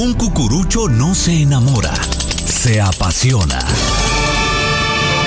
Un 0.00 0.14
cucurucho 0.14 0.88
no 0.88 1.14
se 1.14 1.42
enamora, 1.42 1.92
se 2.46 2.80
apasiona. 2.80 3.58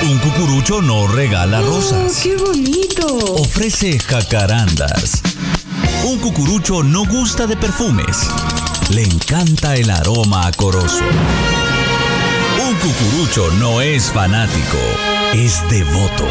Un 0.02 0.18
cucurucho 0.18 0.82
no 0.82 1.06
regala 1.06 1.60
rosas. 1.60 2.12
Oh, 2.18 2.22
¡Qué 2.24 2.36
bonito! 2.36 3.06
Ofrece 3.34 4.00
jacarandas. 4.00 5.22
Un 6.02 6.18
cucurucho 6.18 6.82
no 6.82 7.04
gusta 7.04 7.46
de 7.46 7.56
perfumes. 7.56 8.28
Le 8.90 9.04
encanta 9.04 9.76
el 9.76 9.88
aroma 9.90 10.48
acoroso. 10.48 11.04
Un 12.68 12.74
cucurucho 12.74 13.52
no 13.60 13.80
es 13.80 14.10
fanático, 14.10 14.78
es 15.34 15.62
devoto. 15.70 16.26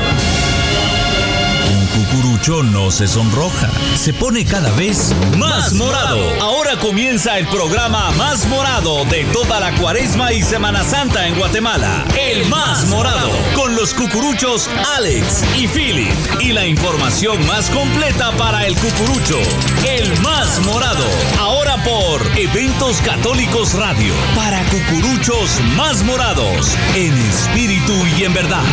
Cucurucho 1.94 2.64
no 2.64 2.90
se 2.90 3.08
sonroja, 3.08 3.70
se 3.96 4.14
pone 4.14 4.44
cada 4.46 4.72
vez 4.72 5.14
más 5.38 5.74
morado. 5.74 6.20
Ahora 6.42 6.76
comienza 6.80 7.38
el 7.38 7.48
programa 7.48 8.10
más 8.12 8.48
morado 8.48 9.06
de 9.06 9.24
toda 9.26 9.60
la 9.60 9.76
cuaresma 9.76 10.34
y 10.34 10.42
Semana 10.42 10.84
Santa 10.84 11.28
en 11.28 11.36
Guatemala. 11.38 12.04
El 12.20 12.50
más 12.50 12.88
morado, 12.88 13.30
con 13.56 13.76
los 13.76 13.94
cucuruchos 13.94 14.70
Alex 14.96 15.44
y 15.56 15.68
Philip. 15.68 16.14
Y 16.40 16.52
la 16.52 16.66
información 16.66 17.46
más 17.46 17.70
completa 17.70 18.32
para 18.38 18.66
el 18.66 18.76
cucurucho. 18.76 19.38
El 19.88 20.20
más 20.22 20.60
morado, 20.66 21.06
ahora 21.40 21.84
por 21.84 22.22
Eventos 22.38 22.98
Católicos 23.02 23.74
Radio. 23.76 24.14
Para 24.36 24.64
cucuruchos 24.66 25.62
más 25.76 26.04
morados, 26.04 26.76
en 26.96 27.16
espíritu 27.18 27.94
y 28.18 28.24
en 28.24 28.34
verdad. 28.34 28.64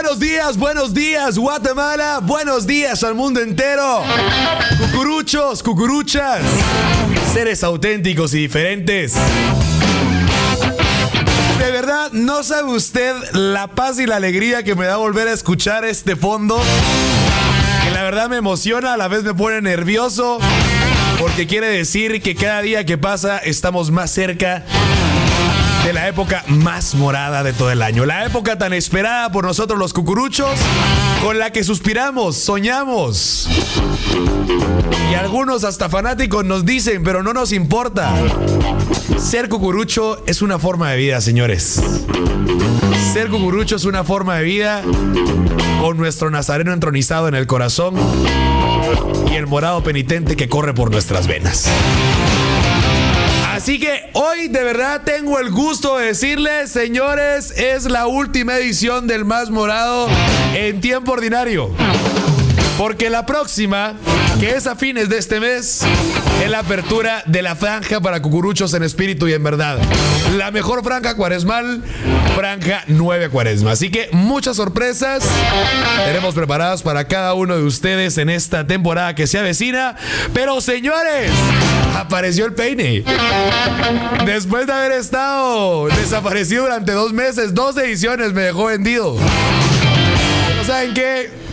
Buenos 0.00 0.20
días, 0.20 0.56
buenos 0.56 0.94
días, 0.94 1.36
Guatemala. 1.38 2.20
Buenos 2.22 2.68
días 2.68 3.02
al 3.02 3.16
mundo 3.16 3.40
entero. 3.40 4.04
Cucuruchos, 4.78 5.60
cucuruchas. 5.60 6.40
Seres 7.32 7.64
auténticos 7.64 8.32
y 8.32 8.38
diferentes. 8.38 9.14
De 11.58 11.70
verdad, 11.72 12.12
no 12.12 12.44
sabe 12.44 12.70
usted 12.70 13.12
la 13.32 13.66
paz 13.74 13.98
y 13.98 14.06
la 14.06 14.16
alegría 14.16 14.62
que 14.62 14.76
me 14.76 14.86
da 14.86 14.98
volver 14.98 15.26
a 15.26 15.32
escuchar 15.32 15.84
este 15.84 16.14
fondo. 16.14 16.62
Que 17.82 17.90
la 17.90 18.04
verdad 18.04 18.28
me 18.28 18.36
emociona, 18.36 18.94
a 18.94 18.96
la 18.96 19.08
vez 19.08 19.24
me 19.24 19.34
pone 19.34 19.60
nervioso. 19.62 20.38
Porque 21.18 21.48
quiere 21.48 21.70
decir 21.70 22.22
que 22.22 22.36
cada 22.36 22.62
día 22.62 22.86
que 22.86 22.98
pasa 22.98 23.38
estamos 23.38 23.90
más 23.90 24.12
cerca 24.12 24.64
la 25.92 26.08
época 26.08 26.44
más 26.48 26.94
morada 26.94 27.42
de 27.42 27.52
todo 27.52 27.70
el 27.70 27.82
año. 27.82 28.04
La 28.04 28.24
época 28.24 28.58
tan 28.58 28.72
esperada 28.72 29.30
por 29.30 29.44
nosotros 29.44 29.78
los 29.78 29.92
cucuruchos, 29.92 30.58
con 31.22 31.38
la 31.38 31.50
que 31.50 31.64
suspiramos, 31.64 32.36
soñamos. 32.36 33.48
Y 35.10 35.14
algunos 35.14 35.64
hasta 35.64 35.88
fanáticos 35.88 36.44
nos 36.44 36.64
dicen, 36.64 37.02
pero 37.02 37.22
no 37.22 37.32
nos 37.32 37.52
importa. 37.52 38.12
Ser 39.18 39.48
cucurucho 39.48 40.22
es 40.26 40.42
una 40.42 40.58
forma 40.58 40.90
de 40.90 40.96
vida, 40.98 41.20
señores. 41.20 41.80
Ser 43.12 43.28
cucurucho 43.28 43.76
es 43.76 43.84
una 43.84 44.04
forma 44.04 44.36
de 44.36 44.44
vida 44.44 44.82
con 45.80 45.96
nuestro 45.96 46.30
nazareno 46.30 46.72
entronizado 46.72 47.28
en 47.28 47.34
el 47.34 47.46
corazón 47.46 47.94
y 49.30 49.34
el 49.34 49.46
morado 49.46 49.82
penitente 49.82 50.36
que 50.36 50.48
corre 50.48 50.74
por 50.74 50.90
nuestras 50.90 51.26
venas. 51.26 51.68
Así 53.68 53.78
que 53.78 54.08
hoy 54.14 54.48
de 54.48 54.64
verdad 54.64 55.02
tengo 55.04 55.38
el 55.38 55.50
gusto 55.50 55.98
de 55.98 56.06
decirles, 56.06 56.70
señores, 56.70 57.50
es 57.50 57.84
la 57.84 58.06
última 58.06 58.56
edición 58.56 59.06
del 59.06 59.26
Más 59.26 59.50
Morado 59.50 60.08
en 60.54 60.80
tiempo 60.80 61.12
ordinario. 61.12 61.70
Porque 62.78 63.10
la 63.10 63.26
próxima, 63.26 63.94
que 64.38 64.50
es 64.50 64.68
a 64.68 64.76
fines 64.76 65.08
de 65.08 65.18
este 65.18 65.40
mes, 65.40 65.82
es 66.42 66.48
la 66.48 66.60
apertura 66.60 67.24
de 67.26 67.42
la 67.42 67.56
franja 67.56 68.00
para 68.00 68.22
cucuruchos 68.22 68.72
en 68.72 68.84
espíritu 68.84 69.26
y 69.26 69.32
en 69.32 69.42
verdad. 69.42 69.80
La 70.36 70.52
mejor 70.52 70.84
franja 70.84 71.16
cuaresmal, 71.16 71.82
franja 72.36 72.84
9 72.86 73.30
cuaresma. 73.30 73.72
Así 73.72 73.90
que 73.90 74.08
muchas 74.12 74.56
sorpresas 74.56 75.24
tenemos 76.06 76.36
preparadas 76.36 76.82
para 76.82 77.08
cada 77.08 77.34
uno 77.34 77.56
de 77.56 77.64
ustedes 77.64 78.16
en 78.16 78.30
esta 78.30 78.64
temporada 78.64 79.16
que 79.16 79.26
se 79.26 79.40
avecina. 79.40 79.96
Pero 80.32 80.60
señores, 80.60 81.32
apareció 81.96 82.46
el 82.46 82.54
peine. 82.54 83.02
Después 84.24 84.68
de 84.68 84.72
haber 84.72 84.92
estado 84.92 85.88
desaparecido 85.88 86.62
durante 86.62 86.92
dos 86.92 87.12
meses, 87.12 87.54
dos 87.54 87.76
ediciones 87.76 88.32
me 88.32 88.42
dejó 88.42 88.66
vendido. 88.66 89.16
¿saben 90.64 90.94
qué? 90.94 91.47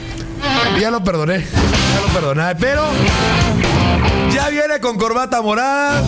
Ya 0.79 0.91
lo 0.91 1.03
perdoné, 1.03 1.39
ya 1.39 2.01
lo 2.01 2.07
perdoné, 2.13 2.55
pero 2.55 2.83
ya 4.31 4.49
viene 4.49 4.79
con 4.79 4.97
corbata 4.97 5.41
morada. 5.41 6.03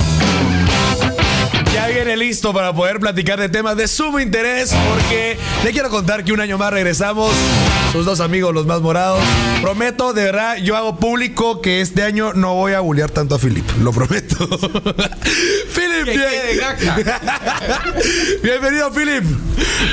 Ya 1.78 1.86
viene 1.90 2.18
listo 2.18 2.56
para 2.56 2.74
poder 2.74 3.00
platicar 3.00 3.40
de 3.40 3.50
temas 3.50 3.78
de 3.78 3.88
sumo 3.88 4.20
interés 4.20 4.74
porque 4.90 5.38
le 5.64 5.72
quiero 5.72 5.92
contar 5.92 6.24
que 6.24 6.34
un 6.34 6.42
año 6.42 6.58
más 6.58 6.74
regresamos, 6.74 7.32
sus 7.92 8.04
dos 8.04 8.20
amigos 8.20 8.52
los 8.52 8.66
más 8.66 8.82
morados. 8.82 9.20
Prometo, 9.62 10.12
de 10.12 10.24
verdad, 10.24 10.58
yo 10.58 10.76
hago 10.76 10.96
público 10.96 11.62
que 11.62 11.82
este 11.82 12.02
año 12.02 12.34
no 12.34 12.56
voy 12.56 12.74
a 12.74 12.80
bullear 12.80 13.12
tanto 13.12 13.36
a 13.36 13.38
Philip, 13.38 13.64
lo 13.84 13.92
prometo. 13.92 14.50
Philip, 15.76 16.20
gaca. 16.60 16.96
bienvenido 18.42 18.92
Philip. 18.92 19.24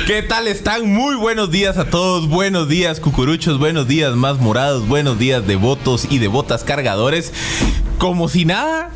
¿Qué 0.07 0.23
tal 0.23 0.47
están? 0.47 0.91
Muy 0.91 1.15
buenos 1.15 1.51
días 1.51 1.77
a 1.77 1.91
todos. 1.91 2.27
Buenos 2.27 2.67
días, 2.67 2.99
cucuruchos. 2.99 3.59
Buenos 3.59 3.87
días, 3.87 4.15
más 4.15 4.39
morados. 4.39 4.87
Buenos 4.87 5.19
días, 5.19 5.45
devotos 5.45 6.07
y 6.09 6.17
devotas 6.17 6.63
cargadores. 6.63 7.31
Como 7.99 8.27
si 8.27 8.43
nada, 8.43 8.91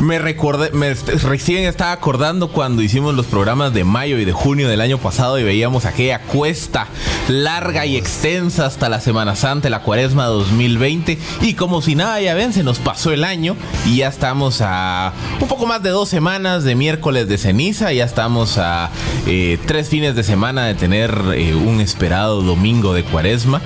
me 0.00 0.18
recordé, 0.18 0.70
me 0.72 0.94
recién 0.94 1.64
estaba 1.64 1.92
acordando 1.92 2.23
cuando 2.24 2.80
hicimos 2.80 3.14
los 3.14 3.26
programas 3.26 3.74
de 3.74 3.84
mayo 3.84 4.18
y 4.18 4.24
de 4.24 4.32
junio 4.32 4.66
del 4.66 4.80
año 4.80 4.96
pasado 4.96 5.38
y 5.38 5.42
veíamos 5.42 5.84
aquella 5.84 6.20
cuesta 6.20 6.86
larga 7.28 7.84
y 7.84 7.98
extensa 7.98 8.64
hasta 8.64 8.88
la 8.88 9.02
Semana 9.02 9.36
Santa, 9.36 9.68
la 9.68 9.82
Cuaresma 9.82 10.24
2020. 10.24 11.18
Y 11.42 11.52
como 11.52 11.82
si 11.82 11.94
nada, 11.94 12.22
ya 12.22 12.32
ven, 12.32 12.54
se 12.54 12.62
nos 12.62 12.78
pasó 12.78 13.12
el 13.12 13.24
año 13.24 13.56
y 13.84 13.96
ya 13.96 14.08
estamos 14.08 14.62
a 14.62 15.12
un 15.38 15.48
poco 15.48 15.66
más 15.66 15.82
de 15.82 15.90
dos 15.90 16.08
semanas 16.08 16.64
de 16.64 16.74
miércoles 16.74 17.28
de 17.28 17.36
ceniza. 17.36 17.92
Ya 17.92 18.06
estamos 18.06 18.56
a 18.56 18.88
eh, 19.26 19.58
tres 19.66 19.90
fines 19.90 20.16
de 20.16 20.22
semana 20.22 20.64
de 20.64 20.74
tener 20.74 21.14
eh, 21.34 21.54
un 21.54 21.82
esperado 21.82 22.40
domingo 22.40 22.94
de 22.94 23.04
Cuaresma. 23.04 23.60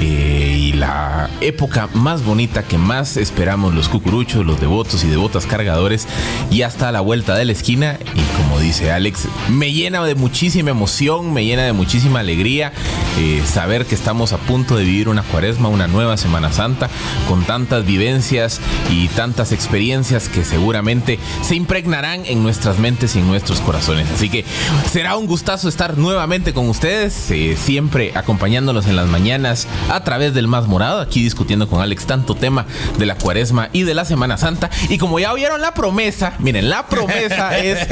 Eh, 0.00 0.41
y 0.72 0.76
la 0.76 1.28
época 1.40 1.88
más 1.94 2.24
bonita 2.24 2.62
que 2.62 2.78
más 2.78 3.16
esperamos 3.16 3.74
los 3.74 3.88
cucuruchos, 3.88 4.44
los 4.44 4.60
devotos 4.60 5.04
y 5.04 5.08
devotas 5.08 5.46
cargadores, 5.46 6.06
ya 6.50 6.66
está 6.66 6.88
a 6.88 6.92
la 6.92 7.00
vuelta 7.00 7.34
de 7.34 7.44
la 7.44 7.52
esquina. 7.52 7.98
Y 8.14 8.22
como 8.36 8.58
dice 8.58 8.90
Alex, 8.90 9.28
me 9.50 9.72
llena 9.72 10.04
de 10.04 10.14
muchísima 10.14 10.70
emoción, 10.70 11.32
me 11.32 11.44
llena 11.44 11.62
de 11.62 11.72
muchísima 11.72 12.20
alegría 12.20 12.72
eh, 13.18 13.42
saber 13.46 13.86
que 13.86 13.94
estamos 13.94 14.32
a 14.32 14.38
punto 14.38 14.76
de 14.76 14.84
vivir 14.84 15.08
una 15.08 15.22
cuaresma, 15.22 15.68
una 15.68 15.88
nueva 15.88 16.16
Semana 16.16 16.52
Santa, 16.52 16.88
con 17.28 17.44
tantas 17.44 17.84
vivencias 17.84 18.60
y 18.90 19.08
tantas 19.08 19.52
experiencias 19.52 20.28
que 20.28 20.44
seguramente 20.44 21.18
se 21.42 21.54
impregnarán 21.54 22.24
en 22.26 22.42
nuestras 22.42 22.78
mentes 22.78 23.16
y 23.16 23.18
en 23.18 23.28
nuestros 23.28 23.60
corazones. 23.60 24.10
Así 24.10 24.28
que 24.28 24.44
será 24.90 25.16
un 25.16 25.26
gustazo 25.26 25.68
estar 25.68 25.98
nuevamente 25.98 26.52
con 26.52 26.68
ustedes, 26.68 27.30
eh, 27.30 27.56
siempre 27.56 28.12
acompañándolos 28.14 28.86
en 28.86 28.96
las 28.96 29.08
mañanas 29.08 29.66
a 29.90 30.02
través 30.04 30.34
del 30.34 30.48
Más 30.48 30.61
Morado, 30.68 31.00
aquí 31.00 31.22
discutiendo 31.22 31.68
con 31.68 31.80
Alex 31.80 32.06
tanto 32.06 32.34
tema 32.34 32.66
de 32.98 33.06
la 33.06 33.14
cuaresma 33.16 33.68
y 33.72 33.82
de 33.82 33.94
la 33.94 34.04
Semana 34.04 34.36
Santa. 34.38 34.70
Y 34.88 34.98
como 34.98 35.18
ya 35.18 35.32
oyeron 35.32 35.60
la 35.60 35.74
promesa, 35.74 36.34
miren, 36.38 36.68
la 36.70 36.86
promesa 36.86 37.58
es 37.62 37.86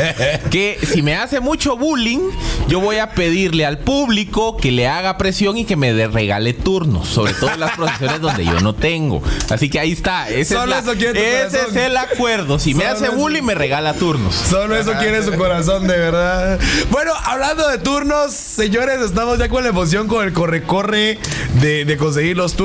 que 0.50 0.78
si 0.86 1.02
me 1.02 1.16
hace 1.16 1.40
mucho 1.40 1.76
bullying, 1.76 2.20
yo 2.68 2.80
voy 2.80 2.96
a 2.98 3.10
pedirle 3.10 3.66
al 3.66 3.78
público 3.78 4.56
que 4.56 4.70
le 4.72 4.86
haga 4.88 5.18
presión 5.18 5.56
y 5.58 5.64
que 5.64 5.76
me 5.76 5.92
de- 5.92 6.08
regale 6.08 6.52
turnos, 6.54 7.08
sobre 7.08 7.34
todo 7.34 7.50
en 7.52 7.60
las 7.60 7.76
procesiones 7.76 8.20
donde 8.20 8.44
yo 8.44 8.60
no 8.60 8.74
tengo. 8.74 9.22
Así 9.50 9.68
que 9.70 9.78
ahí 9.80 9.92
está, 9.92 10.28
ese, 10.28 10.40
es, 10.40 10.48
Solo 10.48 10.66
la- 10.66 10.78
eso 10.80 10.92
ese 10.92 11.58
es 11.68 11.76
el 11.76 11.96
acuerdo. 11.96 12.58
Si 12.58 12.74
me 12.74 12.84
hace 12.84 13.08
bullying, 13.10 13.42
me 13.42 13.54
regala 13.54 13.94
turnos. 13.94 14.34
Solo 14.34 14.76
eso 14.76 14.92
quiere 14.98 15.22
su 15.22 15.32
corazón, 15.34 15.86
de 15.86 15.96
verdad. 15.98 16.58
Bueno, 16.90 17.12
hablando 17.24 17.68
de 17.68 17.78
turnos, 17.78 18.32
señores, 18.32 19.00
estamos 19.00 19.38
ya 19.38 19.48
con 19.48 19.62
la 19.62 19.70
emoción 19.70 20.08
con 20.08 20.24
el 20.26 20.32
corre-corre 20.32 21.18
de, 21.60 21.84
de 21.84 21.96
conseguir 21.96 22.36
los 22.36 22.54
turnos. 22.54 22.59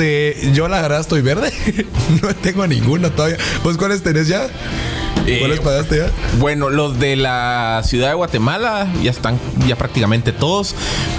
Eh, 0.00 0.52
yo, 0.54 0.68
la 0.68 0.80
verdad, 0.80 1.00
estoy 1.00 1.20
verde. 1.20 1.52
no 2.22 2.34
tengo 2.36 2.66
ninguno 2.66 3.10
todavía. 3.10 3.36
¿Vos 3.62 3.76
cuáles 3.76 4.02
tenés 4.02 4.26
ya? 4.26 4.48
¿Cuáles 5.40 5.58
Eh, 5.58 5.62
pagaste 5.62 5.98
ya? 5.98 6.10
Bueno, 6.38 6.70
los 6.70 6.98
de 6.98 7.14
la 7.14 7.82
ciudad 7.84 8.08
de 8.08 8.14
Guatemala 8.14 8.90
ya 9.02 9.10
están 9.10 9.38
ya 9.66 9.76
prácticamente 9.76 10.32
todos. 10.32 10.74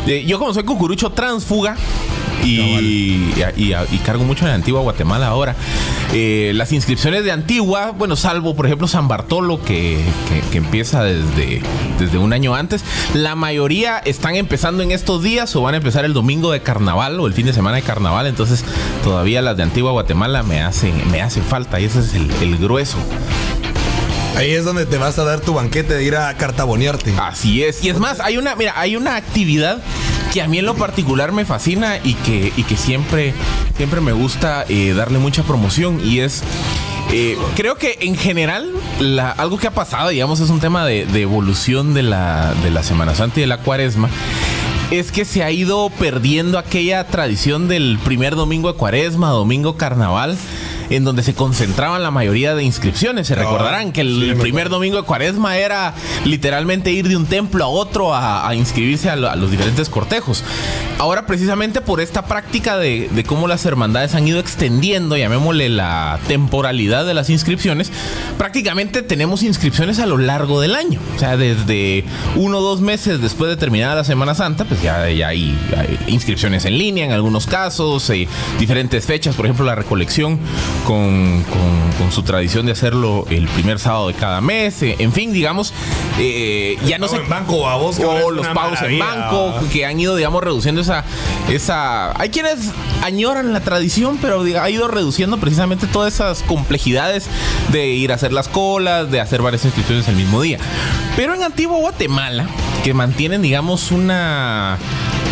Eh, 0.07 0.25
yo 0.25 0.39
como 0.39 0.55
soy 0.55 0.63
cucurucho 0.63 1.11
transfuga, 1.11 1.75
y, 2.43 3.33
y- 3.57 3.73
y 3.91 3.97
cargo 3.99 4.23
mucho 4.23 4.45
en 4.45 4.51
Antigua 4.53 4.81
Guatemala 4.81 5.27
ahora. 5.27 5.55
Eh, 6.13 6.51
las 6.55 6.71
inscripciones 6.71 7.23
de 7.23 7.31
Antigua, 7.31 7.91
bueno, 7.97 8.15
salvo 8.15 8.55
por 8.55 8.65
ejemplo 8.65 8.87
San 8.87 9.07
Bartolo, 9.07 9.61
que, 9.61 9.99
que- 10.27 10.49
que 10.51 10.57
empieza 10.57 11.03
desde, 11.03 11.61
desde 11.99 12.17
un 12.17 12.33
año 12.33 12.55
antes, 12.55 12.83
la 13.13 13.35
mayoría 13.35 13.97
están 13.99 14.35
empezando 14.35 14.81
en 14.83 14.91
estos 14.91 15.21
días 15.23 15.55
o 15.55 15.61
van 15.61 15.73
a 15.75 15.77
empezar 15.77 16.05
el 16.05 16.13
domingo 16.13 16.51
de 16.51 16.61
carnaval 16.61 17.19
o 17.19 17.27
el 17.27 17.33
fin 17.33 17.45
de 17.45 17.53
semana 17.53 17.75
de 17.77 17.83
carnaval, 17.83 18.25
entonces 18.27 18.63
todavía 19.03 19.41
las 19.41 19.57
de 19.57 19.63
Antigua 19.63 19.91
Guatemala 19.91 20.41
me 20.43 20.61
hacen, 20.61 20.93
me 21.11 21.21
hacen 21.21 21.43
falta 21.43 21.79
y 21.79 21.85
ese 21.85 21.99
es 21.99 22.13
el, 22.13 22.29
el 22.41 22.57
grueso. 22.57 22.97
Ahí 24.37 24.51
es 24.51 24.63
donde 24.63 24.85
te 24.85 24.97
vas 24.97 25.19
a 25.19 25.25
dar 25.25 25.41
tu 25.41 25.53
banquete 25.53 25.95
de 25.95 26.03
ir 26.03 26.15
a 26.15 26.33
cartabonearte. 26.37 27.13
Así 27.19 27.61
es. 27.63 27.83
Y 27.83 27.89
es 27.89 27.99
más, 27.99 28.21
hay 28.21 28.37
una, 28.37 28.55
mira, 28.55 28.73
hay 28.77 28.95
una 28.95 29.17
actividad 29.17 29.79
que 30.33 30.41
a 30.41 30.47
mí 30.47 30.59
en 30.59 30.65
lo 30.65 30.75
particular 30.75 31.31
me 31.31 31.45
fascina 31.45 31.97
y 32.03 32.13
que, 32.13 32.53
y 32.55 32.63
que 32.63 32.77
siempre, 32.77 33.33
siempre 33.77 34.01
me 34.01 34.11
gusta 34.11 34.65
eh, 34.69 34.93
darle 34.93 35.19
mucha 35.19 35.43
promoción. 35.43 35.99
Y 36.05 36.19
es. 36.19 36.43
eh, 37.11 37.37
creo 37.55 37.75
que 37.75 37.97
en 38.01 38.15
general, 38.15 38.69
algo 39.37 39.57
que 39.57 39.67
ha 39.67 39.71
pasado, 39.71 40.09
digamos, 40.09 40.39
es 40.39 40.49
un 40.49 40.59
tema 40.59 40.85
de, 40.85 41.05
de 41.05 41.21
evolución 41.21 41.93
de 41.93 42.03
la, 42.03 42.53
de 42.63 42.69
la 42.71 42.83
Semana 42.83 43.15
Santa 43.15 43.39
y 43.39 43.41
de 43.41 43.47
la 43.47 43.57
Cuaresma. 43.57 44.09
Es 44.91 45.11
que 45.11 45.23
se 45.23 45.43
ha 45.43 45.51
ido 45.51 45.91
perdiendo 45.99 46.57
aquella 46.57 47.05
tradición 47.05 47.67
del 47.67 47.99
primer 48.03 48.35
domingo 48.35 48.71
de 48.71 48.77
Cuaresma, 48.77 49.29
domingo 49.29 49.77
carnaval, 49.77 50.35
en 50.89 51.03
donde 51.03 51.23
se 51.23 51.33
concentraban 51.33 52.01
la 52.03 52.11
mayoría 52.11 52.55
de 52.55 52.63
inscripciones. 52.63 53.27
Se 53.27 53.33
Ah, 53.33 53.37
recordarán 53.37 53.91
que 53.91 54.01
el 54.01 54.33
sí, 54.35 54.39
primer 54.41 54.69
domingo 54.69 54.97
de 54.97 55.03
Cuaresma 55.03 55.57
era 55.57 55.93
literalmente 56.25 56.91
ir 56.91 57.07
de 57.07 57.15
un 57.15 57.25
templo 57.25 57.63
a 57.63 57.67
otro 57.67 58.13
a, 58.13 58.47
a 58.47 58.55
inscribirse 58.55 59.09
a, 59.09 59.15
lo- 59.15 59.29
a 59.29 59.35
los 59.35 59.51
diferentes 59.51 59.89
cortejos. 59.89 60.43
Ahora, 60.97 61.25
precisamente 61.25 61.81
por 61.81 62.01
esta 62.01 62.25
práctica 62.25 62.77
de, 62.77 63.07
de 63.11 63.23
cómo 63.23 63.47
las 63.47 63.65
hermandades 63.65 64.15
han 64.15 64.27
ido 64.27 64.39
extendiendo, 64.39 65.15
llamémosle 65.15 65.69
la 65.69 66.19
temporalidad 66.27 67.05
de 67.05 67.13
las 67.13 67.29
inscripciones, 67.29 67.91
prácticamente 68.37 69.01
tenemos 69.01 69.43
inscripciones 69.43 69.99
a 69.99 70.05
lo 70.05 70.17
largo 70.17 70.59
del 70.61 70.75
año. 70.75 70.99
O 71.15 71.19
sea, 71.19 71.37
desde 71.37 72.03
uno 72.35 72.57
o 72.57 72.61
dos 72.61 72.81
meses 72.81 73.21
después 73.21 73.49
de 73.49 73.57
terminada 73.57 73.95
la 73.95 74.03
Semana 74.03 74.35
Santa, 74.35 74.65
pues 74.65 74.81
ya, 74.81 75.09
ya 75.09 75.29
hay, 75.29 75.57
hay 75.77 75.97
inscripciones 76.07 76.65
en 76.65 76.77
línea 76.77 77.05
en 77.05 77.11
algunos 77.11 77.45
casos, 77.47 78.09
eh, 78.09 78.27
diferentes 78.59 79.05
fechas, 79.05 79.35
por 79.35 79.45
ejemplo, 79.45 79.65
la 79.65 79.75
recolección 79.75 80.39
con, 80.85 81.43
con- 81.43 81.89
con 81.97 82.11
su 82.11 82.23
tradición 82.23 82.65
de 82.65 82.71
hacerlo 82.71 83.25
el 83.29 83.47
primer 83.49 83.79
sábado 83.79 84.07
de 84.07 84.13
cada 84.13 84.41
mes, 84.41 84.81
eh, 84.81 84.95
en 84.99 85.11
fin, 85.13 85.33
digamos, 85.33 85.73
eh, 86.17 86.77
ya 86.85 86.97
no 86.97 87.07
sé. 87.07 87.17
en 87.17 87.29
banco, 87.29 87.67
a 87.69 87.75
vos, 87.75 87.99
O 87.99 88.31
los 88.31 88.47
pagos 88.47 88.81
en 88.81 88.97
banco, 88.99 89.53
que 89.71 89.85
han 89.85 89.99
ido, 89.99 90.15
digamos, 90.15 90.43
reduciendo 90.43 90.81
esa, 90.81 91.03
esa. 91.49 92.19
Hay 92.19 92.29
quienes 92.29 92.55
añoran 93.03 93.53
la 93.53 93.59
tradición, 93.59 94.17
pero 94.21 94.41
ha 94.61 94.69
ido 94.69 94.87
reduciendo 94.87 95.37
precisamente 95.37 95.87
todas 95.87 96.13
esas 96.13 96.41
complejidades 96.43 97.27
de 97.71 97.87
ir 97.87 98.11
a 98.11 98.15
hacer 98.15 98.33
las 98.33 98.47
colas, 98.47 99.11
de 99.11 99.19
hacer 99.19 99.41
varias 99.41 99.65
inscripciones 99.65 100.07
el 100.07 100.15
mismo 100.15 100.41
día. 100.41 100.57
Pero 101.15 101.33
en 101.35 101.43
Antigua 101.43 101.77
Guatemala, 101.77 102.47
que 102.83 102.93
mantienen, 102.93 103.41
digamos, 103.41 103.91
una 103.91 104.77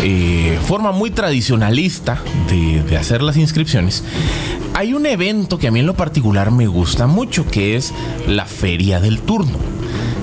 eh, 0.02 0.58
forma 0.66 0.92
muy 0.92 1.10
tradicionalista 1.10 2.18
de, 2.48 2.82
de 2.82 2.96
hacer 2.96 3.22
las 3.22 3.36
inscripciones, 3.36 4.04
hay 4.78 4.94
un 4.94 5.06
evento 5.06 5.58
que 5.58 5.66
a 5.66 5.72
mí 5.72 5.80
en 5.80 5.86
lo 5.86 5.94
particular 5.94 6.52
me 6.52 6.68
gusta 6.68 7.08
mucho, 7.08 7.44
que 7.44 7.74
es 7.74 7.92
la 8.28 8.44
Feria 8.44 9.00
del 9.00 9.18
Turno. 9.18 9.58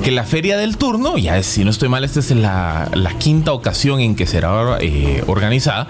Que 0.02 0.12
la 0.12 0.24
feria 0.24 0.58
del 0.58 0.78
turno, 0.78 1.18
ya 1.18 1.38
es, 1.38 1.48
si 1.48 1.64
no 1.66 1.72
estoy 1.72 1.90
mal, 1.90 2.04
esta 2.04 2.20
es 2.20 2.30
la, 2.30 2.90
la 2.94 3.18
quinta 3.18 3.54
ocasión 3.54 4.00
en 4.00 4.16
que 4.16 4.28
será 4.28 4.78
eh, 4.80 5.24
organizada, 5.26 5.88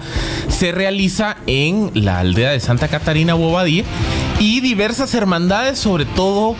se 0.48 0.72
realiza 0.72 1.36
en 1.46 1.90
la 1.92 2.20
aldea 2.20 2.50
de 2.50 2.60
Santa 2.60 2.88
Catarina 2.88 3.34
Bobadilla 3.34 3.84
y 4.40 4.60
diversas 4.60 5.12
hermandades, 5.12 5.78
sobre 5.78 6.06
todo 6.06 6.56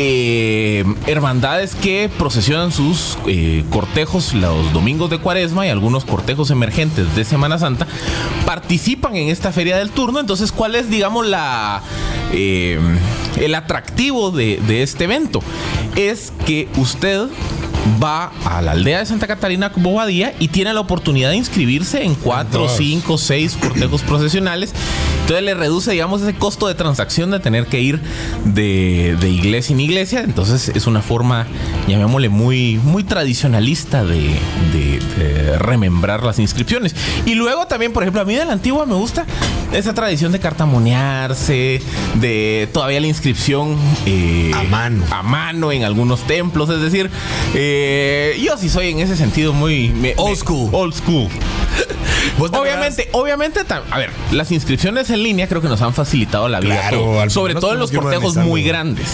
eh, 0.00 0.84
hermandades 1.08 1.74
que 1.74 2.08
procesionan 2.18 2.70
sus 2.70 3.18
eh, 3.26 3.64
cortejos 3.68 4.32
los 4.32 4.72
domingos 4.72 5.10
de 5.10 5.18
cuaresma 5.18 5.66
y 5.66 5.70
algunos 5.70 6.04
cortejos 6.04 6.52
emergentes 6.52 7.16
de 7.16 7.24
Semana 7.24 7.58
Santa, 7.58 7.88
participan 8.46 9.16
en 9.16 9.28
esta 9.28 9.50
feria 9.50 9.76
del 9.76 9.90
turno. 9.90 10.20
Entonces, 10.20 10.52
¿cuál 10.52 10.76
es, 10.76 10.88
digamos, 10.88 11.26
la... 11.26 11.82
eh, 12.32 12.78
el 13.40 13.54
atractivo 13.56 14.30
de, 14.30 14.60
de 14.68 14.82
este 14.84 15.04
evento 15.04 15.40
es 15.96 16.32
que 16.46 16.68
usted 16.76 17.26
va 18.02 18.30
a 18.44 18.60
la 18.62 18.72
aldea 18.72 19.00
de 19.00 19.06
Santa 19.06 19.26
Catarina 19.26 19.72
Bobadilla 19.76 20.32
y 20.38 20.48
tiene 20.48 20.72
la 20.74 20.80
oportunidad 20.80 21.30
de 21.30 21.36
inscribirse 21.36 22.02
en 22.04 22.14
cuatro, 22.14 22.62
todas. 22.64 22.76
cinco, 22.76 23.18
seis 23.18 23.56
cortejos 23.60 24.02
procesionales. 24.02 24.72
Entonces 25.22 25.44
le 25.44 25.54
reduce, 25.54 25.90
digamos, 25.92 26.22
ese 26.22 26.34
costo 26.34 26.68
de 26.68 26.74
transacción 26.74 27.30
de 27.30 27.40
tener 27.40 27.66
que 27.66 27.80
ir 27.80 28.00
de, 28.46 29.16
de 29.20 29.28
iglesia 29.30 29.74
en 29.74 29.80
iglesia. 29.80 30.20
Entonces 30.20 30.70
es 30.74 30.86
una 30.86 31.02
forma, 31.02 31.46
llamémosle, 31.86 32.28
muy, 32.30 32.80
muy 32.82 33.04
tradicionalista 33.04 34.04
de, 34.04 34.20
de- 34.72 34.98
de 35.18 35.58
remembrar 35.58 36.22
las 36.24 36.38
inscripciones. 36.38 36.94
Y 37.26 37.34
luego 37.34 37.66
también, 37.66 37.92
por 37.92 38.02
ejemplo, 38.02 38.22
a 38.22 38.24
mí 38.24 38.34
de 38.34 38.44
la 38.44 38.52
antigua 38.52 38.86
me 38.86 38.94
gusta 38.94 39.26
esa 39.72 39.92
tradición 39.94 40.32
de 40.32 40.38
cartamonearse, 40.38 41.82
de 42.20 42.68
todavía 42.72 43.00
la 43.00 43.06
inscripción 43.06 43.76
eh, 44.06 44.50
A 44.54 44.62
mano. 44.64 45.04
a 45.10 45.22
mano 45.22 45.72
en 45.72 45.84
algunos 45.84 46.20
templos. 46.26 46.70
Es 46.70 46.80
decir, 46.80 47.10
eh, 47.54 47.77
yo 48.40 48.56
sí 48.58 48.68
soy 48.68 48.90
en 48.90 49.00
ese 49.00 49.16
sentido 49.16 49.52
muy 49.52 49.88
me- 49.90 50.14
Old 50.16 50.30
me- 50.30 50.36
school. 50.36 50.70
Old 50.72 50.94
school. 50.94 51.28
¿Vos 52.38 52.50
te 52.50 52.58
Obviamente, 52.58 53.08
obviamente, 53.12 53.60
a 53.90 53.98
ver, 53.98 54.10
las 54.32 54.50
inscripciones 54.52 55.10
en 55.10 55.22
línea 55.22 55.48
creo 55.48 55.60
que 55.60 55.68
nos 55.68 55.82
han 55.82 55.94
facilitado 55.94 56.48
la 56.48 56.60
vida. 56.60 56.80
Claro, 56.88 57.30
sobre 57.30 57.54
todo 57.54 57.72
en 57.72 57.78
los 57.78 57.90
cortejos 57.90 58.36
muy 58.36 58.62
grandes. 58.62 59.06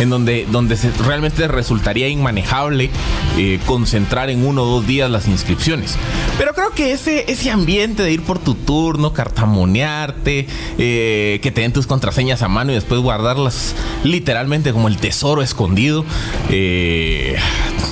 En 0.00 0.10
donde, 0.10 0.46
donde 0.50 0.76
se- 0.76 0.92
realmente 1.04 1.48
resultaría 1.48 2.08
inmanejable 2.08 2.90
eh, 3.36 3.58
concentrar 3.66 4.30
en 4.30 4.46
uno 4.46 4.62
o 4.62 4.66
dos 4.66 4.86
días 4.86 5.10
las 5.10 5.26
inscripciones. 5.28 5.96
Pero 6.38 6.54
creo 6.54 6.70
que 6.70 6.92
ese, 6.92 7.30
ese 7.30 7.50
ambiente 7.50 8.02
de 8.02 8.12
ir 8.12 8.22
por 8.22 8.38
tu 8.38 8.54
turno, 8.54 9.12
cartamonearte, 9.12 10.46
eh, 10.78 11.40
que 11.42 11.50
te 11.50 11.62
den 11.62 11.72
tus 11.72 11.86
contraseñas 11.86 12.42
a 12.42 12.48
mano 12.48 12.70
y 12.72 12.74
después 12.76 13.00
guardarlas 13.00 13.74
literalmente 14.04 14.72
como 14.72 14.86
el 14.88 14.98
tesoro 14.98 15.42
escondido, 15.42 16.04
eh, 16.50 17.36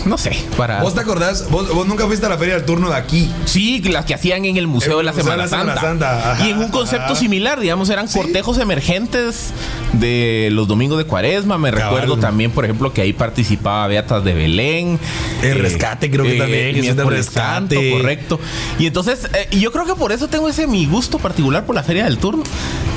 no 0.05 0.17
sé, 0.19 0.37
para... 0.57 0.83
¿Vos 0.83 0.95
te 0.95 1.01
acordás? 1.01 1.51
¿Vos, 1.51 1.73
vos 1.75 1.87
nunca 1.87 2.07
fuiste 2.07 2.27
a 2.27 2.29
la 2.29 2.39
feria 2.39 2.55
del 2.55 2.65
turno 2.65 2.89
de 2.91 2.95
aquí. 2.97 3.31
Sí, 3.45 3.83
las 3.83 4.05
que 4.05 4.15
hacían 4.15 4.45
en 4.45 4.57
el 4.57 4.67
Museo, 4.69 4.93
En 4.93 4.97
de, 4.99 5.01
el 5.01 5.07
la 5.07 5.13
Museo 5.13 5.25
de 5.25 5.31
Semana 5.31 5.43
la 5.43 5.49
Semana 5.49 5.81
Santa. 5.81 6.09
Santa, 6.11 6.33
ajá, 6.33 6.47
y 6.47 6.51
en 6.51 6.59
un 6.59 6.69
concepto 6.71 7.07
ajá. 7.13 7.17
similar, 7.17 7.59
digamos, 7.61 7.91
eran 7.91 8.09
Sí. 8.09 8.19
cortejos 8.19 8.59
emergentes 8.59 9.51
de 10.01 10.49
los 10.53 10.69
domingos 10.69 10.99
de 10.99 11.05
Cuaresma. 11.05 11.59
Me 11.59 11.71
Cabal. 11.71 11.85
recuerdo 11.95 12.17
también, 12.19 12.51
por 12.51 12.65
ejemplo, 12.65 12.93
que 12.93 13.01
ahí 13.03 13.13
participaba 13.13 13.87
Beatas 13.87 14.25
de 14.25 14.35
Belén. 14.35 14.99
Eh, 15.43 15.51
El 15.51 15.59
Rescate, 15.61 16.11
creo 16.11 16.25
que 16.25 16.35
también, 16.35 16.75
del 16.75 16.81
miércoles 16.83 17.27
Santo, 17.27 17.75
Rescate. 17.75 17.91
correcto. 17.93 18.41
Y 18.79 18.87
entonces, 18.87 19.29
eh, 19.35 19.57
yo 19.57 19.73
creo 19.73 19.85
que 19.87 19.95
por 19.95 20.13
eso 20.13 20.29
tengo 20.29 20.49
ese 20.49 20.67
mi 20.67 20.87
gusto 20.87 21.19
particular 21.19 21.65
por 21.67 21.75
la 21.75 21.83
Feria 21.83 22.05
del 22.05 22.19
Turno. 22.19 22.43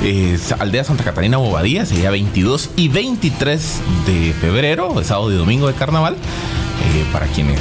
Eh, 0.02 0.38
Aldea 0.58 0.84
Santa 0.84 1.04
Catarina 1.04 1.36
Bobadilla, 1.36 1.84
sería 1.86 2.10
22 2.10 2.70
y 2.76 2.88
23 2.88 3.80
de 4.06 4.32
febrero, 4.40 4.94
sábado 5.04 5.30
y 5.32 5.36
domingo 5.36 5.66
de 5.66 5.74
carnaval. 5.74 6.14
eh, 6.14 7.04
para 7.12 7.26
quienes, 7.26 7.60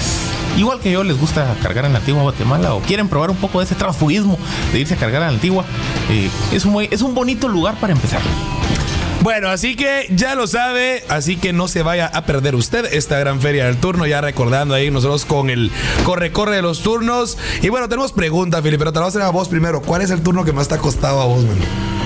igual 0.57 0.79
que 0.79 0.91
yo, 0.91 1.03
les 1.03 1.19
gusta 1.19 1.53
cargar 1.61 1.83
en 1.83 1.91
la 1.91 1.99
antigua 1.99 2.21
Guatemala 2.21 2.73
o 2.73 2.79
quieren 2.79 3.09
probar 3.09 3.29
un 3.29 3.35
poco 3.35 3.59
de 3.59 3.65
ese 3.65 3.75
transfugismo 3.75 4.39
de 4.71 4.79
irse 4.79 4.93
a 4.93 4.97
cargar 4.97 5.21
a 5.21 5.25
la 5.25 5.31
antigua, 5.33 5.65
eh, 6.09 6.29
es, 6.53 6.63
un, 6.63 6.81
es 6.89 7.01
un 7.01 7.13
bonito 7.13 7.49
lugar 7.49 7.75
para 7.81 7.91
empezar. 7.91 8.21
Bueno, 9.21 9.49
así 9.49 9.75
que 9.75 10.07
ya 10.11 10.33
lo 10.33 10.47
sabe, 10.47 11.03
así 11.09 11.35
que 11.35 11.51
no 11.51 11.67
se 11.67 11.83
vaya 11.83 12.07
a 12.07 12.23
perder 12.23 12.55
usted 12.55 12.85
esta 12.93 13.19
gran 13.19 13.41
feria 13.41 13.65
del 13.65 13.77
turno, 13.77 14.07
ya 14.07 14.21
recordando 14.21 14.73
ahí 14.73 14.91
nosotros 14.91 15.25
con 15.25 15.49
el 15.49 15.71
corre-corre 16.05 16.55
de 16.55 16.61
los 16.61 16.81
turnos. 16.81 17.37
Y 17.61 17.67
bueno, 17.69 17.89
tenemos 17.89 18.13
pregunta, 18.13 18.61
Felipe, 18.61 18.79
pero 18.79 18.93
te 18.93 18.99
la 18.99 19.01
voy 19.01 19.07
a 19.07 19.09
hacer 19.09 19.21
a 19.23 19.29
vos 19.29 19.49
primero. 19.49 19.81
¿Cuál 19.81 20.01
es 20.03 20.09
el 20.11 20.21
turno 20.21 20.45
que 20.45 20.53
más 20.53 20.69
te 20.69 20.75
ha 20.75 20.77
costado 20.77 21.21
a 21.21 21.25
vos, 21.25 21.43
man? 21.43 21.98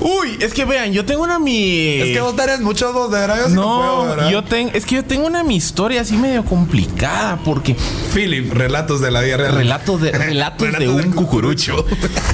Uy, 0.00 0.38
es 0.40 0.52
que 0.54 0.64
vean, 0.64 0.92
yo 0.92 1.04
tengo 1.04 1.22
una 1.22 1.38
mi. 1.38 2.00
Es 2.00 2.08
que 2.14 2.20
vos 2.20 2.34
tenés 2.34 2.60
muchos 2.60 2.92
dos, 2.94 3.10
de 3.10 3.18
verdad. 3.18 3.36
Yo 3.42 3.48
no, 3.50 3.62
No, 3.62 3.78
puedo, 4.00 4.16
¿verdad? 4.16 4.30
yo 4.30 4.44
tengo, 4.44 4.70
es 4.74 4.86
que 4.86 4.96
yo 4.96 5.04
tengo 5.04 5.26
una 5.26 5.42
mi 5.44 5.56
historia 5.56 6.00
así 6.00 6.16
medio 6.16 6.44
complicada 6.44 7.38
porque 7.44 7.76
Philip, 8.14 8.52
relatos 8.52 9.00
de 9.00 9.10
la 9.10 9.20
vida 9.20 9.36
real. 9.36 9.54
relatos 9.54 10.00
de 10.00 10.12
relatos 10.12 10.72
de 10.78 10.88
un 10.88 11.12
cucurucho. 11.12 11.84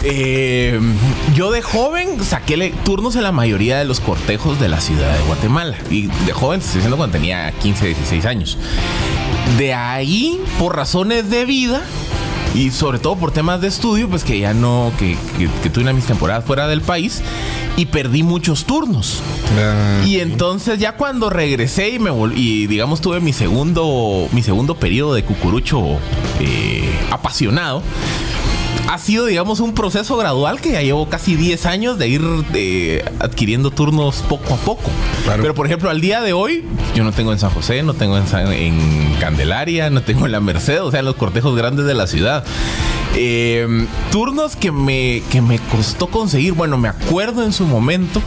Eh, 0.03 0.81
yo 1.35 1.51
de 1.51 1.63
joven 1.63 2.23
saqué 2.25 2.57
turnos 2.85 3.17
en 3.17 3.23
la 3.25 3.33
mayoría 3.33 3.79
de 3.79 3.85
los 3.85 4.01
cortejos 4.01 4.59
de 4.61 4.69
la 4.69 4.81
ciudad 4.81 5.13
de 5.17 5.23
Guatemala 5.25 5.77
y 5.91 6.07
de 6.07 6.33
joven 6.33 6.61
estoy 6.61 6.77
diciendo 6.77 6.97
cuando 6.97 7.15
tenía 7.19 7.51
15, 7.53 7.87
16 7.87 8.25
años. 8.27 8.57
De 9.59 9.75
ahí, 9.75 10.41
por 10.59 10.75
razones 10.77 11.29
de 11.31 11.45
vida, 11.45 11.83
y 12.57 12.71
sobre 12.71 12.99
todo 12.99 13.17
por 13.17 13.33
temas 13.33 13.61
de 13.61 13.69
estudio, 13.69 14.09
pues 14.09 14.25
que 14.25 14.39
ya 14.41 14.55
no, 14.55 14.91
que, 14.99 15.17
que, 15.39 15.49
que 15.63 15.69
tuve 15.69 15.83
una 15.83 15.91
de 15.91 15.97
mis 15.97 16.07
temporadas 16.07 16.45
fuera 16.45 16.67
del 16.67 16.81
país 16.81 17.21
y 17.77 17.85
perdí 17.87 18.23
muchos 18.23 18.65
turnos. 18.65 19.21
Ah, 19.59 20.03
Y 20.07 20.21
entonces 20.21 20.79
ya 20.79 20.97
cuando 20.97 21.29
regresé 21.29 21.91
y 21.91 21.99
me 21.99 22.11
y 22.35 22.67
digamos 22.67 23.03
tuve 23.03 23.21
mi 23.21 23.35
segundo 23.35 24.27
mi 24.33 24.43
segundo 24.43 24.77
periodo 24.77 25.13
de 25.15 25.23
cucurucho 25.23 25.83
eh, 26.41 26.89
apasionado. 27.11 27.83
Ha 28.89 28.99
sido, 28.99 29.27
digamos, 29.27 29.61
un 29.61 29.75
proceso 29.75 30.17
gradual 30.17 30.61
que 30.61 30.73
ya 30.73 30.83
llevo 30.83 31.09
casi 31.09 31.35
10 31.37 31.67
años 31.67 31.99
de 31.99 32.09
ir 32.09 32.23
adquiriendo 33.21 33.71
turnos 33.71 34.17
poco 34.29 34.55
a 34.55 34.57
poco. 34.59 34.91
Claro. 35.25 35.43
Pero, 35.43 35.55
por 35.55 35.67
ejemplo, 35.67 35.91
al 35.91 36.01
día 36.01 36.21
de 36.21 36.33
hoy, 36.33 36.65
yo 36.95 37.03
no 37.05 37.13
tengo 37.13 37.33
en 37.33 37.39
San 37.39 37.51
José, 37.51 37.83
no 37.83 37.95
tengo 37.95 38.17
en, 38.17 38.27
San- 38.29 38.53
en 38.53 38.79
Candelaria, 39.21 39.91
no 39.91 40.03
tengo 40.03 40.27
en 40.27 40.33
la 40.33 40.41
Merced, 40.41 40.83
o 40.83 40.91
sea, 40.91 41.01
en 41.01 41.07
los 41.07 41.17
cortejos 41.17 41.57
grandes 41.57 41.85
de 41.87 41.95
la 41.95 42.07
ciudad. 42.07 42.45
Eh, 43.17 43.87
turnos 44.13 44.57
que 44.57 44.71
me, 44.71 45.23
que 45.33 45.41
me 45.43 45.59
costó 45.59 46.07
conseguir, 46.09 46.53
bueno, 46.53 46.77
me 46.79 46.89
acuerdo 46.89 47.45
en 47.45 47.53
su 47.53 47.65
momento, 47.67 48.21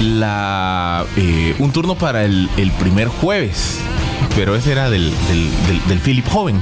la, 0.00 1.04
eh, 1.16 1.54
un 1.58 1.70
turno 1.72 1.94
para 1.94 2.24
el, 2.24 2.48
el 2.56 2.70
primer 2.72 3.08
jueves, 3.08 3.78
pero 4.36 4.54
ese 4.56 4.72
era 4.72 4.90
del, 4.90 5.10
del, 5.28 5.50
del, 5.66 5.88
del 5.88 6.00
Philip 6.00 6.26
Joven. 6.28 6.60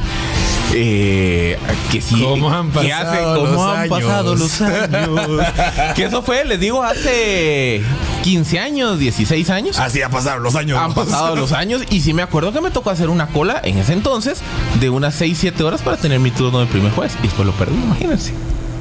Eh, 0.75 1.59
que 1.91 2.01
sí, 2.01 2.23
¿Cómo 2.23 2.51
han 2.51 2.71
que 2.71 2.89
pasado 2.89 3.35
¿cómo 3.45 3.53
los 3.53 3.63
han 3.63 3.79
años? 3.83 3.89
pasado 4.01 4.35
los 4.35 4.61
años. 4.63 5.47
que 5.95 6.05
eso 6.05 6.23
fue, 6.23 6.45
les 6.47 6.61
digo, 6.61 6.83
hace 6.83 7.83
15 8.23 8.59
años, 8.59 8.99
16 8.99 9.51
años. 9.51 9.79
Así 9.79 10.01
ha 10.01 10.09
pasado 10.09 10.39
los 10.39 10.55
años. 10.55 10.79
Han 10.79 10.95
pasado 10.95 11.37
los 11.37 11.53
años 11.53 11.83
y 11.91 12.01
sí 12.01 12.15
me 12.15 12.23
acuerdo 12.23 12.53
que 12.53 12.63
me 12.63 12.71
tocó 12.71 12.89
hacer 12.89 13.11
una 13.11 13.27
cola 13.27 13.61
en 13.63 13.77
ese 13.79 13.93
entonces 13.93 14.41
de 14.81 14.89
unas 14.89 15.15
6, 15.17 15.37
7 15.39 15.63
horas 15.63 15.83
para 15.83 15.99
tener 15.99 16.21
mi 16.21 16.31
turno 16.31 16.61
de 16.61 16.67
primer 16.67 16.93
juez. 16.93 17.13
Y 17.21 17.25
después 17.25 17.45
lo 17.47 17.53
perdí, 17.53 17.75
imagínense. 17.75 18.33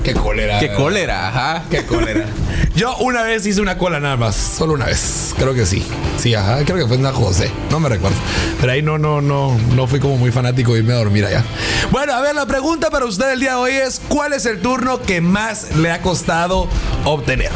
Qué 0.04 0.14
cólera. 0.14 0.60
Qué 0.60 0.74
cólera, 0.74 1.28
ajá. 1.28 1.64
Qué 1.70 1.86
cólera. 1.86 2.26
Yo 2.76 2.96
una 2.98 3.24
vez 3.24 3.46
hice 3.46 3.62
una 3.62 3.78
cola 3.78 4.00
nada 4.00 4.18
más, 4.18 4.36
solo 4.36 4.74
una 4.74 4.86
vez. 4.86 5.34
Creo 5.38 5.54
que 5.54 5.66
sí. 5.66 5.86
Sí, 6.18 6.34
ajá, 6.34 6.64
creo 6.66 6.78
que 6.78 6.88
fue 6.88 6.98
en 6.98 7.04
San 7.04 7.14
José. 7.14 7.52
No 7.70 7.80
me 7.80 7.90
recuerdo. 7.90 8.18
Pero 8.60 8.72
ahí 8.72 8.82
no, 8.82 8.98
no, 8.98 9.22
no, 9.22 9.58
no 9.76 9.88
fui 9.88 10.00
como 10.00 10.18
muy 10.18 10.32
fanático 10.32 10.74
de 10.74 10.80
irme 10.80 10.94
a 10.94 10.98
dormir 10.98 11.26
allá. 11.26 11.44
Bueno, 11.92 12.14
a 12.14 12.22
ver, 12.22 12.34
la 12.34 12.46
pregunta 12.46 12.90
para 12.90 13.06
usted 13.06 13.34
el 13.34 13.40
día 13.40 13.52
de 13.52 13.56
hoy 13.58 13.72
es: 13.74 14.02
¿cuál 14.08 14.34
es 14.34 14.46
el 14.46 14.60
turno 14.62 15.02
que 15.02 15.22
más 15.22 15.76
le 15.76 15.92
ha 15.92 16.02
costado 16.02 16.68
obtener? 17.04 17.52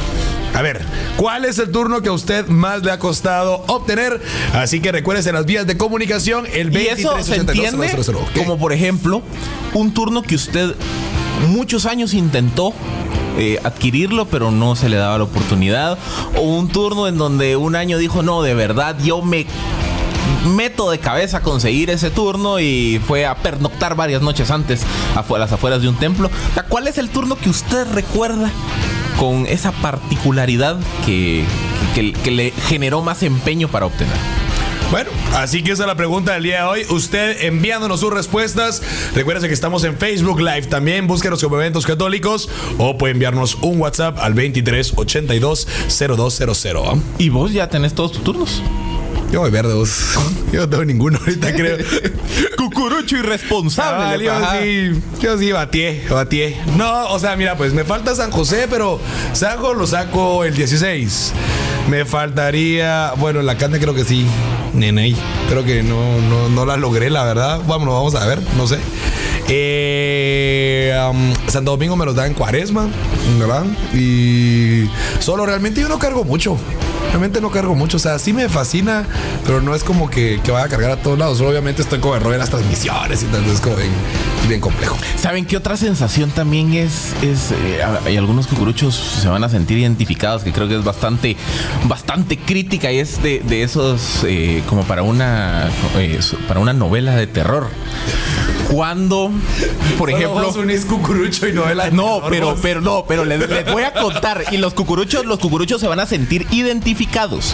A 0.54 0.62
ver, 0.62 0.82
¿cuál 1.18 1.46
es 1.46 1.60
el 1.60 1.72
turno 1.72 2.02
que 2.02 2.10
a 2.10 2.14
usted 2.14 2.48
más 2.48 2.84
le 2.84 2.92
ha 2.92 3.00
costado 3.00 3.66
obtener? 3.68 4.22
Así 4.54 4.80
que 4.80 4.92
recuérdese 4.92 5.32
las 5.34 5.46
vías 5.46 5.68
de 5.68 5.76
comunicación, 5.76 6.46
el 6.54 6.72
Y 6.74 6.88
eso 6.88 7.22
se 7.24 7.44
2382 7.44 7.66
entiende 7.66 8.04
000. 8.04 8.26
¿Qué? 8.34 8.40
como 8.40 8.58
por 8.58 8.72
ejemplo 8.72 9.22
un 9.74 9.94
turno 9.94 10.24
que 10.24 10.36
usted 10.36 10.74
muchos 11.48 11.86
años 11.86 12.14
intentó 12.14 12.74
eh, 13.38 13.60
adquirirlo 13.64 14.26
pero 14.26 14.52
no 14.52 14.76
se 14.76 14.90
le 14.90 14.98
daba 14.98 15.18
la 15.18 15.26
oportunidad 15.26 15.98
o 16.38 16.42
un 16.42 16.70
turno 16.70 17.08
en 17.08 17.18
donde 17.18 17.58
un 17.58 17.76
año 17.76 17.98
dijo 17.98 18.24
no 18.24 18.42
de 18.42 18.54
verdad 18.54 18.96
yo 19.04 19.22
me 19.22 19.46
meto 20.46 20.90
de 20.92 21.00
cabeza 21.00 21.38
a 21.38 21.42
conseguir 21.42 21.90
ese 21.90 22.12
turno 22.12 22.60
y 22.60 23.02
fue 23.06 23.26
a 23.26 23.36
pernoctar 23.36 23.96
varias 23.96 24.22
noches 24.22 24.52
antes 24.52 24.82
a 25.16 25.38
las 25.38 25.52
afueras 25.52 25.82
de 25.82 25.90
un 25.90 25.96
templo. 25.96 26.30
¿Cuál 26.70 26.88
es 26.88 26.98
el 26.98 27.10
turno 27.10 27.36
que 27.36 27.50
usted 27.50 27.88
recuerda 27.94 28.50
con 29.20 29.46
esa 29.48 29.72
particularidad 29.72 30.78
que 31.06 31.46
le 32.26 32.52
generó 32.68 33.02
más 33.02 33.24
empeño 33.24 33.68
para 33.68 33.88
obtener? 33.88 34.45
Bueno, 34.96 35.12
así 35.34 35.62
que 35.62 35.74
esa 35.74 35.84
es 35.84 35.88
la 35.88 35.98
pregunta 35.98 36.32
del 36.36 36.44
día 36.44 36.60
de 36.60 36.64
hoy. 36.70 36.86
Usted 36.90 37.42
enviándonos 37.42 38.00
sus 38.00 38.14
respuestas. 38.14 38.82
Recuerde 39.14 39.50
que 39.50 39.54
estamos 39.54 39.84
en 39.84 39.98
Facebook 39.98 40.40
Live 40.40 40.68
también. 40.68 41.06
Búsquenos 41.06 41.44
como 41.44 41.58
Eventos 41.58 41.86
Católicos 41.86 42.48
o 42.78 42.98
puede 42.98 43.12
enviarnos 43.12 43.56
un 43.56 43.82
WhatsApp 43.82 44.18
al 44.20 44.36
2382 44.36 45.68
0200. 45.90 46.88
¿ah? 46.88 46.94
¿Y 47.18 47.28
vos 47.28 47.52
ya 47.52 47.68
tenés 47.68 47.94
todos 47.94 48.14
tus 48.14 48.24
turnos? 48.24 48.62
Yo 49.34 49.42
voy 49.42 49.52
verde, 49.52 49.74
vos. 49.74 50.18
Yo 50.54 50.62
no 50.62 50.70
tengo 50.70 50.86
ninguno 50.86 51.20
ahorita, 51.20 51.54
creo. 51.58 51.78
Cucurucho 52.56 53.18
irresponsable. 53.18 54.26
Cabal, 54.26 54.62
yo 54.62 54.62
sí, 54.62 55.02
yo 55.20 55.38
sí 55.38 55.52
batié, 55.52 56.06
batié. 56.10 56.56
No, 56.78 57.10
o 57.10 57.20
sea, 57.20 57.36
mira, 57.36 57.58
pues 57.58 57.74
me 57.74 57.84
falta 57.84 58.16
San 58.16 58.32
José, 58.32 58.68
pero 58.70 59.02
San 59.34 59.58
José 59.58 59.78
lo 59.78 59.88
saco 59.88 60.46
el 60.46 60.56
16. 60.56 61.34
Me 61.90 62.06
faltaría, 62.06 63.12
bueno, 63.18 63.42
la 63.42 63.58
carne 63.58 63.78
creo 63.78 63.94
que 63.94 64.06
sí, 64.06 64.26
Neney. 64.76 65.16
Creo 65.50 65.64
que 65.64 65.84
no, 65.84 66.22
no, 66.22 66.50
no 66.50 66.66
la 66.66 66.78
logré, 66.78 67.10
la 67.10 67.24
verdad. 67.24 67.62
Vámonos, 67.66 67.94
vamos 67.94 68.16
a 68.16 68.26
ver, 68.26 68.40
no 68.58 68.68
sé. 68.68 68.80
Eh, 69.48 70.92
Santo 71.48 71.72
Domingo 71.72 71.96
me 71.96 72.06
los 72.06 72.16
da 72.16 72.26
en 72.26 72.34
cuaresma, 72.34 72.88
¿verdad? 73.38 73.66
Y 73.94 74.90
solo 75.20 75.46
realmente 75.46 75.82
yo 75.82 75.88
no 75.88 76.00
cargo 76.00 76.24
mucho. 76.24 76.58
Realmente 77.10 77.40
no 77.40 77.52
cargo 77.52 77.76
mucho. 77.76 77.98
O 77.98 78.00
sea, 78.00 78.20
sí 78.20 78.34
me 78.34 78.50
fascina, 78.50 79.06
pero 79.46 79.62
no 79.62 79.76
es 79.76 79.84
como 79.84 80.10
que, 80.10 80.42
que 80.44 80.52
vaya 80.52 80.66
a 80.66 80.70
cargar 80.70 80.92
a 80.92 80.98
todos 80.98 81.18
lados. 81.18 81.38
Solo 81.38 81.52
obviamente 81.52 81.82
estoy 81.82 82.00
con 82.00 82.18
error 82.18 82.34
en 82.34 82.40
las 82.40 82.50
transmisiones 82.50 83.22
y. 83.22 83.26
Entonces 83.26 83.54
es 83.54 83.62
como 83.62 83.76
bien, 83.76 83.92
bien 84.48 84.60
complejo. 84.60 84.98
¿Saben 85.18 85.46
qué 85.46 85.58
otra 85.58 85.78
sensación 85.78 86.32
también 86.32 86.74
es? 86.74 87.14
es 87.22 87.52
eh, 87.52 87.82
hay 88.06 88.18
algunos 88.18 88.48
cucuruchos 88.48 88.96
se 88.96 89.28
van 89.28 89.44
a 89.44 89.50
sentir 89.50 89.78
identificados, 89.78 90.44
que 90.44 90.52
creo 90.52 90.68
que 90.68 90.78
es 90.78 90.84
bastante, 90.84 91.38
bastante 91.88 92.38
crítica 92.38 92.92
y 92.92 93.00
es 93.00 93.22
de, 93.22 93.40
de 93.40 93.64
esos 93.64 94.24
eh, 94.26 94.64
como 94.68 94.84
para 94.84 95.04
una, 95.04 95.70
eh, 95.98 96.20
para 96.48 96.60
una 96.60 96.74
novela 96.74 97.16
de 97.16 97.28
terror. 97.28 97.70
Cuando, 98.72 99.32
por 99.98 100.10
ejemplo... 100.10 100.52
unís 100.58 100.86
cucurucho 100.86 101.48
y 101.48 101.54
novela. 101.54 101.86
de 101.86 101.92
No, 101.92 102.22
pero, 102.30 102.52
vos. 102.52 102.60
pero 102.62 102.82
no, 102.82 103.06
pero 103.08 103.26
les, 103.26 103.48
les 103.50 103.72
voy 103.72 103.84
a 103.84 103.94
contar. 103.94 104.44
Y 104.52 104.58
los 104.58 104.74
cucuruchos, 104.74 105.26
los 105.26 105.40
cucuruchos 105.40 105.80
se 105.80 105.88
van 105.88 106.00
a 106.00 106.06
sentir 106.06 106.48
identificados. 106.52 107.54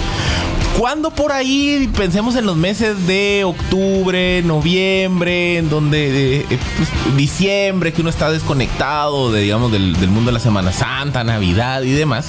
Cuando 0.79 1.11
por 1.11 1.31
ahí 1.31 1.91
pensemos 1.97 2.35
en 2.35 2.45
los 2.45 2.55
meses 2.55 3.05
de 3.05 3.43
octubre, 3.45 4.41
noviembre, 4.43 5.57
en 5.57 5.69
donde 5.69 6.39
eh, 6.49 6.59
pues, 6.77 7.17
diciembre, 7.17 7.91
que 7.91 8.01
uno 8.01 8.09
está 8.09 8.31
desconectado 8.31 9.31
de, 9.31 9.41
digamos, 9.41 9.71
del, 9.71 9.99
del 9.99 10.09
mundo 10.09 10.29
de 10.29 10.33
la 10.33 10.39
Semana 10.39 10.71
Santa, 10.71 11.23
Navidad 11.23 11.83
y 11.83 11.91
demás. 11.91 12.27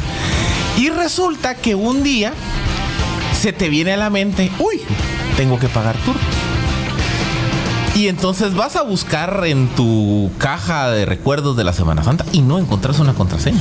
Y 0.76 0.90
resulta 0.90 1.54
que 1.54 1.74
un 1.74 2.02
día 2.02 2.32
se 3.40 3.52
te 3.52 3.68
viene 3.68 3.92
a 3.92 3.96
la 3.96 4.10
mente, 4.10 4.50
uy, 4.58 4.82
tengo 5.36 5.58
que 5.58 5.68
pagar 5.68 5.96
turnos. 5.98 6.41
Y 7.94 8.08
entonces 8.08 8.54
vas 8.54 8.76
a 8.76 8.82
buscar 8.82 9.42
en 9.44 9.68
tu 9.68 10.30
caja 10.38 10.90
de 10.90 11.04
recuerdos 11.04 11.56
de 11.56 11.64
la 11.64 11.74
Semana 11.74 12.02
Santa 12.02 12.24
y 12.32 12.40
no 12.40 12.58
encontrás 12.58 12.98
una 12.98 13.12
contraseña. 13.12 13.60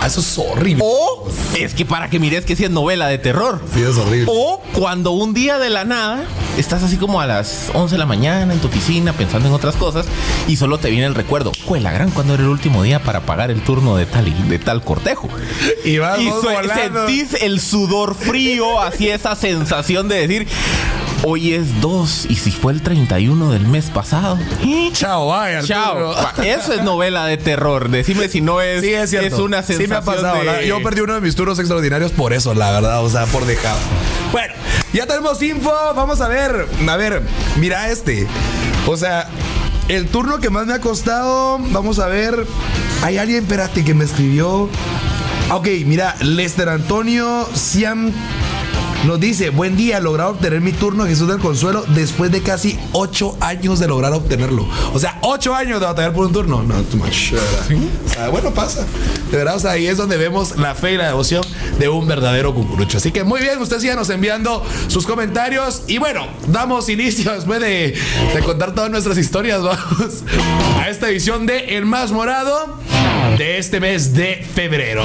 Ah, 0.00 0.06
Eso 0.06 0.20
es 0.20 0.38
horrible. 0.38 0.82
O 0.86 1.28
es 1.58 1.74
que 1.74 1.84
para 1.84 2.08
que 2.08 2.18
mires 2.18 2.46
que 2.46 2.56
si 2.56 2.64
es 2.64 2.70
novela 2.70 3.08
de 3.08 3.18
terror. 3.18 3.60
Sí, 3.74 3.82
es 3.82 3.96
horrible. 3.96 4.26
O 4.32 4.62
cuando 4.72 5.10
un 5.10 5.34
día 5.34 5.58
de 5.58 5.68
la 5.68 5.84
nada 5.84 6.24
estás 6.56 6.82
así 6.82 6.96
como 6.96 7.20
a 7.20 7.26
las 7.26 7.70
11 7.74 7.96
de 7.96 7.98
la 7.98 8.06
mañana 8.06 8.52
en 8.54 8.60
tu 8.60 8.68
oficina 8.68 9.12
pensando 9.12 9.48
en 9.48 9.54
otras 9.54 9.76
cosas 9.76 10.06
y 10.48 10.56
solo 10.56 10.78
te 10.78 10.88
viene 10.90 11.06
el 11.06 11.14
recuerdo, 11.14 11.52
fue 11.52 11.80
la 11.80 11.90
gran 11.90 12.10
cuando 12.10 12.34
era 12.34 12.44
el 12.44 12.48
último 12.48 12.82
día 12.82 13.02
para 13.02 13.20
pagar 13.20 13.50
el 13.50 13.60
turno 13.62 13.96
de 13.96 14.06
tal 14.06 14.48
de 14.48 14.58
tal 14.58 14.82
cortejo. 14.82 15.28
Y 15.84 15.98
vas 15.98 16.18
Y 16.20 16.30
sentís 16.72 17.34
el 17.42 17.60
sudor 17.60 18.14
frío, 18.14 18.80
así 18.80 19.10
esa 19.10 19.36
sensación 19.36 20.08
de 20.08 20.26
decir, 20.26 20.48
hoy 21.22 21.52
es 21.54 21.80
2 21.80 22.26
y 22.30 22.36
si 22.36 22.50
fue 22.50 22.72
el 22.72 22.82
31 22.82 23.50
del 23.52 23.66
mes 23.66 23.90
pasado. 23.90 24.38
¿eh? 24.62 24.90
Chao, 24.92 25.28
vaya. 25.28 25.62
Chao. 25.62 26.14
Eso 26.42 26.72
es 26.72 26.82
novela 26.82 27.26
de 27.26 27.36
terror. 27.36 27.88
Decime 27.90 28.28
si 28.28 28.40
no 28.40 28.60
es, 28.60 28.80
Sí, 28.82 28.92
es 28.92 29.10
cierto. 29.10 29.44
una 29.44 29.58
sensación 29.62 29.82
Sí 29.82 29.88
me 29.88 29.96
ha 29.96 30.02
pasado. 30.02 30.42
de- 30.42 30.66
Yo 30.66 30.82
perdí 30.82 31.00
uno 31.02 31.14
de 31.14 31.20
mis 31.20 31.34
turnos 31.36 31.58
extraordinarios 31.58 32.12
por 32.12 32.32
eso, 32.32 32.54
la 32.54 32.70
verdad. 32.72 33.04
O 33.04 33.08
sea, 33.10 33.26
por 33.26 33.44
dejado. 33.46 33.78
Bueno, 34.32 34.54
ya 34.92 35.06
tenemos 35.06 35.40
info. 35.42 35.72
Vamos 35.94 36.20
a 36.20 36.28
ver. 36.28 36.66
A 36.88 36.96
ver, 36.96 37.22
mira 37.56 37.90
este. 37.90 38.26
O 38.86 38.96
sea, 38.96 39.28
el 39.88 40.06
turno 40.08 40.38
que 40.38 40.50
más 40.50 40.66
me 40.66 40.74
ha 40.74 40.80
costado. 40.80 41.58
Vamos 41.70 41.98
a 41.98 42.06
ver. 42.06 42.46
Hay 43.02 43.18
alguien, 43.18 43.42
espérate, 43.42 43.84
que 43.84 43.94
me 43.94 44.04
escribió. 44.04 44.68
Ok, 45.52 45.66
mira, 45.84 46.14
Lester 46.20 46.68
Antonio 46.68 47.48
Siam 47.54 48.12
nos 49.06 49.18
dice, 49.18 49.50
buen 49.50 49.76
día, 49.76 49.98
logrado 50.00 50.30
obtener 50.30 50.60
mi 50.60 50.72
turno 50.72 51.06
Jesús 51.06 51.28
del 51.28 51.38
Consuelo 51.38 51.84
después 51.88 52.30
de 52.30 52.42
casi 52.42 52.78
ocho 52.92 53.36
años 53.40 53.78
de 53.78 53.88
lograr 53.88 54.12
obtenerlo. 54.12 54.68
O 54.92 54.98
sea, 54.98 55.18
ocho 55.22 55.54
años 55.54 55.80
de 55.80 55.86
batallar 55.86 56.12
por 56.12 56.26
un 56.26 56.32
turno. 56.32 56.62
No, 56.62 56.74
too 56.82 56.98
much. 56.98 57.32
O 57.32 58.08
sea, 58.08 58.28
bueno, 58.28 58.52
pasa. 58.52 58.86
De 59.30 59.36
verdad, 59.36 59.56
o 59.56 59.60
sea, 59.60 59.72
ahí 59.72 59.86
es 59.86 59.96
donde 59.96 60.16
vemos 60.16 60.56
la 60.56 60.74
fe 60.74 60.92
y 60.92 60.96
la 60.96 61.06
devoción 61.06 61.42
de 61.78 61.88
un 61.88 62.06
verdadero 62.06 62.54
cucurucho. 62.54 62.98
Así 62.98 63.10
que 63.10 63.24
muy 63.24 63.40
bien, 63.40 63.58
ustedes 63.58 63.82
síganos 63.82 64.10
enviando 64.10 64.64
sus 64.88 65.06
comentarios. 65.06 65.82
Y 65.86 65.98
bueno, 65.98 66.26
damos 66.48 66.88
inicio 66.88 67.32
después 67.32 67.60
de, 67.60 67.98
de 68.34 68.40
contar 68.42 68.74
todas 68.74 68.90
nuestras 68.90 69.16
historias, 69.16 69.62
vamos 69.62 70.24
a 70.78 70.88
esta 70.88 71.08
edición 71.08 71.46
de 71.46 71.76
El 71.76 71.86
Más 71.86 72.12
Morado 72.12 72.78
de 73.38 73.58
este 73.58 73.80
mes 73.80 74.12
de 74.12 74.44
febrero. 74.54 75.02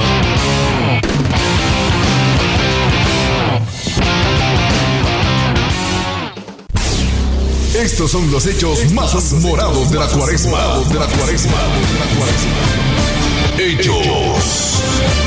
Estos 7.76 8.10
son 8.10 8.30
los 8.30 8.46
hechos 8.46 8.90
más 8.92 9.34
morados 9.34 9.90
de 9.90 9.98
la 9.98 10.08
cuaresma. 10.08 10.78
De 10.88 10.98
la 10.98 11.06
cuaresma. 11.06 11.58
De 11.58 11.98
la 11.98 12.06
cuaresma. 12.16 12.56
Hechos. 13.58 15.25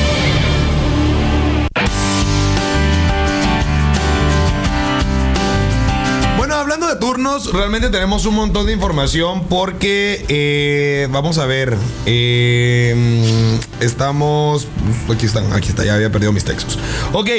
De 6.88 6.96
turnos, 6.96 7.52
realmente 7.54 7.90
tenemos 7.90 8.26
un 8.26 8.36
montón 8.36 8.66
de 8.66 8.74
información 8.74 9.48
porque 9.48 10.26
eh, 10.30 11.08
vamos 11.12 11.38
a 11.38 11.46
ver. 11.46 11.76
eh, 12.06 13.60
estamos. 13.80 14.68
Aquí 15.12 15.26
están, 15.26 15.52
aquí 15.54 15.70
está, 15.70 15.86
ya 15.86 15.96
había 15.96 16.12
perdido 16.12 16.32
mis 16.32 16.44
textos. 16.44 16.78
Ok, 17.14 17.30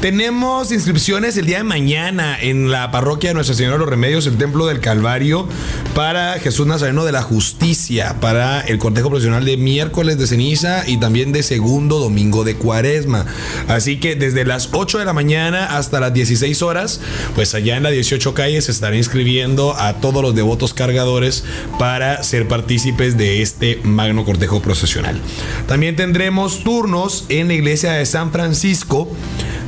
tenemos 0.00 0.72
inscripciones 0.72 1.36
el 1.36 1.46
día 1.46 1.58
de 1.58 1.64
mañana 1.64 2.38
en 2.40 2.70
la 2.70 2.90
parroquia 2.90 3.30
de 3.30 3.34
Nuestra 3.34 3.54
Señora 3.54 3.74
de 3.74 3.80
los 3.80 3.88
Remedios, 3.88 4.26
el 4.26 4.36
Templo 4.36 4.66
del 4.66 4.80
Calvario, 4.80 5.48
para 5.94 6.38
Jesús 6.38 6.66
Nazareno 6.66 7.04
de 7.04 7.12
la 7.12 7.22
Justicia, 7.22 8.16
para 8.20 8.60
el 8.60 8.78
cortejo 8.78 9.08
profesional 9.10 9.44
de 9.44 9.56
miércoles 9.56 10.18
de 10.18 10.26
ceniza 10.26 10.84
y 10.86 10.98
también 10.98 11.32
de 11.32 11.42
segundo 11.42 11.98
domingo 11.98 12.44
de 12.44 12.56
cuaresma. 12.56 13.26
Así 13.68 13.98
que 13.98 14.14
desde 14.14 14.44
las 14.44 14.70
8 14.72 14.98
de 14.98 15.04
la 15.04 15.12
mañana 15.12 15.76
hasta 15.76 16.00
las 16.00 16.12
16 16.12 16.62
horas, 16.62 17.00
pues 17.34 17.54
allá 17.54 17.76
en 17.76 17.82
la 17.82 17.90
18 17.90 18.34
calle 18.34 18.60
se 18.70 18.76
estará 18.76 18.96
inscribiendo 18.96 19.74
a 19.76 19.94
todos 19.94 20.22
los 20.22 20.34
devotos 20.34 20.74
cargadores 20.74 21.44
para 21.78 22.22
ser 22.22 22.48
partícipes 22.48 23.16
de 23.16 23.42
este 23.42 23.80
magno 23.82 24.24
cortejo 24.24 24.62
procesional. 24.62 25.20
También 25.66 25.96
tendremos 25.96 26.62
turnos 26.62 27.24
en 27.28 27.48
la 27.48 27.54
iglesia 27.54 27.92
de 27.92 28.06
San 28.06 28.30
Francisco 28.30 29.08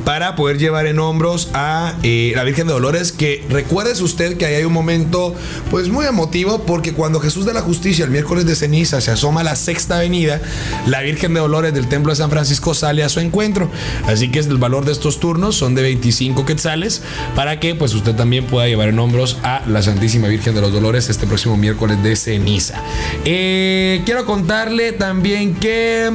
para 0.05 0.35
poder 0.35 0.57
llevar 0.57 0.87
en 0.87 0.99
hombros 0.99 1.49
a 1.53 1.95
eh, 2.03 2.33
la 2.35 2.43
Virgen 2.43 2.67
de 2.67 2.73
Dolores, 2.73 3.11
que 3.11 3.43
recuérdese 3.49 4.03
usted 4.03 4.37
que 4.37 4.45
ahí 4.45 4.55
hay 4.55 4.63
un 4.63 4.73
momento 4.73 5.35
pues 5.71 5.89
muy 5.89 6.05
emotivo, 6.05 6.63
porque 6.65 6.93
cuando 6.93 7.19
Jesús 7.19 7.45
de 7.45 7.53
la 7.53 7.61
Justicia 7.61 8.05
el 8.05 8.11
miércoles 8.11 8.45
de 8.45 8.55
ceniza 8.55 9.01
se 9.01 9.11
asoma 9.11 9.41
a 9.41 9.43
la 9.43 9.55
sexta 9.55 9.97
avenida, 9.97 10.41
la 10.85 11.01
Virgen 11.01 11.33
de 11.33 11.39
Dolores 11.39 11.73
del 11.73 11.87
Templo 11.87 12.11
de 12.11 12.17
San 12.17 12.29
Francisco 12.29 12.73
sale 12.73 13.03
a 13.03 13.09
su 13.09 13.19
encuentro. 13.19 13.69
Así 14.07 14.29
que 14.29 14.39
el 14.39 14.57
valor 14.57 14.85
de 14.85 14.91
estos 14.91 15.19
turnos 15.19 15.55
son 15.55 15.75
de 15.75 15.81
25 15.81 16.45
quetzales 16.45 17.01
para 17.35 17.59
que 17.59 17.75
pues 17.75 17.93
usted 17.93 18.15
también 18.15 18.45
pueda 18.45 18.67
llevar 18.67 18.89
en 18.89 18.99
hombros 18.99 19.37
a 19.43 19.63
la 19.67 19.81
Santísima 19.81 20.27
Virgen 20.27 20.55
de 20.55 20.61
los 20.61 20.73
Dolores 20.73 21.09
este 21.09 21.27
próximo 21.27 21.57
miércoles 21.57 22.01
de 22.03 22.15
ceniza. 22.15 22.81
Eh, 23.25 24.01
quiero 24.05 24.25
contarle 24.25 24.91
también 24.91 25.55
que... 25.55 26.11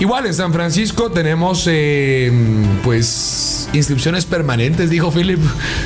Igual 0.00 0.26
en 0.26 0.34
San 0.34 0.52
Francisco 0.52 1.10
tenemos 1.10 1.64
eh, 1.70 2.32
pues 2.82 3.68
inscripciones 3.72 4.24
permanentes, 4.24 4.90
dijo 4.90 5.12
Philip. 5.12 5.38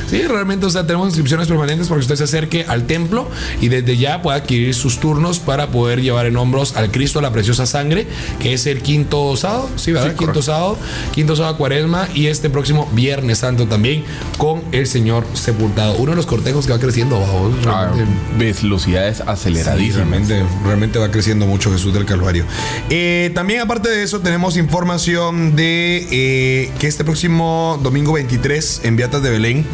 Sí, 0.09 0.23
realmente, 0.23 0.64
o 0.66 0.71
sea, 0.71 0.87
tenemos 0.87 1.09
inscripciones 1.09 1.49
permanentes 1.49 1.88
para 1.88 1.99
que 1.99 2.02
usted 2.04 2.16
se 2.16 2.25
acerque 2.25 2.64
al 2.68 2.85
templo 2.85 3.28
y 3.61 3.68
desde 3.68 3.97
ya 3.97 4.23
pueda 4.23 4.38
adquirir 4.38 4.73
sus 4.75 5.00
turnos 5.00 5.38
para 5.40 5.66
poder 5.68 6.00
llevar 6.00 6.26
en 6.26 6.37
hombros 6.37 6.76
al 6.76 6.90
Cristo 6.90 7.21
la 7.21 7.33
preciosa 7.33 7.66
sangre, 7.66 8.06
que 8.38 8.54
es 8.54 8.66
el 8.66 8.80
quinto 8.83 9.37
sábado, 9.37 9.68
sí, 9.76 9.92
¿verdad? 9.92 10.14
quinto 10.14 10.40
sábado, 10.42 10.78
quinto 11.12 11.35
sábado 11.37 11.56
cuaresma 11.59 12.09
y 12.14 12.28
este 12.28 12.49
próximo 12.50 12.88
Viernes 12.94 13.38
Santo 13.38 13.66
también 13.66 14.04
con 14.38 14.62
el 14.73 14.87
Señor 14.87 15.26
sepultado. 15.35 15.94
Uno 15.97 16.12
de 16.12 16.16
los 16.16 16.26
cortejos 16.26 16.66
que 16.66 16.73
va 16.73 16.78
creciendo, 16.78 17.18
vamos, 17.21 17.52
Ah, 17.66 17.90
velocidades 18.38 19.18
Sí, 19.18 19.23
aceleradísimas. 19.26 19.97
realmente, 19.97 20.42
realmente 20.64 20.99
va 20.99 21.11
creciendo 21.11 21.47
mucho 21.47 21.73
Jesús 21.73 21.92
del 21.92 22.04
Calvario. 22.04 22.44
Eh, 22.90 23.30
también, 23.35 23.61
aparte 23.61 23.88
de 23.88 24.03
eso, 24.04 24.20
tenemos 24.20 24.58
información 24.58 25.56
de 25.56 26.06
eh, 26.11 26.70
que 26.78 26.87
este 26.87 27.04
próximo 27.04 27.80
domingo 27.82 28.12
23 28.12 28.82
en 28.84 28.96
Beatas 28.96 29.23
de 29.23 29.30
Belén. 29.30 29.64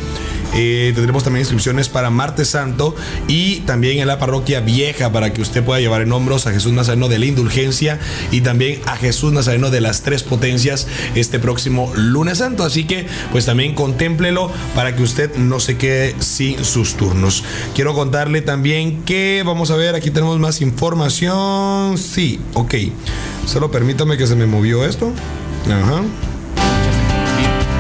eh, 0.55 0.93
tendremos 0.95 1.23
también 1.25 1.43
inscripciones 1.43 1.89
para 1.89 2.11
Martes 2.11 2.49
Santo 2.49 2.95
y 3.29 3.61
también 3.61 3.99
en 3.99 4.07
la 4.07 4.19
parroquia 4.19 4.61
vieja 4.61 5.13
para 5.13 5.33
que 5.33 5.43
usted 5.43 5.65
pueda 5.65 5.81
llevar 5.81 6.03
en 6.03 6.13
hombros 6.13 6.47
a 6.47 6.53
Jesús 6.53 6.73
Nazareno 6.73 7.09
de 7.09 7.19
la 7.19 7.27
Indulgencia 7.27 7.99
y 8.31 8.41
también 8.41 8.81
a 8.87 8.97
Jesús 8.97 9.33
Nazareno 9.33 9.71
de 9.71 9.81
las 9.81 10.03
Tres 10.03 10.23
Potencias 10.23 10.87
este 11.15 11.39
próximo 11.39 11.93
lunes 11.97 12.39
santo. 12.39 12.65
Así 12.65 12.85
que 12.85 13.07
pues 13.33 13.47
también 13.47 13.75
contémplelo 13.75 14.51
para 14.75 14.95
que 14.95 15.03
usted 15.03 15.35
no 15.37 15.59
se 15.61 15.77
quede 15.77 16.15
sin 16.21 16.65
sus 16.65 16.95
turnos. 16.95 17.43
Quiero 17.75 17.95
contarle 17.95 18.43
también 18.43 19.03
que 19.03 19.43
vamos 19.45 19.71
a 19.73 19.77
ver, 19.77 19.95
aquí 19.97 20.11
tenemos 20.11 20.39
más 20.39 20.61
información. 20.61 21.99
Sí, 21.99 22.39
ok. 22.55 22.75
Solo 23.47 23.71
permítame 23.71 24.17
que 24.17 24.27
se 24.27 24.37
me 24.37 24.47
movió 24.47 24.85
esto. 24.85 25.13
Ajá. 25.67 26.03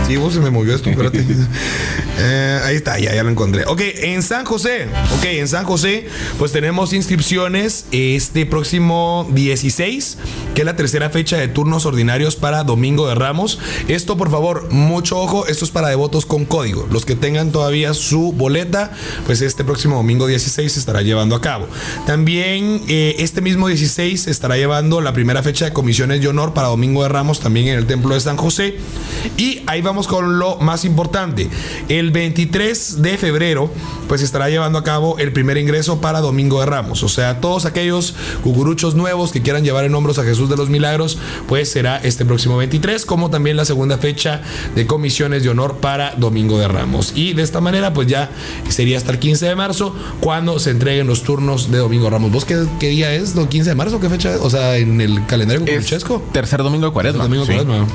Sí, 0.06 0.16
vos 0.16 0.34
se 0.34 0.40
me 0.40 0.50
movió 0.50 0.74
esto, 0.74 0.90
espérate. 0.90 1.24
Eh, 2.18 2.60
ahí 2.64 2.76
está, 2.76 2.98
ya, 2.98 3.14
ya 3.14 3.22
lo 3.22 3.30
encontré. 3.30 3.64
Ok, 3.66 3.80
en 3.80 4.22
San 4.22 4.44
José, 4.44 4.88
ok, 5.16 5.24
en 5.24 5.48
San 5.48 5.64
José, 5.64 6.06
pues 6.38 6.52
tenemos 6.52 6.92
inscripciones 6.92 7.86
este 7.92 8.46
próximo 8.46 9.28
16, 9.32 10.18
que 10.54 10.62
es 10.62 10.66
la 10.66 10.76
tercera 10.76 11.10
fecha 11.10 11.36
de 11.38 11.48
turnos 11.48 11.86
ordinarios 11.86 12.36
para 12.36 12.64
Domingo 12.64 13.08
de 13.08 13.14
Ramos. 13.14 13.58
Esto, 13.88 14.16
por 14.16 14.30
favor, 14.30 14.70
mucho 14.70 15.18
ojo, 15.18 15.46
esto 15.46 15.64
es 15.64 15.70
para 15.70 15.88
devotos 15.88 16.26
con 16.26 16.44
código. 16.44 16.86
Los 16.90 17.04
que 17.04 17.16
tengan 17.16 17.52
todavía 17.52 17.94
su 17.94 18.32
boleta, 18.32 18.92
pues 19.26 19.40
este 19.40 19.64
próximo 19.64 19.96
domingo 19.96 20.26
16 20.26 20.72
se 20.72 20.78
estará 20.78 21.02
llevando 21.02 21.36
a 21.36 21.40
cabo. 21.40 21.68
También 22.06 22.82
eh, 22.88 23.16
este 23.18 23.40
mismo 23.40 23.68
16 23.68 24.22
se 24.22 24.30
estará 24.30 24.56
llevando 24.56 25.00
la 25.00 25.12
primera 25.12 25.42
fecha 25.42 25.64
de 25.64 25.72
comisiones 25.72 26.20
de 26.20 26.28
honor 26.28 26.54
para 26.54 26.68
Domingo 26.68 27.02
de 27.02 27.08
Ramos, 27.08 27.40
también 27.40 27.68
en 27.68 27.78
el 27.78 27.86
Templo 27.86 28.14
de 28.14 28.20
San 28.20 28.36
José. 28.36 28.76
Y 29.36 29.62
ahí 29.66 29.80
vamos 29.82 30.06
con 30.06 30.38
lo 30.38 30.56
más 30.58 30.84
importante. 30.84 31.48
23 32.10 33.02
de 33.02 33.18
febrero, 33.18 33.70
pues 34.08 34.22
se 34.22 34.24
estará 34.24 34.48
llevando 34.48 34.78
a 34.78 34.84
cabo 34.84 35.18
el 35.18 35.32
primer 35.34 35.58
ingreso 35.58 36.00
para 36.00 36.20
Domingo 36.20 36.60
de 36.60 36.66
Ramos. 36.66 37.02
O 37.02 37.08
sea, 37.10 37.40
todos 37.42 37.66
aquellos 37.66 38.14
cucuruchos 38.42 38.94
nuevos 38.94 39.30
que 39.32 39.42
quieran 39.42 39.62
llevar 39.62 39.84
en 39.84 39.94
hombros 39.94 40.18
a 40.18 40.24
Jesús 40.24 40.48
de 40.48 40.56
los 40.56 40.70
Milagros, 40.70 41.18
pues 41.46 41.70
será 41.70 41.98
este 41.98 42.24
próximo 42.24 42.56
23, 42.56 43.04
como 43.04 43.28
también 43.28 43.58
la 43.58 43.66
segunda 43.66 43.98
fecha 43.98 44.40
de 44.74 44.86
comisiones 44.86 45.42
de 45.42 45.50
honor 45.50 45.76
para 45.76 46.14
Domingo 46.16 46.58
de 46.58 46.68
Ramos. 46.68 47.12
Y 47.14 47.34
de 47.34 47.42
esta 47.42 47.60
manera, 47.60 47.92
pues 47.92 48.08
ya 48.08 48.30
sería 48.70 48.96
hasta 48.96 49.12
el 49.12 49.18
15 49.18 49.46
de 49.46 49.54
marzo 49.56 49.94
cuando 50.20 50.58
se 50.58 50.70
entreguen 50.70 51.06
los 51.06 51.22
turnos 51.22 51.70
de 51.70 51.76
Domingo 51.78 52.04
de 52.04 52.10
Ramos. 52.10 52.32
¿Vos 52.32 52.46
qué, 52.46 52.64
qué 52.78 52.88
día 52.88 53.12
es? 53.14 53.36
¿El 53.36 53.48
15 53.48 53.68
de 53.70 53.74
marzo? 53.76 54.00
¿Qué 54.00 54.08
fecha? 54.08 54.36
O 54.40 54.48
sea, 54.48 54.76
en 54.78 55.00
el 55.00 55.26
calendario 55.26 55.62
Es 55.64 55.70
cucuruchesco. 55.70 56.22
tercer 56.32 56.62
domingo 56.62 56.86
de 56.86 56.92
cuaresma. 56.92 57.24
Domingo 57.24 57.44
de. 57.44 57.54
Cuaresma. 57.54 57.86
Sí. 57.86 57.92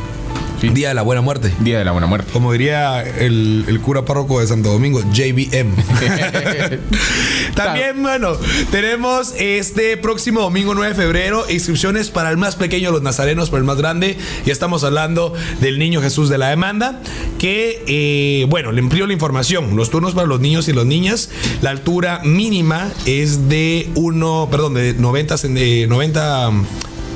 Día 0.73 0.89
de 0.89 0.93
la 0.95 1.01
buena 1.01 1.21
muerte. 1.21 1.51
Día 1.59 1.77
de 1.79 1.85
la 1.85 1.91
buena 1.91 2.07
muerte. 2.07 2.31
Como 2.33 2.51
diría 2.51 3.01
el, 3.01 3.65
el 3.67 3.79
cura 3.81 4.03
párroco 4.05 4.39
de 4.39 4.47
Santo 4.47 4.71
Domingo, 4.71 5.01
JBM. 5.13 5.71
También, 7.55 8.01
bueno, 8.01 8.33
tenemos 8.71 9.33
este 9.37 9.97
próximo 9.97 10.41
domingo 10.41 10.73
9 10.73 10.89
de 10.89 10.95
febrero 10.95 11.45
inscripciones 11.49 12.09
para 12.09 12.29
el 12.29 12.37
más 12.37 12.55
pequeño 12.55 12.89
de 12.89 12.93
los 12.93 13.01
nazarenos, 13.01 13.49
para 13.49 13.59
el 13.59 13.65
más 13.65 13.77
grande. 13.77 14.17
Ya 14.45 14.53
estamos 14.53 14.83
hablando 14.83 15.33
del 15.61 15.79
niño 15.79 16.01
Jesús 16.01 16.29
de 16.29 16.37
la 16.37 16.49
demanda. 16.49 17.01
Que, 17.39 17.83
eh, 17.87 18.45
bueno, 18.49 18.71
le 18.71 18.81
amplío 18.81 19.07
la 19.07 19.13
información. 19.13 19.75
Los 19.75 19.89
turnos 19.89 20.13
para 20.13 20.27
los 20.27 20.39
niños 20.39 20.67
y 20.67 20.73
las 20.73 20.85
niñas. 20.85 21.29
La 21.61 21.69
altura 21.69 22.21
mínima 22.23 22.91
es 23.05 23.49
de 23.49 23.89
1, 23.95 24.47
perdón, 24.51 24.73
de 24.73 24.93
90, 24.93 25.35
cen- 25.35 25.53
de 25.53 25.87
90 25.87 26.51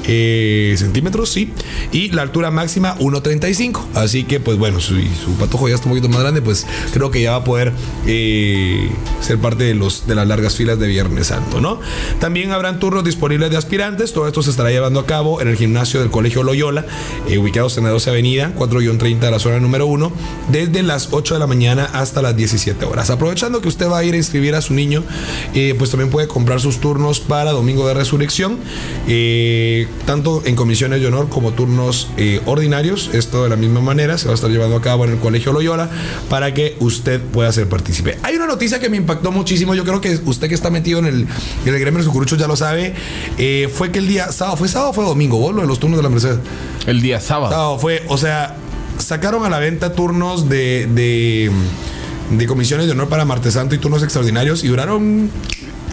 eh, 0.08 0.76
centímetros, 0.78 1.30
sí. 1.30 1.52
Y 1.92 2.10
la 2.12 2.22
altura 2.22 2.52
máxima 2.52 2.98
1.35. 2.98 3.82
Así 3.96 4.24
que, 4.24 4.40
pues 4.40 4.58
bueno, 4.58 4.80
si 4.80 5.08
su 5.24 5.34
patojo 5.38 5.70
ya 5.70 5.76
está 5.76 5.88
un 5.88 5.92
poquito 5.92 6.10
más 6.10 6.22
grande, 6.22 6.42
pues 6.42 6.66
creo 6.94 7.12
que 7.12 7.22
ya 7.22 7.32
va 7.32 7.38
a 7.38 7.44
poder 7.44 7.74
eh, 8.06 8.90
ser 9.22 9.40
parte 9.40 9.64
de, 9.64 9.76
los, 9.76 10.08
de 10.08 10.16
las 10.16 10.28
largas 10.28 10.56
filas 10.56 10.80
de 10.80 10.88
Viernes 10.88 11.28
Santo, 11.28 11.62
¿no? 11.62 11.80
También 12.20 12.52
habrán 12.52 12.80
turnos 12.80 13.04
disponibles 13.04 13.50
de 13.52 13.58
aspirantes. 13.58 14.14
Todo 14.14 14.28
esto 14.28 14.42
se 14.42 14.50
estará 14.50 14.70
llevando 14.70 15.00
a 15.00 15.06
cabo 15.06 15.42
en 15.42 15.48
el 15.48 15.56
gimnasio 15.56 16.00
del 16.00 16.10
Colegio 16.10 16.44
Loyola, 16.44 16.86
eh, 17.28 17.38
ubicados 17.38 17.78
en 17.78 17.84
la 17.84 17.90
12 17.90 18.10
Avenida, 18.10 18.54
4-30 18.56 19.20
de 19.20 19.32
la 19.32 19.40
zona 19.40 19.60
número 19.60 19.86
1, 19.88 20.12
desde 20.52 20.84
las 20.84 21.10
8 21.12 21.36
de 21.36 21.40
la 21.40 21.48
mañana 21.48 21.90
hasta 21.94 22.22
las 22.22 22.36
17 22.36 22.86
horas. 22.86 23.10
Aprovechando 23.10 23.62
que 23.62 23.68
usted 23.68 23.88
va 23.88 24.00
a 24.00 24.04
ir 24.04 24.14
a 24.14 24.18
inscribir 24.18 24.56
a 24.56 24.62
su 24.62 24.74
niño, 24.74 25.04
eh, 25.54 25.76
pues 25.78 25.92
también 25.92 26.10
puede 26.10 26.28
comprar 26.28 26.60
sus 26.60 26.80
turnos 26.80 27.20
para 27.20 27.52
Domingo 27.52 27.88
de 27.88 27.94
Resurrección. 27.94 28.60
Tanto 30.06 30.42
en 30.46 30.56
comisiones 30.56 31.02
de 31.02 31.08
honor 31.08 31.30
como 31.30 31.52
turnos 31.52 32.10
eh, 32.18 32.42
ordinarios. 32.46 33.10
Esto 33.14 33.44
de 33.44 33.50
la 33.50 33.56
misma 33.56 33.82
manera 33.82 34.18
se 34.18 34.26
va 34.26 34.32
a 34.32 34.36
estar 34.36 34.50
llevando 34.50 34.76
a 34.76 34.82
cabo 34.82 35.06
en 35.06 35.12
el 35.12 35.18
Colegio 35.20 35.54
Loyola 35.54 35.90
para 36.30 36.54
que 36.54 36.76
usted 36.80 37.22
pueda 37.22 37.52
ser 37.52 37.70
partícipe. 37.70 38.18
Hay 38.24 38.36
una 38.36 38.48
noticia 38.48 38.80
que 38.80 38.90
me 38.90 38.98
impactó 38.98 39.32
muchísimo. 39.32 39.76
Yo 39.76 39.84
creo 39.84 40.02
que 40.02 40.20
usted 40.26 40.50
que 40.50 40.56
está 40.56 40.70
metido 40.70 41.00
en 41.00 41.06
el, 41.06 41.28
en 41.66 41.74
el 41.74 41.80
gremio 41.80 42.00
de 42.00 42.06
sucuruchos 42.06 42.38
ya 42.40 42.48
lo 42.48 42.56
sabe. 42.56 42.94
eh, 43.38 43.70
fue 43.74 43.92
que 43.92 44.00
el 44.00 44.08
día 44.08 44.32
sábado, 44.32 44.58
¿fue 44.58 44.68
sábado 44.68 44.92
o 44.92 44.94
fue 44.94 45.04
domingo? 45.06 45.38
¿Vos 45.38 45.54
lo 45.54 45.62
de 45.62 45.68
los 45.68 45.80
turnos 45.80 45.98
de 45.98 46.04
la 46.04 46.10
Merced? 46.10 46.38
El 46.86 47.02
día 47.02 47.20
sábado. 47.20 47.52
Sábado 47.52 47.80
fue, 47.80 48.04
o 48.08 48.18
sea, 48.18 48.56
sacaron 48.98 49.46
a 49.46 49.50
la 49.50 49.60
venta 49.60 49.94
turnos 49.94 50.50
de, 50.50 50.88
de, 50.94 51.52
de 52.32 52.46
comisiones 52.48 52.88
de 52.88 52.94
honor 52.94 53.10
para 53.10 53.26
Martes 53.26 53.54
Santo 53.54 53.76
y 53.76 53.78
turnos 53.78 54.04
extraordinarios 54.04 54.64
y 54.64 54.68
duraron 54.68 55.30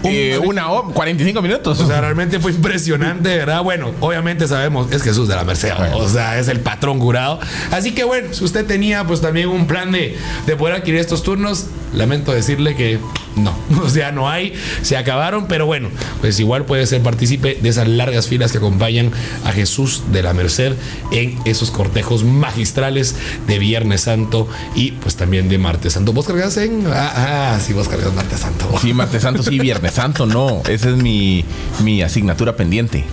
Eh, 0.09 0.39
una 0.39 0.71
hora, 0.71 0.89
45 0.93 1.43
minutos. 1.43 1.81
o 1.81 1.87
sea, 1.87 2.01
realmente 2.01 2.39
fue 2.41 2.53
impresionante, 2.53 3.37
¿verdad? 3.37 3.63
Bueno, 3.63 3.93
obviamente 4.01 4.49
sabemos, 4.49 4.91
es 4.93 5.03
Jesús 5.03 5.29
de 5.29 5.37
la 5.37 5.45
Merced, 5.45 5.73
o 5.95 6.09
sea, 6.09 6.39
es 6.39 6.49
el 6.49 6.61
patrón 6.61 6.99
jurado. 6.99 7.41
Así 7.71 7.93
que 7.93 8.05
bueno, 8.05 8.33
si 8.33 8.45
usted 8.45 8.67
tenía 8.67 9.07
pues 9.07 9.21
también 9.21 9.49
un 9.49 9.67
plan 9.67 9.93
de, 9.93 10.17
de 10.47 10.57
poder 10.57 10.77
adquirir 10.77 11.01
estos 11.01 11.23
turnos, 11.23 11.67
lamento 11.93 12.33
decirle 12.33 12.77
que 12.77 12.99
no. 13.37 13.55
O 13.87 13.89
sea, 13.89 14.11
no 14.11 14.29
hay, 14.29 14.53
se 14.83 14.97
acabaron, 14.97 15.47
pero 15.47 15.67
bueno, 15.67 15.91
pues 16.21 16.41
igual 16.41 16.65
puede 16.65 16.87
ser 16.87 17.03
partícipe 17.03 17.59
de 17.61 17.69
esas 17.69 17.87
largas 17.87 18.27
filas 18.27 18.51
que 18.51 18.59
acompañan 18.59 19.13
a 19.45 19.53
Jesús 19.53 20.03
de 20.11 20.23
la 20.23 20.33
Merced 20.33 20.73
en 21.13 21.39
esos 21.45 21.71
cortejos 21.71 22.25
magistrales 22.25 23.15
de 23.47 23.59
Viernes 23.59 24.03
Santo 24.03 24.49
y 24.75 24.93
pues 24.93 25.17
también 25.17 25.49
de 25.49 25.59
Martes 25.59 25.93
Santo. 25.93 26.13
¿Vos 26.13 26.27
cargas 26.27 26.57
en? 26.57 26.87
Ah, 26.89 27.55
ah 27.55 27.61
sí, 27.65 27.73
vos 27.73 27.89
cargas 27.89 28.13
Martes 28.13 28.41
Santo. 28.41 28.69
Sí, 28.81 28.93
Martes 28.93 29.23
Santo, 29.23 29.43
sí, 29.43 29.59
Viernes 29.59 29.95
Santo, 29.97 30.27
no. 30.27 30.61
Esa 30.69 30.91
es 30.91 30.97
mi, 30.97 31.43
mi 31.83 32.03
asignatura 32.03 32.55
pendiente. 32.55 33.07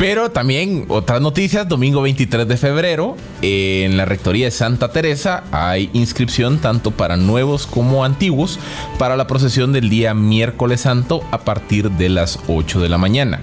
Pero 0.00 0.30
también 0.30 0.86
otras 0.88 1.20
noticias, 1.20 1.68
domingo 1.68 2.00
23 2.00 2.48
de 2.48 2.56
febrero, 2.56 3.18
en 3.42 3.98
la 3.98 4.06
Rectoría 4.06 4.46
de 4.46 4.50
Santa 4.50 4.92
Teresa 4.92 5.44
hay 5.52 5.90
inscripción 5.92 6.58
tanto 6.58 6.90
para 6.90 7.18
nuevos 7.18 7.66
como 7.66 8.02
antiguos 8.02 8.58
para 8.98 9.14
la 9.18 9.26
procesión 9.26 9.74
del 9.74 9.90
día 9.90 10.14
miércoles 10.14 10.80
santo 10.80 11.22
a 11.32 11.40
partir 11.40 11.90
de 11.90 12.08
las 12.08 12.38
8 12.48 12.80
de 12.80 12.88
la 12.88 12.96
mañana. 12.96 13.40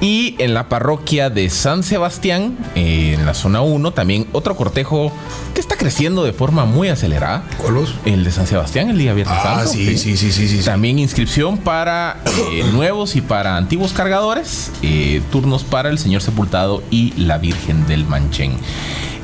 Y 0.00 0.34
en 0.38 0.54
la 0.54 0.68
parroquia 0.68 1.30
de 1.30 1.48
San 1.50 1.84
Sebastián, 1.84 2.58
en 2.74 3.24
la 3.24 3.34
zona 3.34 3.60
1, 3.60 3.92
también 3.92 4.26
otro 4.32 4.56
cortejo 4.56 5.12
que 5.54 5.60
está 5.60 5.76
creciendo 5.76 6.24
de 6.24 6.32
forma 6.32 6.64
muy 6.64 6.88
acelerada. 6.88 7.44
¿Cuál 7.58 7.76
es? 7.76 7.90
El 8.04 8.24
de 8.24 8.32
San 8.32 8.48
Sebastián, 8.48 8.90
el 8.90 8.98
día 8.98 9.14
viernes 9.14 9.36
Ah, 9.38 9.58
santo. 9.58 9.70
sí, 9.72 9.96
sí, 9.96 10.16
sí, 10.16 10.32
sí, 10.32 10.48
sí. 10.48 10.64
También 10.64 10.98
inscripción 10.98 11.58
para 11.58 12.16
eh, 12.52 12.64
nuevos 12.72 13.14
y 13.14 13.20
para 13.20 13.56
antiguos 13.56 13.92
cargadores, 13.92 14.72
eh, 14.82 15.22
turnos 15.30 15.62
para 15.62 15.91
el 15.92 15.98
Señor 15.98 16.22
Sepultado 16.22 16.82
y 16.90 17.12
la 17.16 17.38
Virgen 17.38 17.86
del 17.86 18.04
Manchén. 18.06 18.52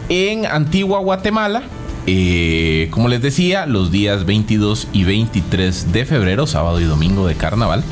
En 0.09 0.47
Antigua 0.47 1.01
Guatemala, 1.01 1.63
eh, 2.07 2.89
como 2.91 3.09
les 3.09 3.21
decía, 3.21 3.67
los 3.67 3.91
días 3.91 4.25
22 4.25 4.89
y 4.93 5.05
23 5.05 5.93
de 5.93 6.05
febrero, 6.07 6.47
sábado 6.47 6.81
y 6.81 6.85
domingo 6.85 7.27
de 7.27 7.35
carnaval, 7.35 7.85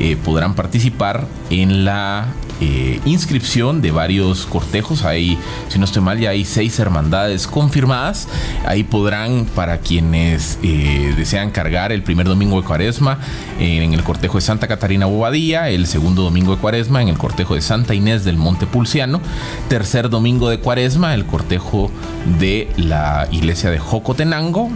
eh, 0.00 0.16
podrán 0.24 0.54
participar 0.54 1.26
en 1.50 1.84
la 1.84 2.26
eh, 2.64 3.00
inscripción 3.06 3.82
de 3.82 3.90
varios 3.90 4.46
cortejos. 4.46 5.04
Hay, 5.04 5.36
si 5.68 5.80
no 5.80 5.84
estoy 5.84 6.00
mal, 6.00 6.20
ya 6.20 6.30
hay 6.30 6.44
seis 6.44 6.78
hermandades 6.78 7.48
confirmadas. 7.48 8.28
Ahí 8.64 8.84
podrán, 8.84 9.46
para 9.46 9.78
quienes 9.78 10.60
eh, 10.62 11.12
desean 11.16 11.50
cargar 11.50 11.90
el 11.90 12.04
primer 12.04 12.28
domingo 12.28 12.60
de 12.60 12.64
cuaresma, 12.64 13.18
eh, 13.58 13.82
en 13.82 13.94
el 13.94 14.04
cortejo 14.04 14.38
de 14.38 14.42
Santa 14.42 14.68
Catarina 14.68 15.06
Bobadilla, 15.06 15.70
el 15.70 15.88
segundo 15.88 16.22
domingo 16.22 16.54
de 16.54 16.60
cuaresma, 16.60 17.02
en 17.02 17.08
el 17.08 17.18
cortejo 17.18 17.56
de 17.56 17.62
Santa 17.62 17.94
Inés 17.94 18.24
del 18.24 18.36
Monte 18.36 18.68
Pulciano, 18.68 19.20
tercer 19.68 20.08
domingo 20.08 20.48
de 20.48 20.60
cuaresma, 20.60 21.14
el 21.14 21.26
cortejo 21.26 21.90
de 22.38 22.68
la 22.76 23.26
iglesia 23.32 23.70
de 23.70 23.80
Jocotenango, 23.80 24.70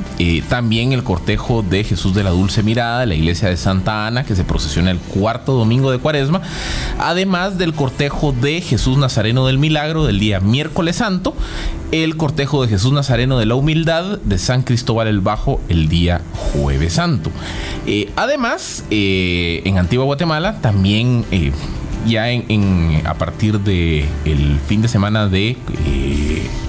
también 0.48 0.92
el 0.92 1.04
cortejo 1.04 1.62
de 1.62 1.84
Jesús 1.84 2.14
de 2.14 2.24
la 2.24 2.30
Dulce 2.30 2.64
Mirada, 2.64 3.06
la 3.06 3.14
iglesia 3.14 3.48
de 3.48 3.56
Santa 3.56 4.08
Ana, 4.08 4.24
que 4.24 4.34
se 4.34 4.42
procesiona 4.42 4.90
el 4.90 4.98
cuarto 4.98 5.52
domingo 5.52 5.92
de 5.92 5.98
cuaresma, 5.98 6.42
además 6.98 7.58
del 7.58 7.75
cortejo 7.76 8.32
de 8.32 8.60
Jesús 8.60 8.98
Nazareno 8.98 9.46
del 9.46 9.58
Milagro 9.58 10.04
del 10.04 10.18
día 10.18 10.40
miércoles 10.40 10.96
santo, 10.96 11.34
el 11.92 12.16
cortejo 12.16 12.62
de 12.62 12.68
Jesús 12.68 12.92
Nazareno 12.92 13.38
de 13.38 13.46
la 13.46 13.54
Humildad 13.54 14.18
de 14.18 14.38
San 14.38 14.62
Cristóbal 14.62 15.06
el 15.06 15.20
Bajo 15.20 15.60
el 15.68 15.88
día 15.88 16.22
jueves 16.32 16.94
santo. 16.94 17.30
Eh, 17.86 18.10
además, 18.16 18.84
eh, 18.90 19.62
en 19.64 19.78
Antigua 19.78 20.04
Guatemala 20.04 20.60
también... 20.60 21.24
eh, 21.30 21.52
ya 22.06 22.30
en, 22.30 23.02
a 23.04 23.14
partir 23.14 23.58
de 23.58 24.06
el 24.24 24.60
fin 24.68 24.80
de 24.80 24.86
semana 24.86 25.26
de 25.26 25.56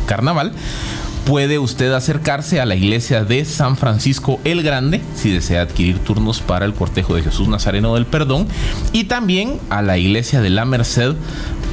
carnaval 0.08 0.52
puede 1.28 1.60
usted 1.60 1.92
acercarse 1.92 2.62
a 2.62 2.66
la 2.66 2.76
iglesia 2.76 3.26
de 3.26 3.44
San 3.44 3.76
Francisco 3.76 4.40
el 4.46 4.64
Grande 4.64 5.02
si 5.14 5.30
desea 5.30 5.62
adquirir 5.62 6.00
turnos 6.00 6.40
para 6.40 6.66
el 6.66 6.74
cortejo 6.74 7.16
de 7.16 7.22
Jesús 7.22 7.50
Nazareno 7.50 7.96
del 7.96 8.06
Perdón 8.06 8.48
y 8.94 9.04
también 9.06 9.60
a 9.70 9.82
la 9.82 9.98
iglesia 9.98 10.40
de 10.40 10.50
la 10.50 10.64
Merced 10.64 11.16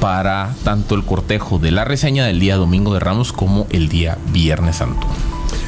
para 0.01 0.53
tanto 0.65 0.93
el 0.95 1.05
cortejo 1.05 1.57
de 1.57 1.71
la 1.71 1.85
reseña 1.85 2.25
del 2.25 2.41
día 2.41 2.57
Domingo 2.57 2.93
de 2.93 2.99
Ramos 2.99 3.31
como 3.31 3.65
el 3.69 3.87
día 3.87 4.17
Viernes 4.33 4.75
Santo. 4.75 5.07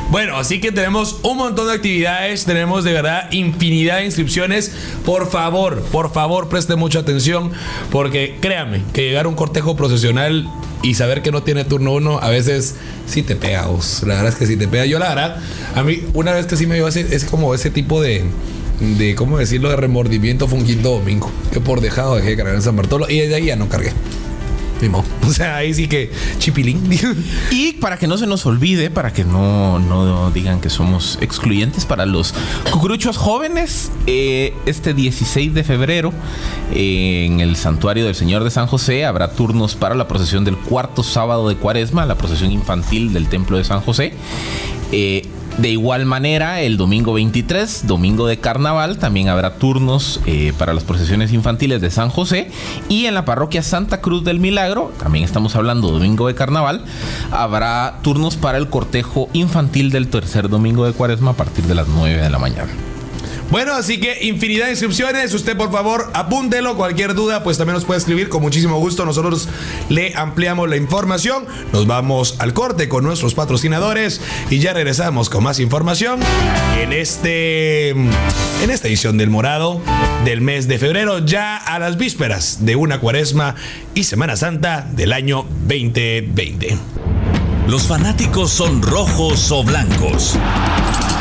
Bueno, 0.10 0.38
así 0.38 0.62
que 0.62 0.72
tenemos 0.72 1.20
un 1.24 1.38
montón 1.38 1.68
de 1.68 1.74
actividades, 1.74 2.46
tenemos 2.46 2.86
de 2.86 2.94
verdad 2.94 3.30
infinidad 3.32 3.98
de 3.98 4.06
inscripciones. 4.06 4.72
Por 5.04 5.30
favor, 5.30 5.82
por 5.92 6.14
favor, 6.14 6.48
preste 6.48 6.78
mucha 6.78 7.00
atención, 7.00 7.52
porque 7.92 8.38
créame 8.40 8.84
que 8.94 9.04
llegar 9.04 9.26
a 9.26 9.30
un 9.30 9.36
cortejo 9.36 9.76
procesional 9.76 10.50
y 10.82 10.94
saber 10.94 11.22
que 11.22 11.32
no 11.34 11.44
tiene 11.44 11.66
turno 11.66 11.92
uno, 11.94 12.20
a 12.20 12.30
veces 12.30 12.76
sí 13.06 13.22
te 13.22 13.36
pega, 13.36 13.66
vos. 13.66 14.04
La 14.08 14.16
verdad 14.16 14.30
es 14.30 14.36
que 14.36 14.46
sí 14.46 14.56
te 14.56 14.70
pega. 14.70 14.86
Yo, 14.86 14.98
la 14.98 15.10
verdad, 15.10 15.38
a 15.76 15.84
mí, 15.84 16.02
una 16.14 16.32
vez 16.32 16.46
que 16.46 16.56
sí 16.56 16.68
me 16.68 16.76
dio 16.76 16.88
ese, 16.88 17.14
es 17.14 17.26
como 17.26 17.54
ese 17.54 17.70
tipo 17.70 18.02
de. 18.02 18.24
De, 18.80 19.16
¿cómo 19.16 19.40
decirlo? 19.40 19.70
De 19.70 19.76
remordimiento 19.76 20.48
fue 20.48 20.60
un 20.60 20.82
domingo. 20.84 21.32
Que 21.52 21.60
por 21.60 21.82
dejado 21.82 22.16
dejé 22.16 22.30
de 22.30 22.38
cargar 22.38 22.56
en 22.56 22.62
San 22.62 22.76
Bartolo 22.76 23.10
y 23.10 23.20
desde 23.20 23.36
ahí 23.36 23.46
ya 23.46 23.56
no 23.56 23.68
cargué. 23.68 23.92
O 25.28 25.32
sea, 25.32 25.58
ahí 25.58 25.74
sí 25.74 25.88
que 25.88 26.12
chipilín. 26.40 26.82
Y 27.52 27.74
para 27.74 27.98
que 27.98 28.08
no 28.08 28.18
se 28.18 28.28
nos 28.28 28.46
olvide, 28.46 28.90
para 28.90 29.12
que 29.14 29.24
no, 29.24 29.80
no 29.80 30.32
digan 30.32 30.62
que 30.62 30.70
somos 30.70 31.18
excluyentes 31.22 31.86
para 31.86 32.06
los 32.06 32.34
cucuruchos 32.72 33.18
jóvenes, 33.18 33.92
eh, 34.06 34.54
este 34.66 34.94
16 34.94 35.54
de 35.54 35.64
febrero 35.64 36.14
eh, 36.74 37.26
en 37.26 37.40
el 37.40 37.56
santuario 37.56 38.06
del 38.06 38.16
Señor 38.16 38.44
de 38.44 38.52
San 38.52 38.68
José 38.68 39.06
habrá 39.06 39.32
turnos 39.32 39.76
para 39.76 39.96
la 39.96 40.08
procesión 40.08 40.44
del 40.44 40.58
cuarto 40.58 41.04
sábado 41.04 41.50
de 41.50 41.56
cuaresma, 41.56 42.06
la 42.06 42.16
procesión 42.16 42.52
infantil 42.52 43.14
del 43.14 43.28
Templo 43.28 43.58
de 43.58 43.64
San 43.64 43.82
José. 43.82 44.14
Eh, 44.92 45.24
de 45.58 45.70
igual 45.70 46.06
manera, 46.06 46.62
el 46.62 46.78
domingo 46.78 47.14
23, 47.14 47.88
domingo 47.88 48.28
de 48.28 48.38
carnaval, 48.38 48.98
también 48.98 49.28
habrá 49.28 49.56
turnos 49.56 50.20
eh, 50.28 50.54
para 50.58 50.74
las 50.74 50.84
procesiones 50.84 51.34
infantiles 51.34 51.82
de 51.82 51.90
San 51.90 52.10
José. 52.10 52.52
Y 52.90 53.06
en 53.06 53.16
la 53.16 53.26
parroquia 53.26 53.64
Santa 53.64 54.00
Cruz 54.00 54.24
del 54.24 54.40
Milagro, 54.40 54.94
también 55.00 55.26
estamos 55.26 55.56
hablando 55.56 55.90
domingo 55.90 56.28
de 56.28 56.36
carnaval, 56.36 56.84
habrá 57.32 58.00
turnos 58.04 58.38
para 58.38 58.60
el 58.60 58.70
cortejo 58.70 59.30
infantil 59.34 59.90
del 59.90 60.10
tercer 60.10 60.48
domingo 60.48 60.86
de 60.86 60.94
cuaresma 60.94 61.32
a 61.32 61.36
partir 61.36 61.66
de 61.66 61.74
las 61.74 61.88
9 61.88 62.22
de 62.22 62.30
la 62.30 62.38
mañana. 62.38 62.87
Bueno, 63.50 63.74
así 63.74 64.00
que 64.00 64.26
infinidad 64.26 64.66
de 64.66 64.72
inscripciones. 64.72 65.34
Usted, 65.34 65.56
por 65.56 65.72
favor, 65.72 66.10
apúntelo. 66.14 66.76
Cualquier 66.76 67.14
duda, 67.14 67.44
pues 67.44 67.58
también 67.58 67.76
nos 67.76 67.86
puede 67.86 68.00
escribir 68.00 68.30
con 68.30 68.42
muchísimo 68.42 68.78
gusto. 68.80 69.06
Nosotros 69.06 69.48
le 69.90 70.14
ampliamos 70.16 70.70
la 70.70 70.76
información. 70.76 71.46
Nos 71.72 71.88
vamos 71.88 72.36
al 72.40 72.54
corte 72.54 72.90
con 72.90 73.04
nuestros 73.04 73.34
patrocinadores 73.34 74.22
y 74.50 74.60
ya 74.60 74.74
regresamos 74.74 75.30
con 75.30 75.44
más 75.44 75.60
información 75.60 76.20
en 76.80 76.94
este 76.94 77.90
en 77.90 78.70
esta 78.70 78.88
edición 78.88 79.18
del 79.18 79.30
Morado 79.30 79.82
del 80.26 80.42
mes 80.42 80.68
de 80.68 80.78
febrero, 80.78 81.20
ya 81.26 81.56
a 81.56 81.80
las 81.80 81.98
vísperas 81.98 82.66
de 82.66 82.76
una 82.76 83.00
Cuaresma 83.00 83.56
y 83.94 84.04
Semana 84.04 84.36
Santa 84.36 84.88
del 84.92 85.14
año 85.14 85.46
2020. 85.68 86.78
Los 87.68 87.84
fanáticos 87.88 88.52
son 88.52 88.82
rojos 88.82 89.52
o 89.52 89.64
blancos. 89.64 90.38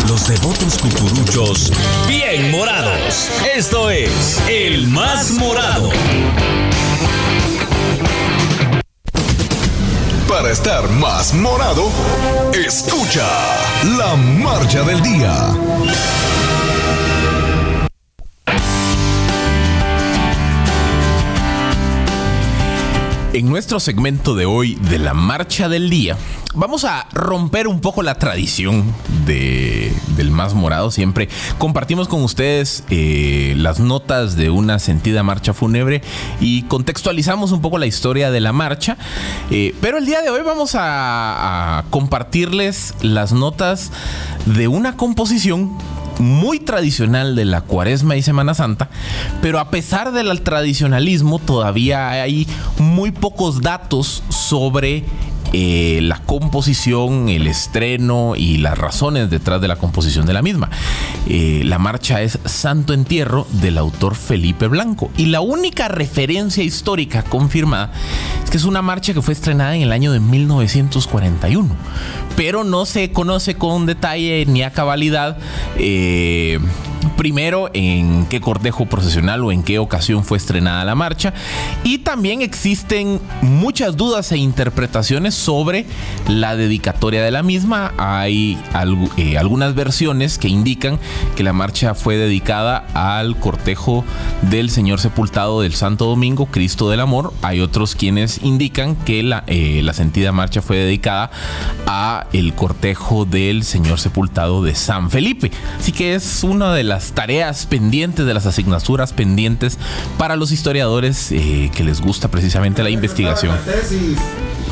Los 0.09 0.29
devotos 0.29 0.79
cucuruchos, 0.79 1.73
bien 2.07 2.53
morados. 2.53 3.29
Esto 3.57 3.90
es 3.90 4.40
el 4.49 4.87
más 4.88 5.33
morado. 5.33 5.90
Para 10.29 10.51
estar 10.53 10.88
más 10.90 11.35
morado, 11.35 11.90
escucha 12.53 13.27
la 13.99 14.14
marcha 14.16 14.83
del 14.83 15.03
día. 15.03 15.49
En 23.37 23.51
nuestro 23.51 23.81
segmento 23.81 24.35
de 24.35 24.46
hoy 24.46 24.77
de 24.77 24.99
la 24.99 25.12
marcha 25.12 25.68
del 25.68 25.90
día, 25.90 26.16
vamos 26.55 26.87
a 26.87 27.07
romper 27.12 27.68
un 27.68 27.83
poco 27.83 28.03
la 28.03 28.14
tradición 28.14 28.94
de, 29.27 29.92
del 30.16 30.31
más 30.31 30.55
morado. 30.55 30.90
Siempre 30.90 31.29
compartimos 31.59 32.09
con 32.09 32.22
ustedes 32.22 32.83
eh, 32.88 33.53
las 33.59 33.79
notas 33.79 34.37
de 34.37 34.49
una 34.49 34.79
sentida 34.79 35.22
marcha 35.22 35.53
fúnebre 35.53 36.01
y 36.40 36.62
contextualizamos 36.62 37.53
un 37.53 37.61
poco 37.61 37.77
la 37.77 37.85
historia 37.85 38.31
de 38.31 38.40
la 38.40 38.55
marcha. 38.55 38.96
Eh, 39.51 39.75
pero 39.83 39.99
el 39.99 40.07
día 40.07 40.22
de 40.22 40.31
hoy 40.31 40.40
vamos 40.40 40.75
a, 40.75 41.81
a 41.81 41.83
compartirles 41.90 42.94
las 43.03 43.35
notas 43.35 43.92
de 44.46 44.66
una 44.66 44.96
composición 44.96 45.77
muy 46.18 46.61
tradicional 46.61 47.37
de 47.37 47.44
la 47.44 47.61
Cuaresma 47.61 48.16
y 48.16 48.22
Semana 48.22 48.55
Santa, 48.55 48.88
pero 49.42 49.59
a 49.59 49.70
pesar 49.70 50.12
del 50.12 50.40
tradicionalismo 50.42 51.38
todavía 51.38 52.11
hay 52.11 52.46
muy 52.79 53.11
pocos 53.11 53.61
datos 53.61 54.22
sobre 54.29 55.05
eh, 55.52 56.00
la 56.02 56.18
composición, 56.20 57.28
el 57.28 57.46
estreno 57.46 58.35
y 58.37 58.59
las 58.59 58.76
razones 58.76 59.30
detrás 59.30 59.61
de 59.61 59.68
la 59.68 59.76
composición 59.76 60.26
de 60.26 60.32
la 60.32 60.42
misma. 60.42 60.70
Eh, 61.28 61.62
la 61.64 61.78
marcha 61.78 62.22
es 62.22 62.38
Santo 62.44 62.92
Entierro 62.92 63.46
del 63.52 63.78
autor 63.78 64.14
Felipe 64.14 64.68
Blanco 64.68 65.11
y 65.16 65.26
la 65.26 65.40
única 65.40 65.88
referencia 65.88 66.62
histórica 66.62 67.22
confirmada 67.22 67.92
es 68.44 68.50
que 68.50 68.56
es 68.56 68.64
una 68.64 68.82
marcha 68.82 69.14
que 69.14 69.22
fue 69.22 69.35
estrenada 69.35 69.76
en 69.76 69.82
el 69.82 69.92
año 69.92 70.12
de 70.12 70.20
1941, 70.20 71.68
pero 72.37 72.64
no 72.64 72.87
se 72.87 73.12
conoce 73.12 73.54
con 73.54 73.87
detalle 73.87 74.44
ni 74.46 74.62
a 74.62 74.72
cabalidad. 74.72 75.38
Eh, 75.78 76.59
primero 77.16 77.70
en 77.72 78.26
qué 78.26 78.40
cortejo 78.40 78.87
procesional 78.87 79.44
o 79.44 79.52
en 79.52 79.62
qué 79.62 79.78
ocasión 79.78 80.24
fue 80.24 80.38
estrenada 80.38 80.85
la 80.85 80.94
marcha 80.94 81.32
y 81.85 81.98
también 81.98 82.42
existen 82.42 83.20
muchas 83.42 83.96
dudas 83.96 84.32
e 84.32 84.38
interpretaciones 84.38 85.35
sobre 85.37 85.87
la 86.29 86.57
dedicatoria 86.57 87.22
de 87.22 87.31
la 87.31 87.42
misma. 87.42 87.92
Hay 87.99 88.59
eh, 89.16 89.38
algunas 89.38 89.75
versiones 89.75 90.38
que 90.38 90.49
indican 90.49 90.99
que 91.37 91.42
la 91.42 91.53
marcha 91.53 91.94
fue 91.94 92.16
dedicada 92.16 92.87
al 92.94 93.37
cortejo 93.38 94.05
del 94.42 94.70
Señor 94.70 95.01
sepultado 95.01 95.61
del 95.61 95.75
Santo 95.75 96.07
Domingo, 96.07 96.46
Cristo 96.46 96.90
del 96.90 97.01
Amor. 97.01 97.33
Hay 97.42 97.61
otros 97.61 97.94
quienes 97.94 98.42
indican 98.42 98.96
que 98.96 99.22
la, 99.22 99.44
eh, 99.46 99.81
la 99.83 99.92
sentida 99.92 100.33
marcha 100.33 100.62
fue 100.62 100.77
dedicada 100.79 101.31
a 101.87 102.27
el 102.33 102.55
cortejo 102.55 103.25
del 103.25 103.64
Señor 103.64 103.99
sepultado 103.99 104.62
de 104.62 104.75
San 104.75 105.11
Felipe. 105.11 105.51
Así 105.79 105.92
que 105.92 106.14
es 106.14 106.44
una 106.44 106.72
de 106.75 106.85
las 106.85 107.12
tareas 107.12 107.66
pendientes, 107.66 108.27
de 108.27 108.35
las 108.35 108.46
asignaturas 108.46 109.12
pendientes 109.12 109.79
para 110.18 110.37
los 110.37 110.53
historiadores 110.53 111.33
eh, 111.33 111.70
que 111.75 111.85
les 111.85 112.01
gusta 112.01 112.29
precisamente 112.29 112.83
la 112.83 112.90
investigación. 112.90 113.57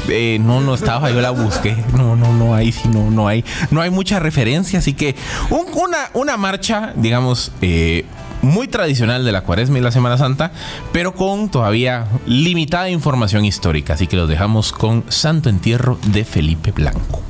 Eh, 0.08 0.38
no, 0.40 0.60
no 0.60 0.74
estaba, 0.74 1.10
yo 1.10 1.20
la 1.20 1.30
busqué. 1.30 1.76
No, 1.96 2.16
no, 2.16 2.32
no 2.32 2.54
hay, 2.54 2.72
sí, 2.72 2.88
no, 2.88 3.10
no 3.10 3.28
hay, 3.28 3.44
no 3.70 3.80
hay 3.80 3.90
mucha 3.90 4.18
referencia. 4.18 4.78
Así 4.78 4.94
que 4.94 5.14
una, 6.14 6.36
marcha, 6.36 6.92
digamos, 6.96 7.52
eh, 7.62 8.04
muy 8.42 8.68
tradicional 8.68 9.24
de 9.24 9.32
la 9.32 9.42
Cuaresma 9.42 9.78
y 9.78 9.80
la 9.80 9.90
Semana 9.90 10.18
Santa, 10.18 10.52
pero 10.92 11.14
con 11.14 11.48
todavía 11.48 12.06
limitada 12.26 12.90
información 12.90 13.44
histórica. 13.44 13.94
Así 13.94 14.06
que 14.06 14.16
los 14.16 14.28
dejamos 14.28 14.72
con 14.72 15.04
Santo 15.08 15.48
Entierro 15.48 15.98
de 16.06 16.24
Felipe 16.24 16.72
Blanco. 16.72 17.22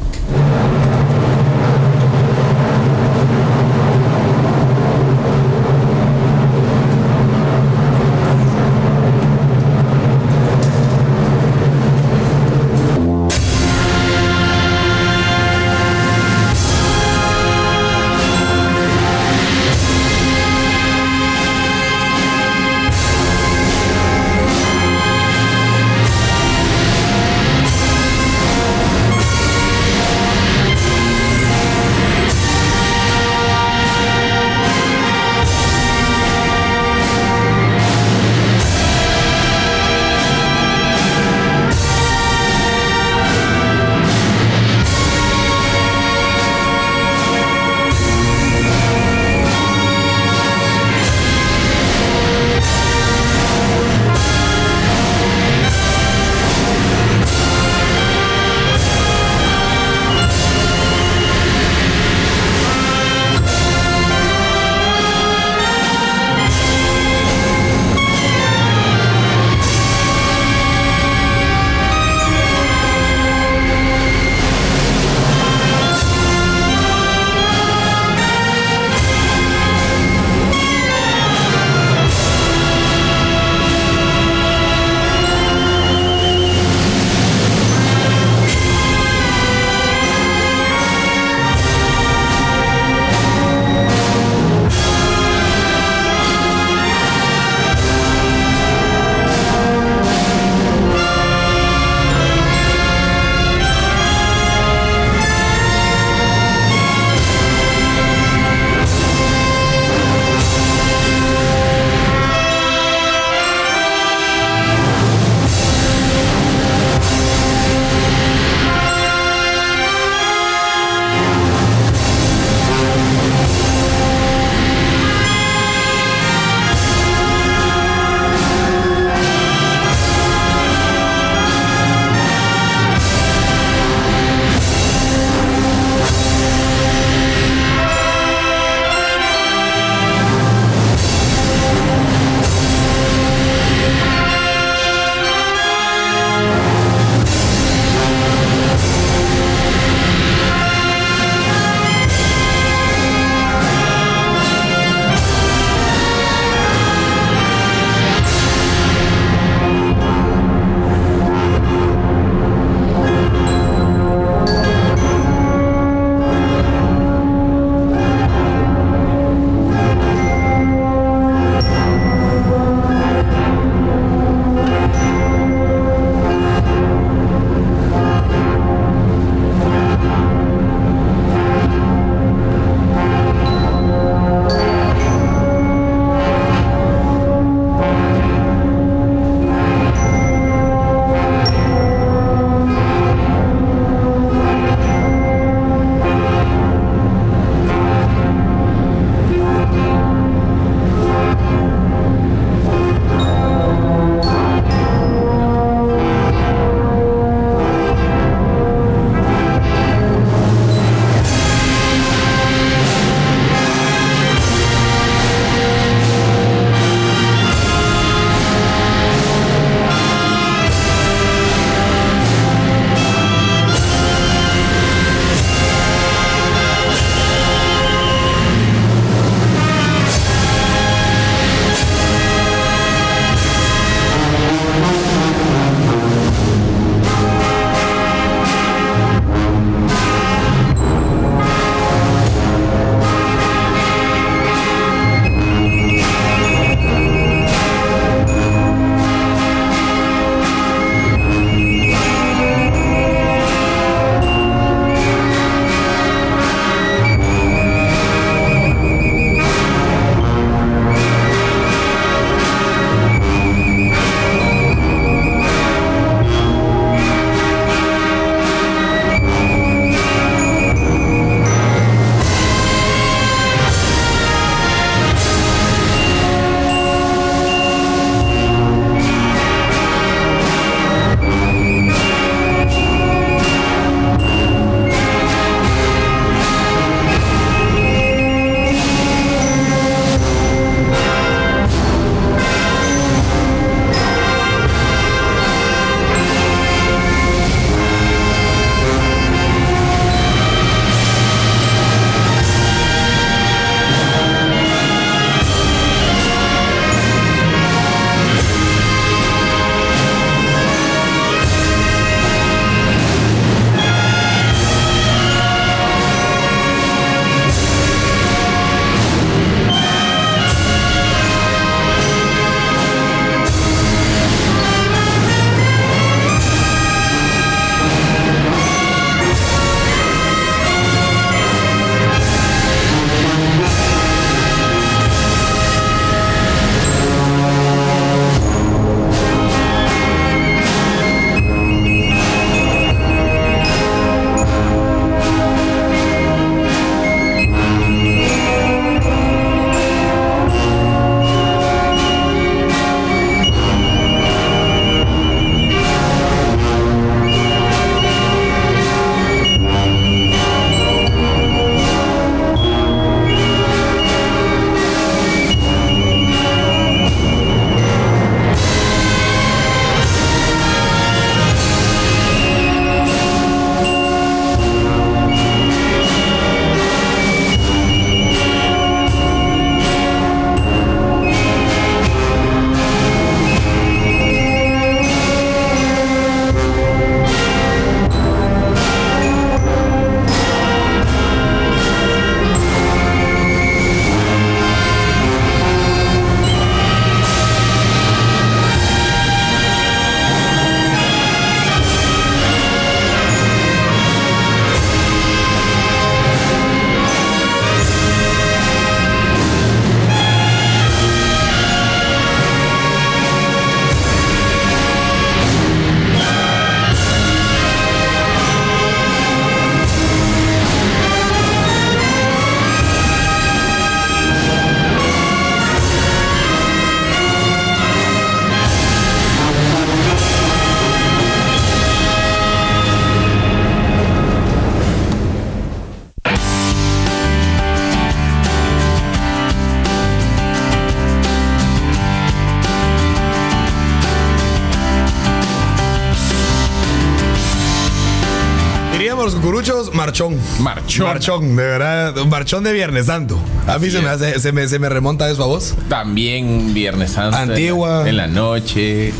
Marchón. 450.05 450.43
Marchón. 450.61 451.07
Marchón, 451.07 451.57
de 451.57 451.62
verdad. 451.62 452.17
un 452.19 452.29
Marchón 452.31 452.62
de 452.64 452.73
Viernes 452.73 453.07
Santo. 453.07 453.38
A 453.67 453.79
mí 453.79 453.90
se 453.90 454.01
me, 454.01 454.09
hace, 454.09 454.38
se, 454.38 454.53
me, 454.53 454.69
se 454.69 454.79
me 454.79 454.88
remonta 454.88 455.29
eso 455.29 455.43
a 455.43 455.47
vos. 455.47 455.75
También 455.88 456.73
Viernes 456.75 457.12
Santo. 457.12 457.37
en 457.38 457.49
la- 457.49 457.55
Antigua. 457.55 458.09
En 458.09 458.17
la, 458.17 458.27
noche. 458.29 459.12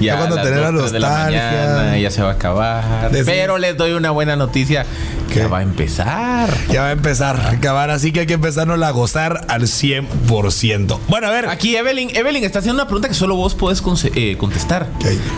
Ya, 0.00 0.14
Ya 0.14 0.16
cuando 0.18 0.34
a 0.34 0.38
las 0.38 0.46
tenés 0.46 0.60
la 0.60 0.70
2, 0.70 0.80
3 0.80 0.92
de 0.92 1.00
la 1.00 1.08
nostalgia. 1.08 1.42
mañana, 1.50 1.98
ya 1.98 2.10
se 2.10 2.22
va 2.22 2.30
a 2.30 2.32
acabar. 2.32 3.10
Pero 3.24 3.58
les 3.58 3.76
doy 3.76 3.92
una 3.92 4.10
buena 4.10 4.36
noticia. 4.36 4.84
¿Qué? 5.32 5.38
Ya 5.40 5.48
va 5.48 5.58
a 5.58 5.62
empezar. 5.62 6.50
Ya 6.70 6.82
va 6.82 6.88
a 6.88 6.92
empezar 6.92 7.36
a 7.36 7.50
acabar, 7.52 7.88
así 7.90 8.12
que 8.12 8.20
hay 8.20 8.26
que 8.26 8.34
empezarnos 8.34 8.82
a 8.82 8.90
gozar 8.90 9.46
al 9.48 9.62
100%. 9.62 10.98
Bueno, 11.08 11.26
a 11.26 11.30
ver. 11.30 11.48
Aquí 11.48 11.74
Evelyn, 11.74 12.14
Evelyn 12.14 12.44
está 12.44 12.58
haciendo 12.58 12.82
una 12.82 12.86
pregunta 12.86 13.08
que 13.08 13.14
solo 13.14 13.34
vos 13.36 13.54
podés 13.54 13.82
eh, 14.14 14.36
contestar. 14.36 14.88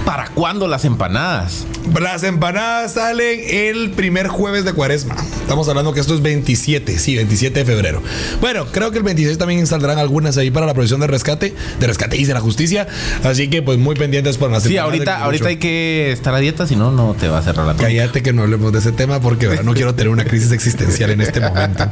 ¿Para 0.05 0.27
cuándo 0.31 0.67
las 0.67 0.85
empanadas? 0.85 1.65
Las 2.01 2.25
empanadas 2.25 2.95
salen 2.95 3.41
el 3.49 3.91
primer 3.93 4.27
jueves 4.29 4.65
de 4.65 4.73
cuaresma. 4.73 5.15
Estamos 5.45 5.69
hablando 5.69 5.93
que 5.93 6.01
esto 6.01 6.15
es 6.15 6.23
27, 6.23 6.99
sí, 6.99 7.17
27 7.17 7.59
de 7.61 7.65
febrero. 7.67 8.03
Bueno, 8.41 8.65
creo 8.73 8.91
que 8.91 8.97
el 8.97 9.05
26 9.05 9.37
también 9.37 9.67
saldrán 9.67 9.99
algunas 9.99 10.39
ahí 10.39 10.51
para 10.51 10.65
la 10.65 10.73
provisión 10.73 11.01
de 11.01 11.07
rescate, 11.07 11.55
de 11.79 11.87
rescate 11.87 12.17
y 12.17 12.25
de 12.25 12.33
la 12.33 12.41
justicia. 12.41 12.89
Así 13.23 13.49
que 13.49 13.61
pues 13.61 13.79
muy 13.79 13.95
pendientes 13.95 14.39
por 14.39 14.51
las 14.51 14.63
Sí, 14.63 14.79
ahorita, 14.79 15.23
ahorita 15.23 15.49
hay 15.49 15.59
que 15.59 16.13
estar 16.13 16.35
a 16.35 16.39
dieta, 16.39 16.67
si 16.67 16.77
no, 16.77 16.91
no 16.91 17.15
te 17.21 17.29
va 17.29 17.39
a 17.39 17.43
cerrar 17.43 17.67
la. 17.67 17.77
Cállate 17.77 18.23
que 18.23 18.33
no 18.33 18.41
hablemos 18.41 18.73
de 18.73 18.79
ese 18.79 18.93
tema 18.93 19.21
porque 19.21 19.47
¿verdad? 19.47 19.65
no 19.65 19.75
quiero 19.75 19.95
tener 19.95 20.09
una 20.09 20.25
crisis 20.25 20.51
existencial 20.51 21.11
en 21.11 21.21
este 21.21 21.41
momento. 21.41 21.85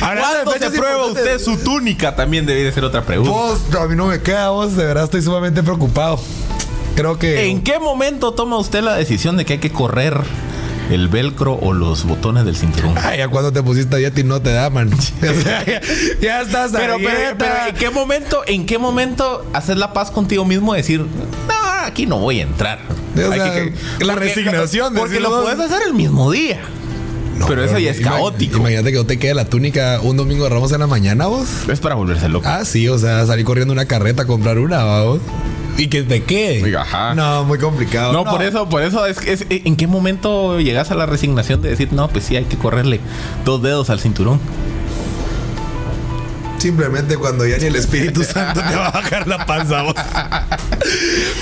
Hablando 0.00 0.50
¿Cuándo 0.50 0.70
se 0.70 0.76
prueba 0.76 1.06
usted 1.06 1.38
su 1.38 1.58
túnica? 1.58 2.16
También 2.16 2.44
debe 2.44 2.64
de 2.64 2.72
ser 2.72 2.82
otra 2.82 3.02
pregunta. 3.02 3.30
Vos, 3.30 3.60
a 3.80 3.86
mí 3.86 3.94
no 3.94 4.06
me 4.08 4.20
queda, 4.20 4.48
vos, 4.48 4.76
de 4.76 4.84
verdad 4.84 5.04
estoy 5.04 5.22
sumamente 5.22 5.62
preocupado. 5.62 6.20
Creo 6.96 7.20
que... 7.20 7.46
¿En 7.46 7.62
qué 7.62 7.78
momento 7.78 8.32
toma 8.32 8.58
usted 8.58 8.82
la 8.82 8.96
decisión 8.96 9.36
de 9.36 9.44
que 9.44 9.52
hay 9.54 9.58
que 9.60 9.70
correr 9.70 10.20
el 10.90 11.08
velcro 11.08 11.54
o 11.54 11.72
los 11.72 12.04
botones 12.04 12.44
del 12.44 12.56
cinturón? 12.56 12.94
Ay, 12.98 13.18
ya 13.18 13.28
cuando 13.28 13.52
te 13.52 13.62
pusiste 13.62 13.94
a 13.96 13.98
dieta 13.98 14.20
y 14.20 14.24
no 14.24 14.40
te 14.42 14.52
da, 14.52 14.68
man. 14.70 14.90
O 14.92 15.42
sea, 15.42 15.64
ya, 15.64 15.80
ya 16.20 16.40
estás 16.42 16.74
a 16.74 16.78
Pero, 16.78 16.96
pero, 16.98 17.36
pero, 17.38 17.54
¿en 17.68 17.74
qué 17.76 17.90
momento, 17.90 18.42
en 18.46 18.66
qué 18.66 18.78
momento 18.78 19.44
haces 19.52 19.76
la 19.76 19.92
paz 19.92 20.10
contigo 20.10 20.44
mismo? 20.44 20.74
Decir, 20.74 21.00
no, 21.00 21.54
aquí 21.86 22.06
no 22.06 22.18
voy 22.18 22.40
a 22.40 22.42
entrar. 22.44 22.80
O 23.16 24.04
la 24.04 24.14
resignación, 24.14 24.94
Porque 24.94 25.14
decirlo. 25.14 25.36
lo 25.38 25.42
puedes 25.42 25.60
hacer 25.60 25.82
el 25.86 25.94
mismo 25.94 26.30
día. 26.30 26.60
No, 27.38 27.46
pero 27.46 27.64
eso 27.64 27.78
ya 27.78 27.90
es 27.90 28.00
ima- 28.00 28.10
caótico. 28.10 28.58
Imagínate 28.58 28.90
que 28.92 28.98
no 28.98 29.06
te 29.06 29.18
quede 29.18 29.32
la 29.34 29.46
túnica 29.46 29.98
un 30.02 30.16
domingo 30.16 30.44
de 30.44 30.50
Ramos 30.50 30.72
en 30.72 30.80
la 30.80 30.86
mañana, 30.86 31.26
vos. 31.26 31.48
Es 31.68 31.80
para 31.80 31.94
volverse 31.94 32.28
loco. 32.28 32.46
Ah, 32.46 32.64
sí, 32.66 32.86
o 32.88 32.98
sea, 32.98 33.24
salir 33.26 33.46
corriendo 33.46 33.72
una 33.72 33.86
carreta 33.86 34.22
a 34.22 34.26
comprar 34.26 34.58
una, 34.58 34.84
¿va, 34.84 35.04
vos. 35.04 35.20
Y 35.80 35.88
que 35.88 36.02
te 36.02 36.22
quede. 36.22 36.76
Ajá. 36.76 37.14
No, 37.14 37.44
muy 37.44 37.58
complicado. 37.58 38.12
no, 38.12 38.24
por 38.24 38.42
eso, 38.42 38.68
por 38.68 38.82
eso 38.82 39.06
es, 39.06 39.18
que 39.18 39.32
es- 39.32 39.46
¿en 39.48 39.76
qué 39.76 39.86
momento 39.86 40.60
llegas 40.60 40.90
a 40.90 40.94
la 40.94 41.06
resignación 41.06 41.62
de 41.62 41.70
decir, 41.70 41.92
no, 41.92 42.08
pues 42.08 42.24
sí, 42.24 42.36
hay 42.36 42.44
que 42.44 42.56
correrle 42.58 43.00
dos 43.44 43.62
dedos 43.62 43.88
al 43.90 43.98
cinturón? 44.00 44.38
Simplemente 46.60 47.16
cuando 47.16 47.46
ya 47.46 47.56
ni 47.56 47.64
el 47.64 47.76
Espíritu 47.76 48.22
Santo 48.22 48.60
te 48.60 48.76
va 48.76 48.88
a 48.88 48.90
bajar 48.90 49.26
la 49.26 49.46
panza, 49.46 49.80
vos. 49.80 49.94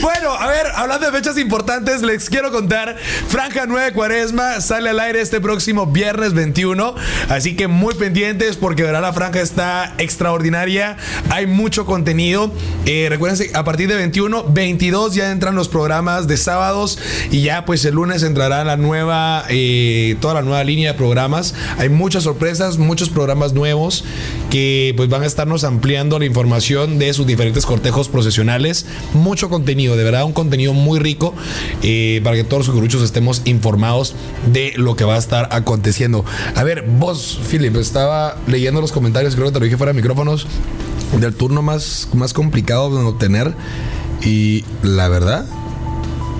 Bueno, 0.01 0.33
a 0.33 0.47
ver, 0.47 0.66
hablando 0.77 1.11
de 1.11 1.12
fechas 1.12 1.37
importantes, 1.39 2.03
les 2.03 2.31
quiero 2.31 2.53
contar. 2.53 2.97
Franja 3.29 3.66
9 3.66 3.93
Cuaresma 3.93 4.61
sale 4.61 4.91
al 4.91 5.01
aire 5.01 5.21
este 5.21 5.41
próximo 5.41 5.87
viernes 5.87 6.35
21. 6.35 6.95
Así 7.29 7.57
que 7.57 7.66
muy 7.66 7.95
pendientes 7.95 8.57
porque 8.57 8.85
verá 8.85 9.01
la 9.01 9.12
franja 9.12 9.41
está 9.41 9.95
extraordinaria. 9.99 10.97
Hay 11.31 11.49
mucho 11.49 11.85
contenido. 11.85 12.53
Eh, 12.87 13.09
recuérdense, 13.11 13.51
a 13.55 13.64
partir 13.64 13.89
de 13.89 13.97
21, 13.97 14.45
22 14.45 15.14
ya 15.14 15.33
entran 15.33 15.57
los 15.57 15.69
programas 15.69 16.29
de 16.29 16.37
sábados. 16.37 16.99
Y 17.33 17.43
ya 17.43 17.64
pues 17.64 17.85
el 17.85 17.97
lunes 17.97 18.23
entrará 18.23 18.64
la 18.64 18.77
nueva, 18.77 19.45
eh, 19.49 20.16
toda 20.21 20.35
la 20.35 20.43
nueva 20.43 20.62
línea 20.62 20.93
de 20.93 20.99
programas. 20.99 21.55
Hay 21.79 21.89
muchas 21.89 22.23
sorpresas, 22.23 22.79
muchos 22.79 23.09
programas 23.09 23.53
nuevos 23.53 24.05
que 24.51 24.95
pues 24.97 25.07
van 25.09 25.22
a 25.22 25.26
estarnos 25.26 25.64
ampliando 25.64 26.18
la 26.18 26.24
información 26.24 26.98
de 26.98 27.12
sus 27.12 27.26
diferentes 27.26 27.66
cortejos 27.66 28.09
procesionales. 28.09 28.86
Mucho 29.14 29.48
contenido, 29.48 29.96
de 29.96 30.04
verdad, 30.04 30.24
un 30.24 30.32
contenido 30.32 30.72
muy 30.72 30.98
rico 30.98 31.34
eh, 31.82 32.20
para 32.22 32.36
que 32.36 32.44
todos 32.44 32.66
los 32.66 32.68
cucuruchos 32.68 33.02
estemos 33.02 33.42
informados 33.44 34.14
de 34.52 34.72
lo 34.76 34.96
que 34.96 35.04
va 35.04 35.14
a 35.14 35.18
estar 35.18 35.48
aconteciendo. 35.52 36.24
A 36.54 36.64
ver, 36.64 36.84
vos, 36.86 37.40
Philip, 37.50 37.76
estaba 37.76 38.36
leyendo 38.46 38.80
los 38.80 38.92
comentarios, 38.92 39.34
creo 39.34 39.46
que 39.46 39.52
te 39.52 39.59
lo 39.59 39.64
dije 39.64 39.76
fuera 39.76 39.92
de 39.92 39.96
micrófonos, 39.96 40.46
del 41.20 41.34
turno 41.34 41.62
más, 41.62 42.09
más 42.14 42.32
complicado 42.32 42.96
de 42.96 43.04
obtener. 43.04 43.54
Y 44.22 44.64
la 44.82 45.09
verdad, 45.09 45.46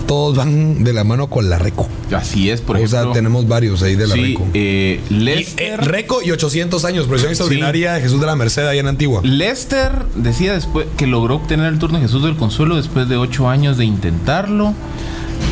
todos 0.09 0.37
van 0.37 0.83
de 0.83 0.93
la 0.93 1.05
mano 1.05 1.29
con 1.29 1.49
la 1.49 1.59
Reco. 1.59 1.87
Así 2.13 2.51
es, 2.51 2.61
por 2.61 2.75
o 2.77 2.79
ejemplo. 2.81 3.05
sea, 3.05 3.13
tenemos 3.13 3.47
varios 3.47 3.83
ahí 3.83 3.95
de 3.95 4.07
la 4.09 4.15
sí, 4.15 4.21
Reco. 4.23 4.47
eh, 4.55 5.01
Y, 5.11 5.15
Lester, 5.15 5.75
eh, 5.75 5.77
Reco 5.77 6.21
y 6.25 6.33
800 6.33 6.85
años, 6.85 7.07
presión 7.07 7.31
extraordinaria 7.31 7.93
de 7.93 8.01
Jesús 8.01 8.21
de 8.21 8.27
la 8.27 8.35
Merced 8.35 8.67
ahí 8.67 8.79
en 8.81 8.89
Antigua. 8.89 9.21
Lester 9.23 9.93
decía 10.17 10.55
después 10.55 10.87
que 10.97 11.07
logró 11.07 11.37
obtener 11.37 11.67
el 11.73 11.79
turno 11.79 11.99
de 11.99 12.05
Jesús 12.07 12.25
del 12.25 12.37
Consuelo 12.37 12.75
después 12.77 13.09
de 13.09 13.17
ocho 13.17 13.49
años 13.49 13.77
de 13.77 13.85
intentarlo. 13.85 14.73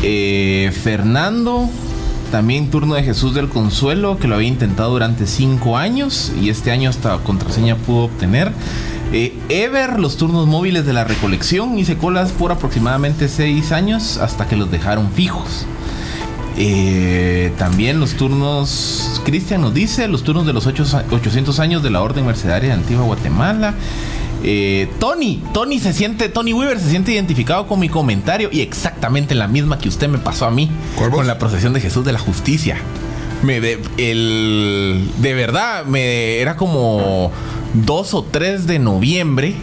Eh, 0.02 0.72
Fernando, 0.82 1.68
también 2.32 2.70
turno 2.70 2.94
de 2.94 3.02
Jesús 3.02 3.34
del 3.34 3.48
Consuelo, 3.48 4.18
que 4.18 4.26
lo 4.26 4.34
había 4.36 4.48
intentado 4.48 4.90
durante 4.90 5.26
cinco 5.26 5.76
años 5.76 6.32
y 6.42 6.48
este 6.50 6.70
año 6.70 6.90
hasta 6.90 7.18
contraseña 7.18 7.76
pudo 7.76 8.04
obtener. 8.04 8.50
Eh, 9.12 9.32
Ever, 9.48 9.98
los 10.00 10.16
turnos 10.16 10.46
móviles 10.46 10.84
de 10.84 10.92
la 10.92 11.04
recolección, 11.04 11.78
hice 11.78 11.96
colas 11.96 12.32
por 12.32 12.52
aproximadamente 12.52 13.28
seis 13.28 13.72
años 13.72 14.18
hasta 14.18 14.46
que 14.48 14.57
los 14.57 14.70
dejaron 14.70 15.11
fijos. 15.12 15.64
Eh, 16.59 17.52
también 17.59 18.00
los 18.00 18.14
turnos, 18.14 19.20
Cristian 19.24 19.61
nos 19.61 19.74
dice, 19.74 20.09
los 20.09 20.22
turnos 20.24 20.46
de 20.46 20.52
los 20.52 20.66
ocho- 20.66 20.84
800 21.11 21.61
años 21.61 21.82
de 21.82 21.90
la 21.90 22.02
Orden 22.02 22.26
Mercedaria 22.26 22.70
de 22.70 22.74
Antigua 22.74 23.04
Guatemala. 23.04 23.74
Eh, 24.42 24.88
Tony, 24.98 25.42
Tony 25.52 25.78
se 25.78 25.92
siente, 25.92 26.28
Tony 26.28 26.52
Weaver 26.52 26.78
se 26.78 26.90
siente 26.90 27.12
identificado 27.12 27.66
con 27.66 27.78
mi 27.80 27.88
comentario 27.88 28.48
y 28.52 28.61
exactamente 28.61 29.34
la 29.34 29.48
misma 29.48 29.78
que 29.78 29.88
usted 29.88 30.09
me 30.09 30.18
pasó 30.18 30.46
a 30.46 30.50
mí 30.50 30.70
con 31.11 31.26
la 31.26 31.38
procesión 31.38 31.72
de 31.72 31.80
Jesús 31.80 32.04
de 32.04 32.12
la 32.12 32.18
Justicia. 32.18 32.76
Me 33.42 33.61
de, 33.61 33.78
el, 33.98 35.11
de 35.18 35.34
verdad, 35.34 35.84
me 35.84 36.38
era 36.38 36.57
como 36.57 37.30
2 37.85 38.14
o 38.14 38.22
3 38.24 38.66
de 38.66 38.79
noviembre. 38.79 39.55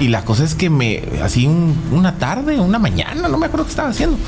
Y 0.00 0.08
la 0.08 0.24
cosa 0.24 0.44
es 0.44 0.54
que 0.54 0.70
me, 0.70 1.02
así 1.22 1.46
un- 1.46 1.76
una 1.92 2.16
tarde, 2.18 2.58
una 2.58 2.78
mañana, 2.78 3.28
no 3.28 3.38
me 3.38 3.46
acuerdo 3.46 3.64
qué 3.64 3.70
estaba 3.70 3.88
haciendo 3.90 4.18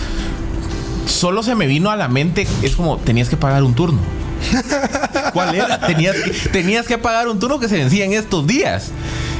solo 1.06 1.42
se 1.44 1.54
me 1.54 1.66
vino 1.68 1.90
a 1.90 1.96
la 1.96 2.08
mente, 2.08 2.46
es 2.62 2.74
como, 2.74 2.98
tenías 2.98 3.28
que 3.28 3.36
pagar 3.36 3.62
un 3.62 3.74
turno. 3.74 4.00
¿Cuál 5.32 5.54
era? 5.54 5.80
Tenías 5.80 6.16
que, 6.16 6.30
tenías 6.50 6.86
que 6.86 6.98
pagar 6.98 7.28
un 7.28 7.38
turno 7.38 7.58
que 7.60 7.68
se 7.68 7.76
vencía 7.76 8.04
en 8.04 8.12
estos 8.12 8.46
días. 8.46 8.90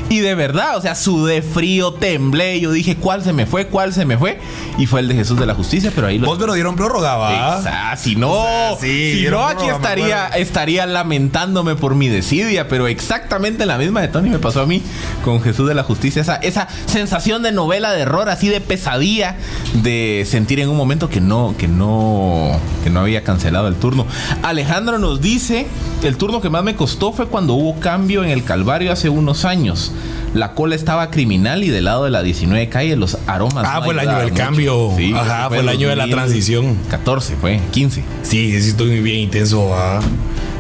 Y 0.09 0.21
de 0.21 0.35
verdad, 0.35 0.77
o 0.77 0.81
sea, 0.81 0.95
sudé 0.95 1.43
frío, 1.43 1.95
temblé. 1.95 2.61
Yo 2.61 2.71
dije, 2.71 2.97
¿cuál 2.97 3.25
se 3.25 3.33
me 3.33 3.45
fue? 3.45 3.67
¿Cuál 3.67 3.93
se 3.93 4.05
me 4.05 4.17
fue? 4.17 4.39
Y 4.79 4.87
fue 4.87 5.01
el 5.01 5.09
de 5.09 5.15
Jesús 5.15 5.39
de 5.39 5.47
la 5.47 5.55
Justicia, 5.55 5.91
pero 5.95 6.07
ahí 6.07 6.19
lo. 6.19 6.29
Vos 6.29 6.39
me 6.39 6.47
lo 6.47 6.55
dieron 6.55 6.77
prórroga, 6.77 7.17
¿va? 7.17 7.57
Exacto. 7.57 8.03
Si 8.03 8.15
no, 8.15 8.45
sea, 8.45 8.77
sí, 8.81 9.25
si 9.25 9.31
no 9.31 9.45
aquí 9.45 9.67
estaría, 9.67 10.29
estaría 10.29 10.87
lamentándome 10.87 11.75
por 11.75 11.95
mi 11.97 12.09
desidia, 12.09 12.69
pero 12.69 12.87
exactamente 12.87 13.67
la 13.67 13.79
misma 13.79 14.01
de 14.01 14.09
Tony 14.09 14.29
me 14.29 14.39
pasó 14.39 14.63
a 14.63 14.67
mí 14.67 14.83
con 15.25 15.43
Jesús 15.43 15.69
de 15.69 15.75
la 15.75 15.83
Justicia. 15.83 16.23
Esa, 16.23 16.37
esa 16.37 16.69
sensación 16.87 17.43
de 17.43 17.51
novela 17.51 17.93
de 17.93 18.03
error, 18.03 18.29
así 18.29 18.49
de 18.49 18.61
pesadilla, 18.61 19.37
de 19.83 20.25
sentir 20.29 20.61
en 20.61 20.69
un 20.69 20.77
momento 20.77 21.09
que 21.09 21.21
no, 21.21 21.55
que 21.59 21.67
no, 21.67 22.61
que 22.85 22.91
no 22.91 23.01
había 23.01 23.25
cancelado 23.25 23.67
el 23.67 23.75
turno. 23.75 24.07
Alejandro 24.43 24.99
nos 24.99 25.21
dice, 25.21 25.67
el 26.05 26.17
turno 26.17 26.41
que 26.41 26.51
más 26.51 26.63
me 26.63 26.77
costó 26.77 27.13
fue 27.13 27.27
cuando 27.27 27.55
hubo 27.55 27.81
cambio 27.81 28.23
en 28.23 28.31
el 28.31 28.45
Calvario 28.45 28.93
hace 28.93 29.09
unos 29.09 29.45
años. 29.45 29.93
La 30.35 30.53
cola 30.53 30.75
estaba 30.75 31.11
criminal 31.11 31.65
y 31.65 31.69
del 31.69 31.85
lado 31.85 32.05
de 32.05 32.11
la 32.11 32.23
19 32.23 32.69
calle 32.69 32.95
los 32.97 33.17
aromas. 33.27 33.67
Ah, 33.67 33.77
no 33.79 33.85
fue 33.85 33.95
el 33.95 34.01
año 34.01 34.19
del 34.19 34.33
mucho. 34.33 34.43
cambio. 34.43 34.93
Sí, 34.97 35.13
Ajá, 35.15 35.49
fue 35.49 35.59
el 35.61 35.69
año 35.69 35.89
de 35.89 35.97
la 35.97 36.03
2000. 36.05 36.15
transición. 36.17 36.77
14 36.91 37.37
fue, 37.41 37.61
15. 37.71 38.03
Sí, 38.23 38.61
sí, 38.61 38.69
estoy 38.69 39.01
bien 39.01 39.21
intenso. 39.21 39.71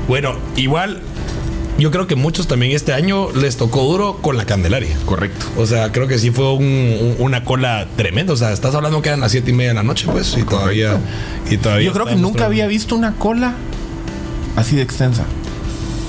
Bueno, 0.08 0.34
igual, 0.56 1.00
yo 1.78 1.90
creo 1.90 2.06
que 2.06 2.14
muchos 2.16 2.46
también 2.46 2.72
este 2.72 2.94
año 2.94 3.30
les 3.32 3.58
tocó 3.58 3.82
duro 3.82 4.16
con 4.22 4.38
la 4.38 4.46
Candelaria. 4.46 4.96
Correcto. 5.04 5.44
O 5.58 5.66
sea, 5.66 5.92
creo 5.92 6.06
que 6.08 6.18
sí 6.18 6.30
fue 6.30 6.54
un- 6.54 6.62
un- 6.64 7.16
una 7.18 7.44
cola 7.44 7.86
tremenda. 7.96 8.32
O 8.32 8.36
sea, 8.36 8.52
estás 8.52 8.74
hablando 8.74 9.02
que 9.02 9.10
eran 9.10 9.20
las 9.20 9.32
siete 9.32 9.50
y 9.50 9.54
media 9.54 9.70
de 9.70 9.74
la 9.74 9.82
noche, 9.82 10.06
pues, 10.10 10.34
y 10.38 10.42
todavía. 10.44 10.98
Y 11.50 11.58
todavía 11.58 11.86
Yo 11.86 11.92
creo 11.92 12.06
que 12.06 12.14
nunca 12.16 12.46
había 12.46 12.66
visto 12.66 12.96
una 12.96 13.12
cola 13.16 13.52
así 14.56 14.74
de 14.74 14.82
extensa. 14.82 15.24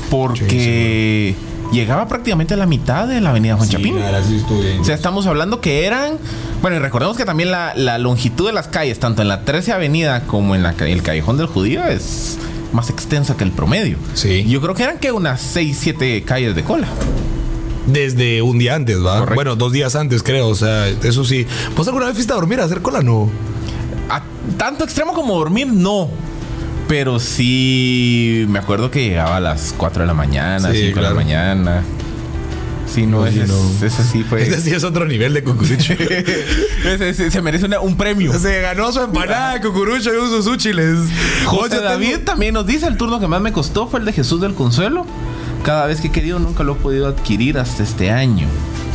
Porque 0.10 1.36
llegaba 1.72 2.08
prácticamente 2.08 2.54
a 2.54 2.58
la 2.58 2.66
mitad 2.66 3.08
de 3.08 3.22
la 3.22 3.32
avenida 3.32 3.56
Juan 3.56 3.68
Sí, 3.68 3.74
Chapín. 3.76 3.96
sí. 4.28 4.42
O 4.80 4.84
sea, 4.84 4.96
estamos 4.96 5.26
hablando 5.28 5.62
que 5.62 5.86
eran. 5.86 6.18
Bueno, 6.62 6.78
y 6.78 6.80
recordemos 6.80 7.18
que 7.18 7.26
también 7.26 7.52
la, 7.52 7.74
la 7.76 7.98
longitud 7.98 8.48
de 8.48 8.54
las 8.54 8.68
calles, 8.68 9.00
tanto 9.00 9.22
en 9.22 9.28
la 9.28 9.42
13 9.46 9.74
Avenida 9.74 10.22
como 10.22 10.56
en 10.56 10.64
la, 10.64 10.72
el 10.80 11.04
Callejón 11.04 11.38
del 11.38 11.48
Judío, 11.48 11.84
es 11.86 12.38
más 12.74 12.90
extensa 12.90 13.38
que 13.38 13.44
el 13.44 13.52
promedio. 13.52 13.98
Sí. 14.14 14.46
Yo 14.48 14.60
creo 14.62 14.74
que 14.74 14.84
eran 14.84 14.98
que 14.98 15.12
unas 15.12 15.40
6, 15.42 15.78
7 15.80 16.24
calles 16.24 16.56
de 16.56 16.64
cola. 16.64 16.88
Desde 17.86 18.42
un 18.42 18.58
día 18.60 18.76
antes, 18.76 18.98
¿va? 18.98 19.20
Correcto. 19.20 19.36
Bueno, 19.36 19.56
dos 19.56 19.72
días 19.72 19.96
antes, 19.96 20.22
creo. 20.24 20.48
O 20.50 20.56
sea, 20.56 20.88
eso 20.90 21.24
sí. 21.24 21.46
¿Vos 21.76 21.88
alguna 21.88 22.08
vez 22.08 22.16
fuiste 22.16 22.34
a 22.34 22.36
dormir 22.36 22.60
a 22.60 22.66
hacer 22.66 22.82
cola? 22.82 23.02
No. 23.02 23.30
A 24.10 24.22
tanto 24.58 24.84
extremo 24.84 25.14
como 25.14 25.36
dormir, 25.38 25.68
no. 25.68 26.10
Pero 26.88 27.20
sí, 27.20 28.46
me 28.50 28.60
acuerdo 28.60 28.90
que 28.92 29.04
llegaba 29.10 29.38
a 29.38 29.40
las 29.42 29.74
4 29.78 30.04
de 30.04 30.08
la 30.08 30.14
mañana, 30.14 30.72
Sí, 30.72 30.86
5 30.88 31.00
de 31.02 31.06
la 31.08 31.14
mañana. 31.14 31.84
Sí, 32.94 33.06
no, 33.06 33.26
No, 33.26 33.32
sí, 33.32 33.40
ese, 33.42 33.48
no. 33.52 33.86
ese 33.86 34.04
sí 34.04 34.24
fue. 34.24 34.42
Ese 34.44 34.62
sí 34.62 34.72
es 34.74 34.84
otro 34.86 35.06
nivel 35.06 35.34
de 35.34 35.44
cucurucho. 35.44 35.94
ese- 36.86 37.10
ese- 37.10 37.30
se 37.30 37.42
merece 37.42 37.66
una- 37.66 37.82
un 37.82 37.98
premio. 37.98 38.34
Se 38.40 38.62
ganó 38.62 38.92
su 38.94 39.02
empanada 39.02 39.56
de 39.56 39.62
cucurucho 39.62 40.14
y 40.14 40.18
usos 40.18 40.48
úchiles. 40.48 40.98
José 41.46 41.82
David 41.82 42.12
tengo- 42.14 42.24
también 42.24 42.54
nos 42.54 42.66
dice: 42.66 42.88
el 42.88 42.96
turno 42.96 43.20
que 43.20 43.28
más 43.28 43.42
me 43.42 43.52
costó 43.52 43.88
fue 43.88 44.00
el 44.00 44.06
de 44.06 44.14
Jesús 44.14 44.40
del 44.40 44.54
Consuelo. 44.54 45.06
Cada 45.64 45.86
vez 45.88 46.00
que 46.00 46.08
he 46.08 46.12
querido, 46.12 46.40
nunca 46.40 46.64
lo 46.64 46.74
he 46.74 46.76
podido 46.76 47.08
adquirir 47.08 47.60
hasta 47.60 47.84
este 47.84 48.10
año. 48.10 48.48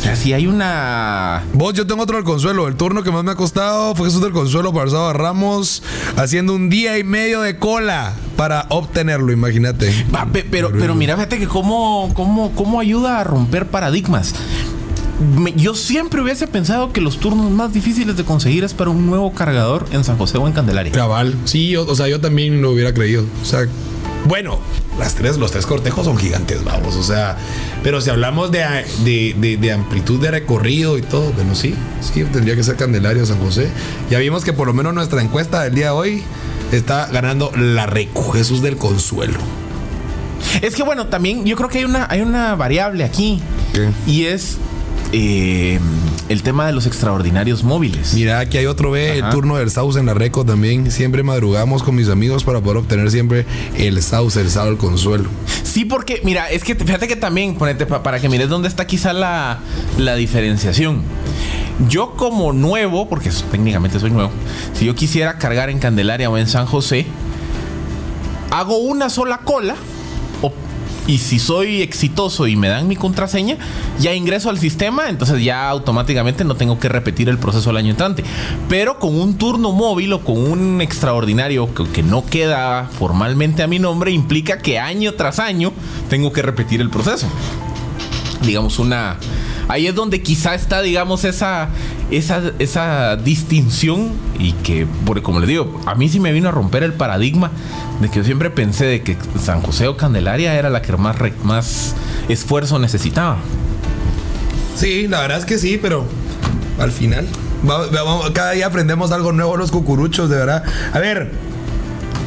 O 0.03 0.05
sea, 0.05 0.17
si 0.17 0.33
hay 0.33 0.47
una. 0.47 1.43
Vos, 1.53 1.73
yo 1.73 1.87
tengo 1.87 2.03
otro 2.03 2.17
del 2.17 2.25
Consuelo. 2.25 2.67
El 2.67 2.75
turno 2.75 3.03
que 3.03 3.11
más 3.11 3.23
me 3.23 3.31
ha 3.31 3.35
costado 3.35 3.95
fue 3.95 4.07
Jesús 4.07 4.21
del 4.21 4.33
Consuelo 4.33 4.73
para 4.73 4.83
el 4.83 4.91
sábado 4.91 5.13
Ramos, 5.13 5.81
haciendo 6.17 6.53
un 6.53 6.69
día 6.69 6.97
y 6.99 7.05
medio 7.05 7.39
de 7.39 7.57
cola 7.57 8.13
para 8.35 8.65
obtenerlo, 8.67 9.31
imagínate. 9.31 9.93
Va, 10.13 10.25
pe- 10.25 10.43
pero, 10.49 10.71
pero 10.77 10.93
mira, 10.93 11.15
fíjate 11.15 11.39
que 11.39 11.47
cómo, 11.47 12.11
cómo, 12.15 12.51
cómo 12.53 12.81
ayuda 12.81 13.21
a 13.21 13.23
romper 13.23 13.67
paradigmas. 13.67 14.35
Me- 15.37 15.53
yo 15.53 15.73
siempre 15.73 16.21
hubiese 16.21 16.47
pensado 16.47 16.91
que 16.91 16.99
los 16.99 17.17
turnos 17.19 17.49
más 17.49 17.71
difíciles 17.71 18.17
de 18.17 18.25
conseguir 18.25 18.65
es 18.65 18.73
para 18.73 18.89
un 18.89 19.05
nuevo 19.05 19.31
cargador 19.31 19.85
en 19.91 20.03
San 20.03 20.17
José 20.17 20.37
o 20.37 20.47
en 20.47 20.53
Candelaria. 20.53 20.91
Cabal. 20.91 21.33
Sí, 21.45 21.69
yo- 21.69 21.85
o 21.87 21.95
sea, 21.95 22.09
yo 22.09 22.19
también 22.19 22.61
lo 22.61 22.71
hubiera 22.71 22.93
creído. 22.93 23.23
O 23.41 23.45
sea, 23.45 23.61
bueno, 24.27 24.59
las 24.99 25.15
tres, 25.15 25.37
los 25.37 25.51
tres 25.51 25.65
cortejos 25.65 26.05
son 26.05 26.17
gigantes, 26.17 26.63
vamos. 26.63 26.95
O 26.95 27.03
sea, 27.03 27.37
pero 27.83 27.99
si 28.01 28.09
hablamos 28.09 28.51
de, 28.51 28.59
de, 29.03 29.35
de- 29.37 29.57
de 29.57 29.71
amplitud 29.71 30.19
de 30.21 30.31
recorrido 30.31 30.97
y 30.97 31.01
todo, 31.01 31.31
bueno, 31.33 31.55
sí, 31.55 31.75
sí, 32.01 32.23
tendría 32.25 32.55
que 32.55 32.63
ser 32.63 32.75
Candelaria 32.75 33.23
o 33.23 33.25
San 33.25 33.39
José. 33.39 33.69
Ya 34.09 34.19
vimos 34.19 34.43
que 34.43 34.53
por 34.53 34.67
lo 34.67 34.73
menos 34.73 34.93
nuestra 34.93 35.21
encuesta 35.21 35.63
del 35.63 35.75
día 35.75 35.85
de 35.85 35.91
hoy 35.91 36.23
está 36.71 37.07
ganando 37.07 37.51
la 37.55 37.85
Recu, 37.85 38.31
Jesús 38.31 38.61
del 38.61 38.77
Consuelo. 38.77 39.39
Es 40.61 40.75
que 40.75 40.83
bueno, 40.83 41.07
también 41.07 41.45
yo 41.45 41.55
creo 41.55 41.69
que 41.69 41.79
hay 41.79 41.85
una, 41.85 42.05
hay 42.09 42.21
una 42.21 42.55
variable 42.55 43.03
aquí. 43.03 43.41
¿Qué? 43.73 43.89
Y 44.05 44.25
es 44.25 44.57
eh, 45.13 45.79
el 46.27 46.43
tema 46.43 46.65
de 46.67 46.73
los 46.73 46.85
extraordinarios 46.85 47.63
móviles. 47.63 48.13
Mira, 48.15 48.39
aquí 48.39 48.57
hay 48.57 48.65
otro 48.65 48.91
B, 48.91 49.19
el 49.19 49.29
turno 49.29 49.55
del 49.57 49.71
Sauce 49.71 49.99
en 49.99 50.07
la 50.07 50.13
Reco 50.13 50.43
también. 50.43 50.91
Siempre 50.91 51.23
madrugamos 51.23 51.83
con 51.83 51.95
mis 51.95 52.09
amigos 52.09 52.43
para 52.43 52.59
poder 52.61 52.77
obtener 52.77 53.09
siempre 53.11 53.45
el 53.77 54.01
Sauce, 54.01 54.41
el 54.41 54.49
sábado, 54.49 54.71
el 54.71 54.77
consuelo. 54.77 55.29
Sí, 55.63 55.85
porque, 55.85 56.21
mira, 56.23 56.49
es 56.49 56.63
que 56.63 56.75
fíjate 56.75 57.07
que 57.07 57.15
también, 57.15 57.55
ponete, 57.55 57.85
pa- 57.85 58.03
para 58.03 58.19
que 58.19 58.27
mires 58.27 58.49
dónde 58.49 58.67
está 58.67 58.85
quizá 58.87 59.13
la, 59.13 59.59
la 59.97 60.15
diferenciación. 60.15 61.01
Yo 61.89 62.13
como 62.15 62.51
nuevo, 62.53 63.07
porque 63.09 63.29
técnicamente 63.51 63.99
soy 63.99 64.11
nuevo, 64.11 64.31
si 64.73 64.85
yo 64.85 64.93
quisiera 64.95 65.37
cargar 65.37 65.69
en 65.69 65.79
Candelaria 65.79 66.29
o 66.29 66.37
en 66.37 66.47
San 66.47 66.65
José, 66.65 67.05
hago 68.51 68.77
una 68.77 69.09
sola 69.09 69.39
cola. 69.39 69.75
Y 71.07 71.17
si 71.17 71.39
soy 71.39 71.81
exitoso 71.81 72.47
y 72.47 72.55
me 72.55 72.69
dan 72.69 72.87
mi 72.87 72.95
contraseña, 72.95 73.57
ya 73.99 74.13
ingreso 74.13 74.49
al 74.49 74.57
sistema, 74.57 75.09
entonces 75.09 75.43
ya 75.43 75.69
automáticamente 75.69 76.43
no 76.43 76.55
tengo 76.55 76.79
que 76.79 76.89
repetir 76.89 77.29
el 77.29 77.37
proceso 77.37 77.69
el 77.71 77.77
año 77.77 77.91
entrante. 77.91 78.23
Pero 78.69 78.99
con 78.99 79.19
un 79.19 79.37
turno 79.37 79.71
móvil 79.71 80.13
o 80.13 80.23
con 80.23 80.37
un 80.37 80.81
extraordinario 80.81 81.73
que, 81.73 81.85
que 81.89 82.03
no 82.03 82.25
queda 82.25 82.89
formalmente 82.97 83.63
a 83.63 83.67
mi 83.67 83.79
nombre, 83.79 84.11
implica 84.11 84.59
que 84.59 84.79
año 84.79 85.13
tras 85.13 85.39
año 85.39 85.73
tengo 86.09 86.31
que 86.31 86.41
repetir 86.41 86.81
el 86.81 86.89
proceso 86.89 87.27
digamos, 88.45 88.79
una... 88.79 89.17
Ahí 89.69 89.87
es 89.87 89.95
donde 89.95 90.21
quizá 90.21 90.55
está, 90.55 90.81
digamos, 90.81 91.23
esa, 91.23 91.69
esa, 92.11 92.41
esa 92.59 93.15
distinción 93.15 94.11
y 94.37 94.51
que, 94.51 94.85
porque 95.05 95.23
como 95.23 95.39
les 95.39 95.47
digo, 95.47 95.79
a 95.85 95.95
mí 95.95 96.09
sí 96.09 96.19
me 96.19 96.33
vino 96.33 96.49
a 96.49 96.51
romper 96.51 96.83
el 96.83 96.93
paradigma 96.93 97.49
de 98.03 98.09
que 98.09 98.17
yo 98.19 98.23
siempre 98.23 98.49
pensé 98.49 98.85
de 98.85 99.01
que 99.01 99.17
San 99.43 99.61
José 99.61 99.87
o 99.87 99.97
Candelaria 99.97 100.53
era 100.55 100.69
la 100.69 100.81
que 100.81 100.95
más, 100.97 101.15
más 101.43 101.95
esfuerzo 102.29 102.77
necesitaba. 102.79 103.37
Sí, 104.75 105.07
la 105.07 105.21
verdad 105.21 105.39
es 105.39 105.45
que 105.45 105.57
sí, 105.57 105.79
pero 105.81 106.05
al 106.79 106.91
final. 106.91 107.27
va- 107.67 108.33
cada 108.33 108.51
día 108.51 108.67
aprendemos 108.67 109.11
algo 109.11 109.31
nuevo 109.31 109.55
los 109.57 109.71
cucuruchos, 109.71 110.29
de 110.29 110.35
verdad. 110.37 110.63
A 110.93 110.99
ver, 110.99 111.31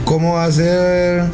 ¿cómo 0.05 0.39
hacer? 0.39 1.25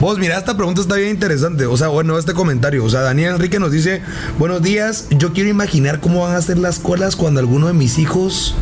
Vos, 0.00 0.18
mira, 0.18 0.38
esta 0.38 0.56
pregunta 0.56 0.80
está 0.80 0.94
bien 0.96 1.10
interesante. 1.10 1.66
O 1.66 1.76
sea, 1.76 1.88
bueno, 1.88 2.18
este 2.18 2.32
comentario. 2.34 2.84
O 2.84 2.90
sea, 2.90 3.00
Daniel 3.00 3.34
Enrique 3.34 3.58
nos 3.58 3.72
dice: 3.72 4.02
Buenos 4.38 4.62
días. 4.62 5.06
Yo 5.10 5.32
quiero 5.32 5.48
imaginar 5.50 6.00
cómo 6.00 6.20
van 6.24 6.36
a 6.36 6.42
ser 6.42 6.58
las 6.58 6.78
colas 6.78 7.16
cuando 7.16 7.40
a 7.40 7.42
alguno 7.42 7.66
de 7.66 7.72
mis 7.72 7.98
hijos 7.98 8.54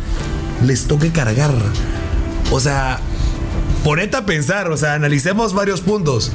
les 0.65 0.85
toque 0.87 1.11
cargar. 1.11 1.51
O 2.51 2.59
sea, 2.59 2.99
ponete 3.83 4.17
a 4.17 4.25
pensar. 4.25 4.71
O 4.71 4.77
sea, 4.77 4.93
analicemos 4.93 5.53
varios 5.53 5.81
puntos. 5.81 6.31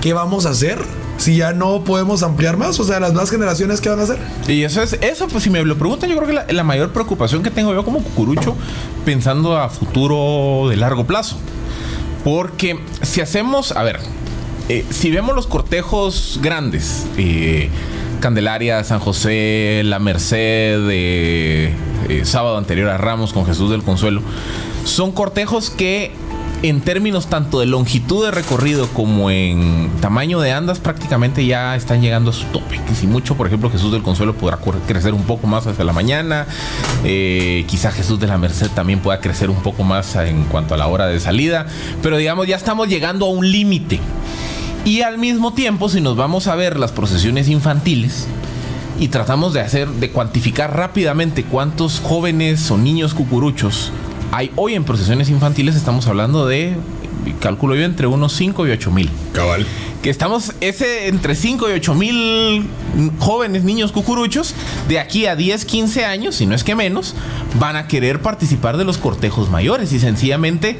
¿Qué 0.00 0.12
vamos 0.12 0.46
a 0.46 0.50
hacer 0.50 0.78
si 1.18 1.36
ya 1.36 1.52
no 1.52 1.84
podemos 1.84 2.22
ampliar 2.22 2.56
más? 2.56 2.80
O 2.80 2.84
sea, 2.84 3.00
las 3.00 3.12
nuevas 3.12 3.30
generaciones, 3.30 3.80
¿qué 3.80 3.88
van 3.88 4.00
a 4.00 4.04
hacer? 4.04 4.18
Y 4.48 4.62
eso 4.62 4.82
es, 4.82 4.94
eso, 5.02 5.28
pues 5.28 5.44
si 5.44 5.50
me 5.50 5.62
lo 5.62 5.76
preguntan, 5.76 6.08
yo 6.08 6.16
creo 6.16 6.44
que 6.46 6.52
la, 6.52 6.64
mayor 6.64 6.92
preocupación 6.92 7.42
que 7.42 7.50
tengo 7.50 7.74
yo 7.74 7.84
como 7.84 8.02
cucurucho, 8.02 8.56
pensando 9.04 9.58
a 9.58 9.68
futuro 9.68 10.68
de 10.70 10.76
largo 10.76 11.06
plazo. 11.06 11.36
Porque 12.24 12.78
si 13.02 13.20
hacemos, 13.20 13.72
a 13.72 13.82
ver, 13.82 14.00
eh, 14.68 14.84
si 14.90 15.10
vemos 15.10 15.34
los 15.34 15.46
cortejos 15.46 16.38
grandes, 16.42 17.06
eh, 17.16 17.70
Candelaria, 18.20 18.84
San 18.84 19.00
José, 19.00 19.82
La 19.84 19.98
Merced, 19.98 20.88
eh, 20.90 21.74
eh, 22.08 22.24
sábado 22.24 22.58
anterior 22.58 22.88
a 22.90 22.98
Ramos 22.98 23.32
con 23.32 23.46
Jesús 23.46 23.70
del 23.70 23.82
Consuelo, 23.82 24.22
son 24.84 25.10
cortejos 25.12 25.70
que 25.70 26.12
en 26.62 26.82
términos 26.82 27.28
tanto 27.28 27.60
de 27.60 27.66
longitud 27.66 28.24
de 28.24 28.30
recorrido 28.30 28.88
como 28.88 29.30
en 29.30 29.90
tamaño 30.00 30.40
de 30.40 30.52
andas 30.52 30.78
prácticamente 30.78 31.46
ya 31.46 31.74
están 31.74 32.02
llegando 32.02 32.30
a 32.30 32.34
su 32.34 32.44
tope. 32.46 32.78
Y 32.90 32.94
si 32.94 33.06
mucho, 33.06 33.34
por 33.36 33.46
ejemplo, 33.46 33.70
Jesús 33.70 33.92
del 33.92 34.02
Consuelo 34.02 34.34
podrá 34.34 34.58
crecer 34.86 35.14
un 35.14 35.22
poco 35.22 35.46
más 35.46 35.66
hacia 35.66 35.84
la 35.84 35.92
mañana. 35.92 36.46
eh, 37.04 37.64
quizá 37.66 37.90
Jesús 37.90 38.20
de 38.20 38.26
la 38.26 38.36
Merced 38.36 38.68
también 38.70 39.00
pueda 39.00 39.20
crecer 39.20 39.48
un 39.48 39.62
poco 39.62 39.84
más 39.84 40.14
en 40.16 40.44
cuanto 40.44 40.74
a 40.74 40.76
la 40.76 40.86
hora 40.86 41.06
de 41.06 41.18
salida. 41.18 41.66
Pero 42.02 42.18
digamos, 42.18 42.46
ya 42.46 42.56
estamos 42.56 42.88
llegando 42.88 43.26
a 43.26 43.30
un 43.30 43.50
límite. 43.50 44.00
Y 44.84 45.02
al 45.02 45.18
mismo 45.18 45.52
tiempo, 45.52 45.88
si 45.88 46.00
nos 46.00 46.16
vamos 46.16 46.46
a 46.46 46.56
ver 46.56 46.78
las 46.78 46.92
procesiones 46.92 47.48
infantiles 47.48 48.26
y 48.98 49.08
tratamos 49.08 49.54
de 49.54 49.60
hacer, 49.60 49.88
de 49.88 50.10
cuantificar 50.10 50.76
rápidamente 50.76 51.44
cuántos 51.44 52.00
jóvenes 52.00 52.70
o 52.70 52.76
niños 52.76 53.14
cucuruchos 53.14 53.92
hay 54.32 54.50
hoy 54.56 54.74
en 54.74 54.84
procesiones 54.84 55.28
infantiles, 55.28 55.76
estamos 55.76 56.06
hablando 56.06 56.46
de, 56.46 56.74
calculo 57.40 57.74
yo, 57.74 57.84
entre 57.84 58.06
unos 58.06 58.32
5 58.34 58.66
y 58.66 58.70
8 58.70 58.90
mil. 58.90 59.10
Cabal. 59.32 59.66
Que 60.02 60.08
estamos 60.08 60.54
ese 60.60 61.08
entre 61.08 61.34
5 61.34 61.68
y 61.68 61.72
8 61.72 61.94
mil 61.94 62.66
jóvenes 63.18 63.64
niños 63.64 63.92
cucuruchos 63.92 64.54
de 64.88 64.98
aquí 64.98 65.26
a 65.26 65.36
10, 65.36 65.64
15 65.64 66.04
años, 66.04 66.36
si 66.36 66.46
no 66.46 66.54
es 66.54 66.64
que 66.64 66.74
menos, 66.74 67.14
van 67.58 67.76
a 67.76 67.86
querer 67.86 68.22
participar 68.22 68.76
de 68.76 68.84
los 68.84 68.98
cortejos 68.98 69.50
mayores 69.50 69.92
y 69.92 69.98
sencillamente 69.98 70.78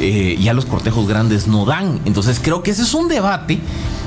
eh, 0.00 0.36
ya 0.40 0.52
los 0.52 0.64
cortejos 0.66 1.06
grandes 1.06 1.46
no 1.46 1.64
dan. 1.64 2.00
Entonces 2.06 2.40
creo 2.42 2.62
que 2.62 2.72
ese 2.72 2.82
es 2.82 2.94
un 2.94 3.08
debate 3.08 3.58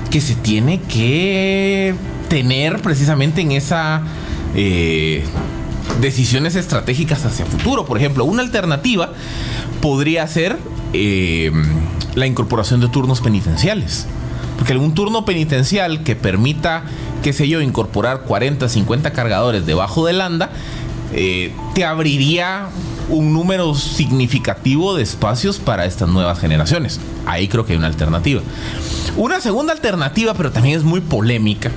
que 0.09 0.19
se 0.19 0.35
tiene 0.35 0.81
que 0.81 1.95
tener 2.27 2.81
precisamente 2.81 3.41
en 3.41 3.51
esa... 3.51 4.01
eh, 4.55 5.23
decisiones 6.01 6.55
estratégicas 6.55 7.25
hacia 7.25 7.45
futuro. 7.45 7.85
Por 7.85 7.97
ejemplo, 7.97 8.25
una 8.25 8.41
alternativa 8.41 9.11
podría 9.81 10.27
ser 10.27 10.57
eh, 10.93 11.51
la 12.15 12.25
incorporación 12.25 12.79
de 12.79 12.87
turnos 12.87 13.21
penitenciales. 13.21 14.07
Porque 14.57 14.73
algún 14.73 14.93
turno 14.93 15.23
penitencial 15.23 16.03
que 16.03 16.15
permita, 16.15 16.83
qué 17.23 17.31
sé 17.31 17.47
yo, 17.47 17.61
incorporar 17.61 18.21
40, 18.21 18.67
50 18.67 19.13
cargadores 19.13 19.65
debajo 19.65 20.05
del 20.05 20.19
anda, 20.21 20.49
eh, 21.13 21.53
te 21.73 21.85
abriría 21.85 22.67
un 23.09 23.33
número 23.33 23.73
significativo 23.73 24.95
de 24.95 25.03
espacios 25.03 25.57
para 25.57 25.85
estas 25.85 26.09
nuevas 26.09 26.39
generaciones. 26.39 26.99
Ahí 27.25 27.47
creo 27.47 27.65
que 27.65 27.73
hay 27.73 27.77
una 27.77 27.87
alternativa. 27.87 28.41
Una 29.17 29.41
segunda 29.41 29.73
alternativa, 29.73 30.33
pero 30.35 30.51
también 30.51 30.77
es 30.77 30.83
muy 30.83 31.01
polémica, 31.01 31.71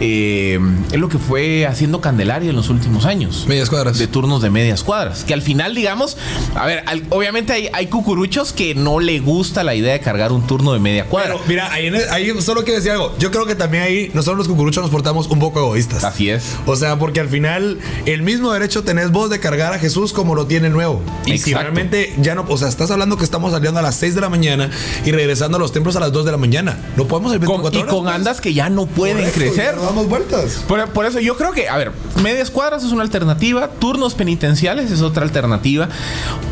eh, 0.00 0.58
es 0.92 0.98
lo 0.98 1.08
que 1.08 1.18
fue 1.18 1.66
haciendo 1.66 2.00
Candelaria 2.00 2.50
en 2.50 2.56
los 2.56 2.68
últimos 2.68 3.04
años. 3.06 3.44
Medias 3.48 3.70
cuadras. 3.70 3.98
De 3.98 4.06
turnos 4.06 4.42
de 4.42 4.50
medias 4.50 4.82
cuadras. 4.82 5.24
Que 5.24 5.34
al 5.34 5.42
final, 5.42 5.74
digamos, 5.74 6.16
a 6.54 6.66
ver, 6.66 6.82
al- 6.86 7.04
obviamente 7.10 7.52
hay, 7.52 7.68
hay 7.72 7.86
cucuruchos 7.86 8.52
que 8.52 8.74
no 8.74 9.00
le 9.00 9.20
gusta 9.20 9.64
la 9.64 9.74
idea 9.74 9.92
de 9.94 10.00
cargar 10.00 10.32
un 10.32 10.46
turno 10.46 10.72
de 10.72 10.78
media 10.80 11.06
cuadra. 11.06 11.34
Pero 11.34 11.44
mira, 11.48 11.72
ahí, 11.72 11.86
el- 11.86 12.08
ahí 12.10 12.32
solo 12.40 12.62
quiero 12.64 12.76
decir 12.76 12.92
algo. 12.92 13.14
Yo 13.18 13.30
creo 13.30 13.46
que 13.46 13.54
también 13.54 13.82
ahí 13.84 14.10
nosotros 14.14 14.38
los 14.38 14.48
cucuruchos 14.48 14.82
nos 14.82 14.90
portamos 14.90 15.26
un 15.28 15.38
poco 15.38 15.60
egoístas. 15.60 16.04
Así 16.04 16.28
es. 16.30 16.56
O 16.66 16.76
sea, 16.76 16.98
porque 16.98 17.20
al 17.20 17.28
final 17.28 17.78
el 18.04 18.22
mismo 18.22 18.52
derecho 18.52 18.84
tenés 18.84 19.10
vos 19.10 19.30
de 19.30 19.40
cargar 19.40 19.72
a 19.72 19.78
Jesús 19.78 20.12
como 20.12 20.34
lo 20.34 20.46
tiene 20.46 20.66
el 20.68 20.72
nuevo. 20.72 21.02
Y 21.24 21.38
si 21.38 21.54
realmente 21.54 22.14
ya 22.20 22.34
no, 22.34 22.44
o 22.48 22.56
sea, 22.58 22.68
estás 22.68 22.90
hablando 22.90 23.16
que 23.16 23.24
estamos 23.24 23.52
saliendo 23.52 23.80
a 23.80 23.82
las 23.82 23.96
6 23.96 24.14
de 24.14 24.20
la 24.20 24.28
mañana 24.28 24.70
y 25.04 25.12
regresando 25.12 25.56
a 25.56 25.60
los 25.60 25.72
templos 25.72 25.96
a 25.96 26.00
las 26.00 26.12
2 26.12 26.24
de 26.26 26.32
la 26.32 26.38
mañana. 26.38 26.78
No 26.96 27.06
podemos 27.06 27.32
ir 27.32 27.38
Con- 27.40 27.62
24 27.62 27.78
y 27.78 27.82
horas. 27.82 27.94
con 27.94 28.04
pues. 28.04 28.14
andas 28.14 28.40
que 28.40 28.52
ya 28.54 28.68
no 28.68 28.86
pueden 28.86 29.16
Correcto, 29.18 29.38
crecer. 29.40 29.74
Damos 29.86 30.08
vueltas. 30.08 30.64
Por, 30.68 30.86
por 30.90 31.06
eso 31.06 31.20
yo 31.20 31.36
creo 31.36 31.52
que, 31.52 31.68
a 31.68 31.76
ver, 31.76 31.92
medias 32.22 32.50
cuadras 32.50 32.84
es 32.84 32.92
una 32.92 33.02
alternativa, 33.02 33.68
turnos 33.68 34.14
penitenciales 34.14 34.90
es 34.90 35.00
otra 35.00 35.22
alternativa. 35.22 35.88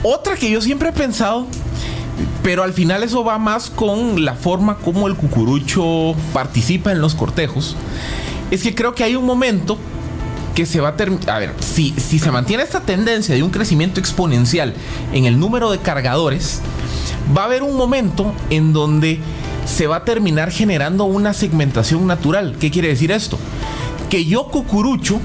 Otra 0.02 0.36
que 0.36 0.50
yo 0.50 0.60
siempre 0.60 0.90
he 0.90 0.92
pensado 0.92 1.46
Pero 2.42 2.62
al 2.62 2.72
final 2.72 3.02
eso 3.02 3.24
va 3.24 3.38
más 3.38 3.70
con 3.70 4.24
la 4.24 4.34
forma 4.34 4.76
como 4.76 5.08
el 5.08 5.16
cucurucho 5.16 6.14
participa 6.32 6.92
en 6.92 7.00
los 7.00 7.14
cortejos. 7.14 7.74
Es 8.50 8.62
que 8.62 8.74
creo 8.74 8.94
que 8.94 9.02
hay 9.02 9.16
un 9.16 9.24
momento 9.24 9.78
que 10.54 10.66
se 10.66 10.80
va 10.80 10.90
a 10.90 10.96
terminar. 10.96 11.30
A 11.30 11.38
ver, 11.38 11.54
si, 11.60 11.92
si 11.92 12.18
se 12.18 12.30
mantiene 12.30 12.62
esta 12.62 12.80
tendencia 12.80 13.34
de 13.34 13.42
un 13.42 13.50
crecimiento 13.50 13.98
exponencial 13.98 14.74
en 15.12 15.24
el 15.24 15.38
número 15.38 15.70
de 15.70 15.78
cargadores, 15.78 16.60
va 17.36 17.42
a 17.42 17.44
haber 17.46 17.62
un 17.62 17.76
momento 17.76 18.32
en 18.50 18.72
donde 18.72 19.18
se 19.66 19.86
va 19.86 19.96
a 19.96 20.04
terminar 20.04 20.50
generando 20.50 21.04
una 21.04 21.32
segmentación 21.32 22.06
natural. 22.06 22.56
¿Qué 22.60 22.70
quiere 22.70 22.88
decir 22.88 23.10
esto? 23.10 23.38
Que 24.10 24.24
yo, 24.24 24.48
cucurucho, 24.48 25.20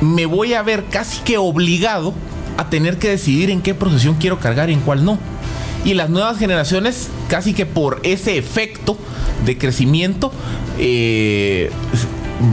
me 0.00 0.26
voy 0.26 0.54
a 0.54 0.62
ver 0.62 0.84
casi 0.90 1.20
que 1.22 1.38
obligado 1.38 2.14
a 2.56 2.70
tener 2.70 2.98
que 2.98 3.08
decidir 3.08 3.50
en 3.50 3.62
qué 3.62 3.74
procesión 3.74 4.16
quiero 4.16 4.40
cargar 4.40 4.70
y 4.70 4.74
en 4.74 4.80
cuál 4.80 5.04
no. 5.04 5.18
Y 5.84 5.94
las 5.94 6.10
nuevas 6.10 6.38
generaciones, 6.38 7.08
casi 7.28 7.54
que 7.54 7.66
por 7.66 8.00
ese 8.02 8.36
efecto 8.36 8.98
de 9.46 9.56
crecimiento, 9.56 10.32
eh, 10.78 11.70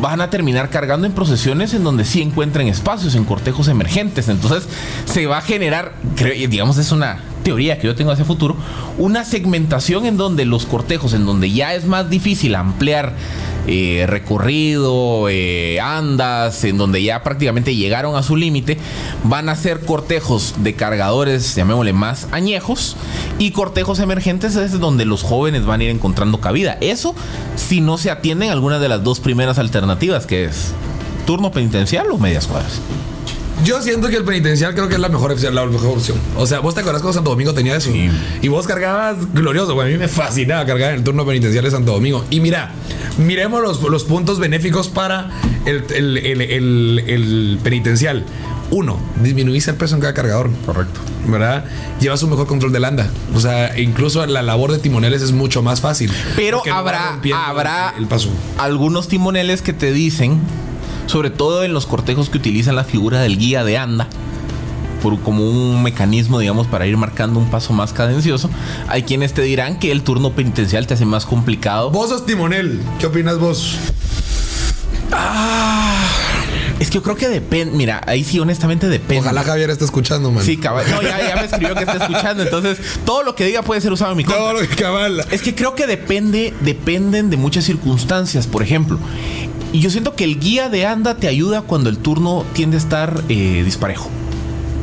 van 0.02 0.22
a 0.22 0.30
terminar 0.30 0.70
cargando 0.70 1.08
en 1.08 1.14
procesiones 1.14 1.74
en 1.74 1.84
donde 1.84 2.06
sí 2.06 2.22
encuentren 2.22 2.68
espacios, 2.68 3.16
en 3.16 3.26
cortejos 3.26 3.68
emergentes. 3.68 4.30
Entonces 4.30 4.68
se 5.06 5.26
va 5.26 5.40
a 5.40 5.42
generar, 5.42 5.96
digamos, 6.50 6.78
es 6.78 6.92
una 6.92 7.20
teoría 7.46 7.78
que 7.78 7.86
yo 7.86 7.96
tengo 7.96 8.12
hacia 8.12 8.26
futuro, 8.26 8.58
una 8.98 9.24
segmentación 9.24 10.08
en 10.08 10.18
donde 10.18 10.46
los 10.46 10.66
cortejos, 10.66 11.14
en 11.14 11.28
donde 11.28 11.52
ya 11.52 11.76
es 11.76 11.86
más 11.86 12.10
difícil 12.10 12.56
ampliar 12.56 13.14
eh, 13.68 14.06
recorrido, 14.08 15.30
eh, 15.30 15.80
andas, 15.80 16.64
en 16.64 16.78
donde 16.78 17.04
ya 17.04 17.22
prácticamente 17.22 17.76
llegaron 17.76 18.16
a 18.16 18.24
su 18.24 18.36
límite, 18.36 18.80
van 19.24 19.48
a 19.50 19.56
ser 19.56 19.82
cortejos 19.82 20.56
de 20.58 20.74
cargadores, 20.74 21.56
llamémosle 21.56 21.94
más 21.94 22.28
añejos, 22.32 22.98
y 23.38 23.52
cortejos 23.52 24.00
emergentes 24.00 24.56
es 24.56 24.80
donde 24.80 25.06
los 25.06 25.22
jóvenes 25.22 25.66
van 25.66 25.82
a 25.82 25.84
ir 25.84 25.92
encontrando 25.92 26.42
cabida. 26.42 26.80
Eso 26.82 27.16
si 27.56 27.80
no 27.80 28.00
se 28.00 28.10
atienden 28.10 28.50
algunas 28.50 28.82
de 28.82 28.90
las 28.90 29.04
dos 29.04 29.20
primeras 29.20 29.60
alternativas, 29.60 30.26
que 30.26 30.46
es 30.46 30.74
turno 31.28 31.52
penitencial 31.52 32.08
o 32.12 32.18
medias 32.18 32.48
cuadras. 32.48 32.82
Yo 33.64 33.82
siento 33.82 34.10
que 34.10 34.18
el 34.18 34.24
penitencial 34.26 34.74
creo 34.76 34.88
que 34.88 34.96
es 34.96 35.00
la 35.00 35.10
mejor 35.10 35.32
opción. 35.32 35.56
La 35.56 35.66
mejor 35.66 35.98
opción. 35.98 36.18
O 36.38 36.46
sea, 36.46 36.60
vos 36.60 36.76
te 36.76 36.82
acordás 36.82 37.02
cuando 37.02 37.14
Santo 37.14 37.30
Domingo 37.32 37.54
tenía 37.54 37.76
eso. 37.76 37.90
Y 38.42 38.48
vos 38.48 38.68
cargabas 38.68 39.18
glorioso. 39.34 39.74
Bueno, 39.74 39.90
a 39.90 39.92
mí 39.94 39.98
me 39.98 40.08
fascinaba 40.08 40.66
cargar 40.66 40.92
en 40.92 40.98
el 40.98 41.04
turno 41.04 41.26
penitencial 41.26 41.64
de 41.64 41.72
Santo 41.72 41.94
Domingo. 41.94 42.26
Y 42.30 42.42
mira, 42.42 42.72
miremos 43.18 43.62
los, 43.62 43.82
los 43.82 44.04
puntos 44.04 44.40
benéficos 44.40 44.90
para 44.90 45.30
el, 45.66 45.84
el- 45.96 46.18
el- 46.18 46.42
el- 46.42 47.04
el 47.08 47.60
penitencial. 47.64 48.26
Uno, 48.72 49.00
disminuís 49.22 49.68
el 49.68 49.76
peso 49.76 49.96
en 49.96 50.02
cada 50.02 50.14
cargador. 50.14 50.50
Correcto. 50.66 51.00
¿Verdad? 51.28 51.66
Llevas 52.00 52.22
un 52.24 52.32
mejor 52.32 52.46
control 52.48 52.72
del 52.72 52.84
anda. 52.86 53.10
O 53.34 53.40
sea, 53.40 53.80
incluso 53.80 54.24
la 54.26 54.44
labor 54.44 54.72
de 54.72 54.80
timoneles 54.80 55.22
es 55.22 55.32
mucho 55.32 55.64
más 55.64 55.82
fácil. 55.82 56.12
Pero 56.36 56.62
no 56.66 56.74
habrá, 56.76 57.20
habrá 57.48 57.94
el 57.98 58.06
paso. 58.08 58.30
algunos 58.58 59.08
timoneles 59.08 59.62
que 59.64 59.74
te 59.74 59.92
dicen, 59.92 60.40
sobre 61.08 61.30
todo 61.30 61.64
en 61.64 61.74
los 61.74 61.86
cortejos 61.86 62.30
que 62.30 62.38
utilizan 62.38 62.76
la 62.76 62.84
figura 62.84 63.22
del 63.22 63.38
guía 63.38 63.64
de 63.64 63.78
anda, 63.78 64.08
por, 65.02 65.20
como 65.22 65.48
un 65.50 65.84
mecanismo, 65.84 66.40
digamos, 66.40 66.68
para 66.68 66.88
ir 66.88 66.98
marcando 66.98 67.40
un 67.40 67.50
paso 67.50 67.74
más 67.74 67.94
cadencioso. 67.94 68.50
Hay 68.88 69.04
quienes 69.04 69.34
te 69.34 69.42
dirán 69.42 69.80
que 69.80 69.92
el 69.92 70.02
turno 70.04 70.34
penitencial 70.34 70.88
te 70.88 70.96
hace 70.96 71.06
más 71.06 71.26
complicado. 71.26 71.92
Vos 71.92 72.10
sos 72.10 72.26
timonel. 72.26 72.82
¿Qué 73.00 73.06
opinas 73.06 73.38
vos? 73.38 73.78
Es 76.80 76.90
que 76.90 76.96
yo 76.96 77.04
creo 77.04 77.16
que 77.16 77.30
depende. 77.30 77.76
Mira, 77.78 78.02
ahí 78.06 78.24
sí, 78.24 78.40
honestamente 78.40 78.90
depende. 78.90 79.22
Ojalá 79.22 79.44
Javier 79.44 79.70
esté 79.70 79.86
escuchando, 79.86 80.32
man. 80.32 80.44
Sí, 80.44 80.58
cabal. 80.58 80.86
No, 80.90 81.02
ya, 81.02 81.26
ya 81.26 81.36
me 81.36 81.46
escribió 81.46 81.74
que 81.74 81.84
está 81.84 81.98
escuchando. 81.98 82.44
Entonces, 82.44 82.78
todo 83.06 83.24
lo 83.24 83.34
que 83.36 83.46
diga 83.46 83.62
puede 83.62 83.80
ser 83.80 83.94
usado 83.94 84.12
en 84.12 84.18
mi 84.18 84.24
contra. 84.24 84.42
Todo 84.42 84.54
lo 84.54 84.68
que 84.68 84.76
cabala. 84.76 85.26
Es 85.32 85.42
que 85.42 85.56
creo 85.56 85.76
que 85.76 85.88
depende, 85.88 86.54
dependen 86.62 87.30
de 87.30 87.38
muchas 87.38 87.64
circunstancias. 87.64 88.48
Por 88.48 88.62
ejemplo, 88.62 89.00
y 89.76 89.82
yo 89.82 89.90
siento 89.90 90.16
que 90.16 90.24
el 90.24 90.40
guía 90.40 90.70
de 90.70 90.86
anda 90.86 91.18
te 91.18 91.28
ayuda 91.28 91.62
cuando 91.62 91.90
el 91.90 91.98
turno 91.98 92.46
tiende 92.54 92.78
a 92.78 92.80
estar 92.80 93.22
eh, 93.28 93.62
disparejo. 93.66 94.10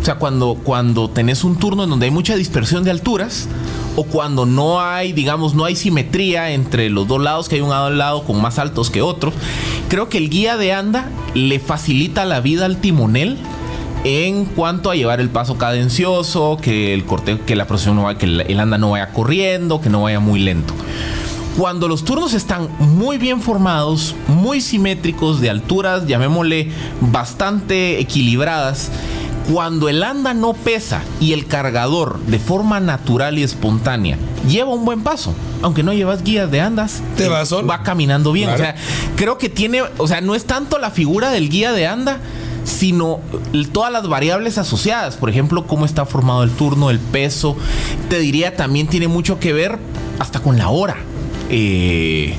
O 0.03 0.05
sea, 0.05 0.17
cuando, 0.17 0.59
cuando 0.63 1.09
tenés 1.09 1.45
un 1.45 1.57
turno 1.57 1.85
en 1.85 1.89
donde 1.89 2.05
hay 2.05 2.11
mucha 2.11 2.37
dispersión 2.37 2.85
de 2.85 2.91
alturas 2.91 3.49
o 3.97 4.05
cuando 4.05 4.45
no 4.45 4.83
hay, 4.83 5.15
digamos, 5.15 5.55
no 5.55 5.65
hay 5.65 5.77
simetría 5.77 6.51
entre 6.51 6.91
los 6.91 7.09
dos 7.09 7.23
lados, 7.23 7.49
que 7.49 7.55
hay 7.55 7.63
un 7.63 7.71
lado 7.97 8.25
con 8.25 8.43
más 8.43 8.59
altos 8.59 8.91
que 8.91 9.01
otros, 9.01 9.33
creo 9.89 10.11
que 10.11 10.19
el 10.19 10.29
guía 10.29 10.59
de 10.59 10.75
anda 10.75 11.09
le 11.33 11.59
facilita 11.59 12.27
la 12.27 12.41
vida 12.41 12.67
al 12.67 12.77
timonel 12.77 13.39
en 14.05 14.45
cuanto 14.45 14.91
a 14.91 14.95
llevar 14.95 15.23
el 15.23 15.31
paso 15.31 15.57
cadencioso, 15.57 16.59
que 16.61 16.93
el 16.93 17.07
corte, 17.07 17.41
que 17.47 17.57
la 17.57 17.67
procesión 17.67 17.97
no 17.97 18.03
vaya, 18.03 18.19
que 18.19 18.27
el 18.27 18.61
anda 18.61 18.77
no 18.77 18.91
vaya 18.91 19.11
corriendo, 19.11 19.81
que 19.81 19.89
no 19.89 20.03
vaya 20.03 20.21
muy 20.21 20.39
lento. 20.39 20.75
Cuando 21.59 21.87
los 21.87 22.05
turnos 22.05 22.33
están 22.33 22.69
muy 22.79 23.19
bien 23.19 23.41
formados, 23.41 24.15
muy 24.27 24.61
simétricos, 24.61 25.41
de 25.41 25.51
alturas, 25.51 26.07
llamémosle 26.07 26.71
bastante 27.01 28.01
equilibradas, 28.01 28.91
cuando 29.53 29.89
el 29.89 30.03
anda 30.03 30.33
no 30.35 30.55
pesa 30.55 31.03
y 31.21 31.33
el 31.33 31.47
cargador 31.47 32.21
de 32.21 32.39
forma 32.39 32.81
natural 32.81 33.39
y 33.39 33.43
espontánea 33.43 34.17
lleva 34.49 34.73
un 34.73 34.85
buen 34.85 35.03
paso, 35.03 35.35
aunque 35.63 35.83
no 35.83 35.93
llevas 35.93 36.23
guías 36.23 36.51
de 36.51 36.61
andas, 36.61 37.03
Te 37.17 37.27
eh, 37.27 37.29
va 37.29 37.45
solo. 37.45 37.67
va 37.67 37.83
caminando 37.83 38.33
bien. 38.33 38.49
Claro. 38.49 38.63
O 38.63 38.65
sea, 38.65 38.75
creo 39.17 39.37
que 39.39 39.49
tiene, 39.49 39.83
o 39.99 40.09
sea, 40.09 40.21
no 40.21 40.35
es 40.35 40.47
tanto 40.47 40.79
la 40.79 40.91
figura 40.91 41.31
del 41.31 41.51
guía 41.51 41.73
de 41.73 41.87
anda, 41.87 42.19
sino 42.65 43.21
todas 43.73 43.93
las 43.93 44.09
variables 44.09 44.57
asociadas. 44.59 45.17
Por 45.17 45.29
ejemplo, 45.29 45.67
cómo 45.67 45.85
está 45.85 46.07
formado 46.07 46.45
el 46.45 46.51
turno, 46.51 46.91
el 46.91 46.99
peso. 46.99 47.57
Te 48.09 48.19
diría 48.21 48.57
también 48.57 48.87
tiene 48.87 49.09
mucho 49.09 49.39
que 49.39 49.53
ver 49.53 49.79
hasta 50.19 50.41
con 50.41 50.57
la 50.59 50.69
hora. 50.69 50.97
Eh, 51.53 52.35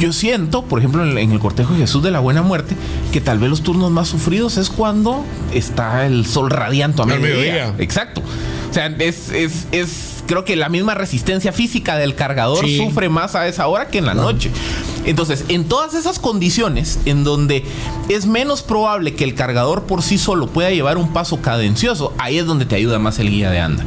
yo 0.00 0.12
siento, 0.12 0.64
por 0.64 0.78
ejemplo, 0.78 1.04
en, 1.06 1.32
el 1.32 1.38
cortejo 1.38 1.74
de 1.74 1.80
Jesús 1.80 2.02
de 2.02 2.10
la 2.10 2.18
Buena 2.20 2.42
Muerte, 2.42 2.74
que 3.12 3.20
tal 3.20 3.38
vez 3.38 3.50
los 3.50 3.62
turnos 3.62 3.90
más 3.90 4.08
sufridos 4.08 4.56
es 4.56 4.70
cuando 4.70 5.24
está 5.52 6.06
el 6.06 6.26
sol 6.26 6.50
radiante 6.50 7.02
a 7.02 7.04
mediodía. 7.06 7.74
Exacto. 7.78 8.22
O 8.70 8.74
sea, 8.74 8.86
es, 8.86 9.30
es, 9.30 9.66
es- 9.70 10.08
creo 10.26 10.44
que 10.46 10.56
la 10.56 10.70
misma 10.70 10.94
resistencia 10.94 11.52
física 11.52 11.96
del 11.98 12.14
cargador 12.14 12.64
Sí. 12.64 12.78
sufre 12.78 13.08
más 13.10 13.34
a 13.34 13.46
esa 13.48 13.66
hora 13.66 13.88
que 13.88 13.98
en 13.98 14.06
la 14.06 14.14
noche. 14.14 14.50
Entonces, 15.04 15.44
en 15.48 15.64
todas 15.64 15.92
esas 15.94 16.18
condiciones 16.18 17.00
en 17.04 17.22
donde 17.24 17.64
es 18.08 18.24
menos 18.24 18.62
probable 18.62 19.14
que 19.14 19.24
el 19.24 19.34
cargador 19.34 19.82
por 19.82 20.00
sí 20.00 20.16
solo 20.16 20.46
pueda 20.46 20.70
llevar 20.70 20.96
un 20.96 21.12
paso 21.12 21.42
cadencioso, 21.42 22.14
ahí 22.18 22.38
es 22.38 22.46
donde 22.46 22.64
te 22.64 22.76
ayuda 22.76 22.98
más 22.98 23.18
el 23.18 23.28
guía 23.28 23.50
de 23.50 23.60
anda. 23.60 23.84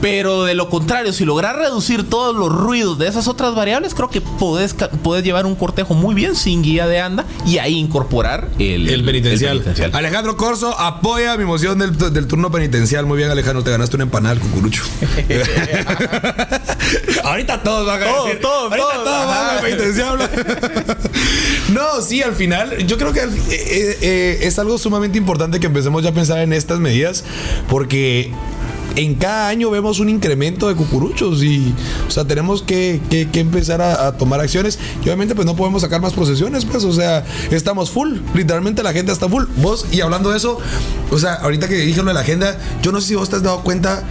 Pero 0.00 0.44
de 0.44 0.54
lo 0.54 0.68
contrario, 0.68 1.12
si 1.12 1.24
logras 1.24 1.56
reducir 1.56 2.08
todos 2.08 2.36
los 2.36 2.52
ruidos 2.52 2.98
de 2.98 3.08
esas 3.08 3.28
otras 3.28 3.54
variables, 3.54 3.94
creo 3.94 4.10
que 4.10 4.20
podés, 4.20 4.74
podés 5.02 5.24
llevar 5.24 5.46
un 5.46 5.54
cortejo 5.54 5.94
muy 5.94 6.14
bien 6.14 6.36
sin 6.36 6.62
guía 6.62 6.86
de 6.86 7.00
anda 7.00 7.24
y 7.46 7.58
ahí 7.58 7.74
incorporar 7.76 8.48
el, 8.58 8.88
El 8.88 9.04
penitencial. 9.04 9.52
el 9.58 9.62
penitencial. 9.62 9.90
Alejandro 9.94 10.36
Corso 10.36 10.78
apoya 10.78 11.36
mi 11.36 11.44
moción 11.44 11.78
del, 11.78 11.96
del 11.96 12.26
turno 12.26 12.50
penitencial. 12.50 13.06
Muy 13.06 13.16
bien, 13.18 13.30
Alejandro, 13.30 13.64
te 13.64 13.70
ganaste 13.70 13.96
una 13.96 14.04
empanada 14.04 14.32
al 14.34 14.40
cucurucho. 14.40 14.82
Ahorita 17.24 17.62
todos 17.62 17.86
van 17.86 18.02
a 18.02 18.06
Todos, 18.06 18.24
decir, 18.26 18.40
todos, 18.40 18.72
Ahorita 18.72 18.88
todos. 18.92 19.04
todos 19.04 19.26
van 19.26 19.56
al 19.56 19.60
penitencial. 19.62 20.18
no, 21.72 22.02
sí, 22.02 22.22
al 22.22 22.34
final, 22.34 22.86
yo 22.86 22.96
creo 22.98 23.12
que 23.12 23.20
eh, 23.20 23.28
eh, 23.50 23.98
eh, 24.02 24.38
es 24.42 24.58
algo 24.58 24.78
sumamente 24.78 25.18
importante 25.18 25.58
que 25.60 25.66
empecemos 25.66 26.02
ya 26.02 26.10
a 26.10 26.14
pensar 26.14 26.38
en 26.40 26.52
estas 26.52 26.78
medidas, 26.80 27.24
porque 27.68 28.32
en 28.94 29.14
cada 29.16 29.48
año 29.48 29.70
vemos 29.70 29.98
un 30.00 30.08
incremento 30.08 30.68
de 30.68 30.74
cucuruchos 30.74 31.42
y, 31.42 31.74
o 32.06 32.10
sea, 32.10 32.24
tenemos 32.24 32.62
que, 32.62 33.00
que- 33.10 33.28
empezar 33.40 33.82
a, 33.82 34.06
a 34.06 34.12
tomar 34.16 34.40
acciones 34.40 34.78
y 35.00 35.04
obviamente 35.04 35.34
pues 35.34 35.44
no 35.46 35.54
podemos 35.56 35.82
sacar 35.82 36.00
más 36.00 36.12
procesiones, 36.14 36.64
pues, 36.64 36.84
o 36.84 36.92
sea, 36.92 37.24
estamos 37.50 37.90
full, 37.90 38.18
literalmente 38.34 38.82
la 38.82 38.90
agenda 38.90 39.12
está 39.12 39.28
full. 39.28 39.44
Vos, 39.58 39.86
y 39.92 40.00
hablando 40.00 40.30
de 40.30 40.38
eso, 40.38 40.58
o 41.10 41.18
sea, 41.18 41.34
ahorita 41.34 41.68
que 41.68 41.74
dije 41.76 42.00
lo 42.00 42.08
de 42.08 42.14
la 42.14 42.20
agenda, 42.20 42.56
yo 42.82 42.92
no 42.92 43.00
sé 43.00 43.08
si 43.08 43.14
vos 43.14 43.28
te 43.28 43.36
has 43.36 43.42
dado 43.42 43.60
cuenta, 43.62 44.02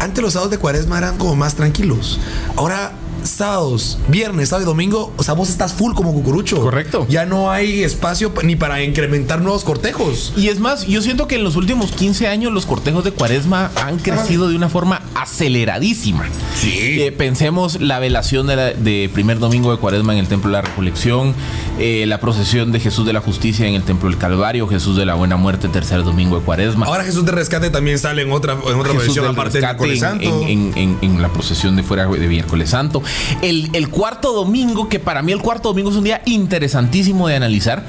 antes 0.00 0.22
los 0.22 0.32
sábados 0.34 0.50
de 0.50 0.58
cuaresma 0.58 0.98
eran 0.98 1.16
como 1.16 1.36
más 1.36 1.54
tranquilos, 1.54 2.18
ahora... 2.56 2.92
Sábados, 3.24 3.98
viernes, 4.08 4.50
sábado 4.50 4.64
y 4.64 4.66
domingo, 4.66 5.12
o 5.16 5.22
sea, 5.22 5.34
vos 5.34 5.48
estás 5.48 5.72
full 5.72 5.94
como 5.94 6.12
cucurucho. 6.12 6.60
Correcto. 6.60 7.06
Ya 7.08 7.26
no 7.26 7.50
hay 7.50 7.82
espacio 7.82 8.32
pa- 8.34 8.42
ni 8.42 8.54
para 8.54 8.82
incrementar 8.82 9.40
nuevos 9.40 9.64
cortejos. 9.64 10.32
Y 10.36 10.48
es 10.48 10.60
más, 10.60 10.86
yo 10.86 11.02
siento 11.02 11.26
que 11.26 11.36
en 11.36 11.44
los 11.44 11.56
últimos 11.56 11.90
15 11.92 12.28
años 12.28 12.52
los 12.52 12.66
cortejos 12.66 13.02
de 13.04 13.12
cuaresma 13.12 13.70
han 13.82 13.98
crecido 13.98 14.48
de 14.48 14.56
una 14.56 14.68
forma 14.68 15.02
aceleradísima. 15.14 16.24
Sí. 16.54 17.00
Eh, 17.02 17.12
pensemos 17.12 17.80
la 17.80 17.98
velación 17.98 18.46
de, 18.46 18.56
la- 18.56 18.72
de 18.72 19.10
primer 19.12 19.38
domingo 19.38 19.70
de 19.72 19.78
cuaresma 19.78 20.12
en 20.12 20.18
el 20.20 20.28
Templo 20.28 20.50
de 20.50 20.56
la 20.56 20.62
Recolección, 20.62 21.34
eh, 21.78 22.04
la 22.06 22.20
procesión 22.20 22.72
de 22.72 22.80
Jesús 22.80 23.06
de 23.06 23.12
la 23.12 23.20
Justicia 23.20 23.66
en 23.66 23.74
el 23.74 23.82
Templo 23.82 24.08
del 24.08 24.18
Calvario, 24.18 24.68
Jesús 24.68 24.96
de 24.96 25.06
la 25.06 25.14
Buena 25.14 25.36
Muerte, 25.36 25.68
tercer 25.68 26.02
domingo 26.04 26.38
de 26.38 26.44
cuaresma. 26.44 26.86
Ahora 26.86 27.04
Jesús 27.04 27.24
de 27.24 27.32
Rescate 27.32 27.70
también 27.70 27.98
sale 27.98 28.22
en 28.22 28.32
otra, 28.32 28.52
en 28.54 28.78
otra 28.78 28.92
Jesús 28.92 29.14
versión 29.16 29.26
aparte 29.26 29.58
en, 29.58 29.98
santo. 29.98 30.42
en- 30.46 30.72
en- 30.72 30.78
en- 30.78 30.98
en 31.02 31.22
la 31.22 31.28
procesión 31.32 31.76
de 31.76 31.82
fuera 31.82 32.06
de 32.06 32.26
miércoles 32.28 32.70
santo. 32.70 33.02
El, 33.42 33.88
cuarto 33.88 34.32
domingo, 34.32 34.88
que 34.88 34.98
para 34.98 35.22
mí 35.22 35.32
el 35.32 35.40
cuarto 35.40 35.68
domingo 35.68 35.90
es 35.90 35.96
un 35.96 36.04
día 36.04 36.22
interesantísimo 36.24 37.28
de 37.28 37.36
analizar, 37.36 37.84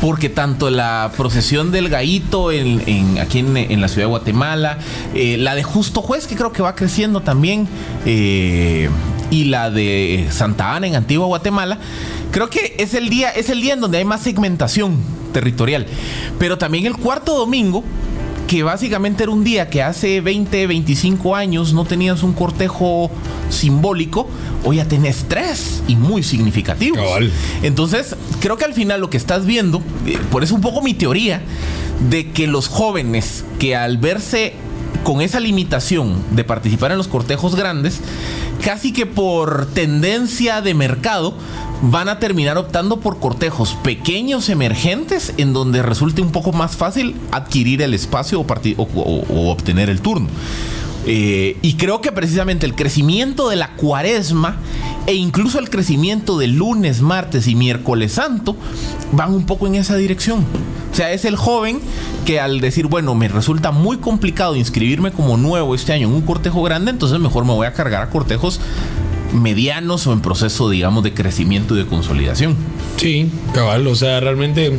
porque 0.00 0.28
tanto 0.28 0.70
la 0.70 1.12
procesión 1.16 1.70
del 1.70 1.88
Gaito 1.88 2.50
en, 2.52 3.18
aquí 3.18 3.40
en, 3.40 3.56
en 3.56 3.80
la 3.80 3.88
ciudad 3.88 4.06
de 4.06 4.10
Guatemala, 4.10 4.78
eh, 5.14 5.36
la 5.38 5.54
de 5.54 5.62
Justo 5.62 6.02
Juez, 6.02 6.26
que 6.26 6.36
creo 6.36 6.52
que 6.52 6.62
va 6.62 6.74
creciendo 6.74 7.20
también, 7.20 7.68
eh, 8.06 8.88
y 9.30 9.44
la 9.44 9.70
de 9.70 10.28
Santa 10.30 10.74
Ana 10.74 10.86
en 10.86 10.94
Antigua 10.94 11.26
Guatemala, 11.26 11.78
creo 12.30 12.50
que 12.50 12.76
es 12.78 12.94
el 12.94 13.08
día, 13.08 13.30
es 13.30 13.48
el 13.48 13.60
día 13.60 13.74
en 13.74 13.80
donde 13.80 13.98
hay 13.98 14.04
más 14.04 14.20
segmentación 14.22 14.98
territorial. 15.32 15.86
Pero 16.38 16.58
también 16.58 16.86
el 16.86 16.96
cuarto 16.96 17.34
domingo, 17.34 17.82
que 18.46 18.62
básicamente 18.62 19.22
era 19.22 19.32
un 19.32 19.44
día 19.44 19.70
que 19.70 19.82
hace 19.82 20.20
20, 20.20 20.66
25 20.66 21.34
años 21.34 21.72
no 21.72 21.84
tenías 21.84 22.22
un 22.22 22.32
cortejo 22.32 23.10
simbólico, 23.48 24.28
hoy 24.64 24.76
ya 24.76 24.86
tenés 24.86 25.24
tres 25.28 25.82
y 25.88 25.96
muy 25.96 26.22
significativos. 26.22 26.98
Cabal. 26.98 27.32
Entonces, 27.62 28.16
creo 28.40 28.56
que 28.56 28.64
al 28.64 28.74
final 28.74 29.00
lo 29.00 29.10
que 29.10 29.16
estás 29.16 29.46
viendo, 29.46 29.82
eh, 30.06 30.18
por 30.30 30.42
eso 30.42 30.54
un 30.54 30.60
poco 30.60 30.82
mi 30.82 30.94
teoría, 30.94 31.42
de 32.10 32.30
que 32.30 32.46
los 32.46 32.68
jóvenes 32.68 33.44
que 33.58 33.76
al 33.76 33.98
verse 33.98 34.54
con 35.04 35.20
esa 35.20 35.40
limitación 35.40 36.22
de 36.30 36.44
participar 36.44 36.92
en 36.92 36.98
los 36.98 37.08
cortejos 37.08 37.56
grandes, 37.56 38.00
casi 38.62 38.92
que 38.92 39.06
por 39.06 39.66
tendencia 39.66 40.62
de 40.62 40.74
mercado, 40.74 41.34
van 41.82 42.08
a 42.08 42.20
terminar 42.20 42.58
optando 42.58 43.00
por 43.00 43.18
cortejos 43.18 43.74
pequeños 43.82 44.48
emergentes 44.48 45.34
en 45.36 45.52
donde 45.52 45.82
resulte 45.82 46.22
un 46.22 46.30
poco 46.30 46.52
más 46.52 46.76
fácil 46.76 47.16
adquirir 47.32 47.82
el 47.82 47.92
espacio 47.92 48.40
o, 48.40 49.50
obtener 49.50 49.90
el 49.90 50.00
turno. 50.00 50.28
Eh, 51.06 51.56
y 51.62 51.74
creo 51.74 52.00
que 52.00 52.12
precisamente 52.12 52.64
el 52.64 52.74
crecimiento 52.74 53.48
de 53.48 53.56
la 53.56 53.74
cuaresma 53.74 54.56
e 55.06 55.14
incluso 55.14 55.58
el 55.58 55.68
crecimiento 55.68 56.38
de 56.38 56.46
lunes, 56.46 57.00
martes 57.00 57.48
y 57.48 57.56
miércoles 57.56 58.12
santo 58.12 58.56
van 59.10 59.34
un 59.34 59.44
poco 59.44 59.66
en 59.66 59.74
esa 59.74 59.96
dirección. 59.96 60.46
O 60.92 60.94
sea, 60.94 61.12
es 61.12 61.24
el 61.24 61.36
joven 61.36 61.80
que 62.24 62.38
al 62.38 62.60
decir, 62.60 62.86
bueno, 62.86 63.14
me 63.14 63.26
resulta 63.26 63.72
muy 63.72 63.96
complicado 63.96 64.54
inscribirme 64.54 65.10
como 65.10 65.36
nuevo 65.36 65.74
este 65.74 65.92
año 65.92 66.06
en 66.08 66.14
un 66.14 66.22
cortejo 66.22 66.62
grande, 66.62 66.90
entonces 66.90 67.18
mejor 67.18 67.44
me 67.44 67.52
voy 67.52 67.66
a 67.66 67.72
cargar 67.72 68.02
a 68.02 68.10
cortejos 68.10 68.60
medianos 69.32 70.06
o 70.06 70.12
en 70.12 70.20
proceso, 70.20 70.68
digamos, 70.68 71.02
de 71.02 71.14
crecimiento 71.14 71.74
y 71.74 71.78
de 71.78 71.86
consolidación. 71.86 72.56
Sí, 72.98 73.30
cabal, 73.54 73.86
o 73.86 73.94
sea, 73.94 74.20
realmente 74.20 74.78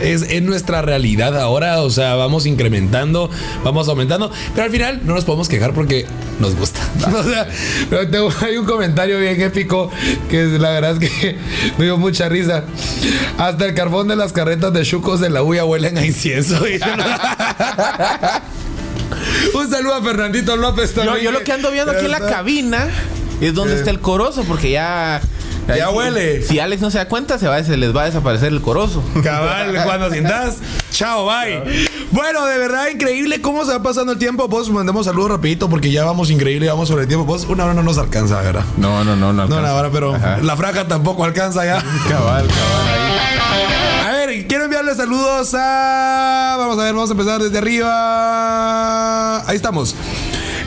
es, 0.00 0.22
es 0.22 0.42
nuestra 0.42 0.82
realidad 0.82 1.38
ahora, 1.40 1.82
o 1.82 1.90
sea, 1.90 2.14
vamos 2.14 2.46
incrementando, 2.46 3.30
vamos 3.64 3.88
aumentando, 3.88 4.30
pero 4.54 4.64
al 4.66 4.70
final 4.70 5.00
no 5.04 5.14
nos 5.14 5.24
podemos 5.24 5.48
quejar 5.48 5.72
porque 5.74 6.06
nos 6.40 6.54
gusta. 6.54 6.80
O 7.18 7.22
sea, 7.24 7.48
pero 7.90 8.08
tengo- 8.08 8.32
hay 8.42 8.56
un 8.58 8.66
comentario 8.66 9.18
bien 9.18 9.40
épico 9.40 9.90
que 10.30 10.44
la 10.44 10.70
verdad 10.70 11.02
es 11.02 11.10
que 11.10 11.38
me 11.78 11.84
dio 11.86 11.96
mucha 11.96 12.28
risa. 12.28 12.64
Hasta 13.38 13.66
el 13.66 13.74
carbón 13.74 14.08
de 14.08 14.16
las 14.16 14.32
carretas 14.32 14.72
de 14.72 14.82
chucos 14.82 15.20
de 15.20 15.30
la 15.30 15.42
huya 15.42 15.64
huelen 15.64 15.96
a 15.98 16.04
incienso. 16.04 16.56
un 19.54 19.70
saludo 19.70 19.94
a 19.94 20.02
Fernandito 20.02 20.56
López 20.56 20.94
Yo, 20.94 21.02
también. 21.04 21.24
yo 21.24 21.32
lo 21.32 21.42
que 21.42 21.52
ando 21.52 21.70
viendo 21.70 21.92
aquí 21.92 22.04
en 22.04 22.10
la 22.10 22.20
cabina 22.20 22.88
es 23.40 23.54
donde 23.54 23.74
está 23.76 23.90
el 23.90 24.00
corozo, 24.00 24.44
porque 24.44 24.70
ya... 24.72 25.20
Ya 25.76 25.90
huele. 25.90 26.42
Si 26.42 26.58
Alex 26.58 26.80
no 26.80 26.90
se 26.90 26.98
da 26.98 27.08
cuenta, 27.08 27.38
se, 27.38 27.46
va, 27.46 27.62
se 27.62 27.76
les 27.76 27.94
va 27.94 28.02
a 28.02 28.04
desaparecer 28.06 28.48
el 28.52 28.60
corozo. 28.62 29.02
Cabal, 29.22 29.74
cuando 29.84 30.10
sientas. 30.10 30.56
Chao, 30.90 31.26
bye. 31.26 31.88
Bueno, 32.10 32.46
de 32.46 32.58
verdad, 32.58 32.88
increíble 32.88 33.40
cómo 33.42 33.64
se 33.64 33.72
va 33.72 33.82
pasando 33.82 34.12
el 34.12 34.18
tiempo. 34.18 34.48
Pues 34.48 34.68
mandemos 34.70 35.06
saludos 35.06 35.30
rapidito 35.32 35.68
porque 35.68 35.90
ya 35.90 36.04
vamos 36.04 36.30
increíble, 36.30 36.68
vamos 36.68 36.88
sobre 36.88 37.02
el 37.02 37.08
tiempo. 37.08 37.26
Pues 37.26 37.44
una 37.44 37.64
hora 37.64 37.74
no 37.74 37.82
nos 37.82 37.98
alcanza, 37.98 38.40
¿verdad? 38.40 38.64
No, 38.76 39.04
no, 39.04 39.14
no, 39.14 39.32
no. 39.32 39.32
No, 39.32 39.42
alcanza. 39.42 39.60
una 39.62 39.74
hora, 39.74 39.90
pero 39.92 40.14
Ajá. 40.14 40.38
la 40.38 40.56
franja 40.56 40.88
tampoco 40.88 41.24
alcanza 41.24 41.64
ya. 41.64 41.82
Cabal, 42.08 42.46
cabal. 42.48 44.06
A 44.06 44.12
ver, 44.12 44.46
quiero 44.46 44.64
enviarle 44.64 44.94
saludos 44.94 45.52
a. 45.54 46.56
Vamos 46.58 46.78
a 46.78 46.84
ver, 46.84 46.94
vamos 46.94 47.10
a 47.10 47.12
empezar 47.12 47.40
desde 47.42 47.58
arriba. 47.58 49.46
Ahí 49.48 49.56
estamos. 49.56 49.94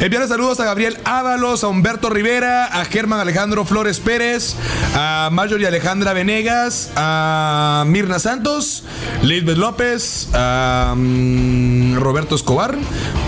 Enviarle 0.02 0.28
saludos 0.28 0.60
a 0.60 0.66
Gabriel 0.66 0.98
Ábalos, 1.06 1.64
a 1.64 1.68
Humberto 1.68 2.10
Rivera, 2.10 2.66
a 2.66 2.86
Germán 2.86 3.20
Alejandro 3.20 3.66
Flores 3.66 4.00
Pérez, 4.00 4.56
a 4.96 5.30
Marjorie 5.32 5.68
Alejandra 5.68 6.12
Venegas, 6.14 6.90
a 6.96 7.84
Mirna 7.86 8.18
Santos, 8.18 8.84
Lisbeth 9.22 9.58
López, 9.58 10.30
a 10.34 10.96
mm, 10.98 11.98
Roberto 11.98 12.34
Escobar, 12.34 12.76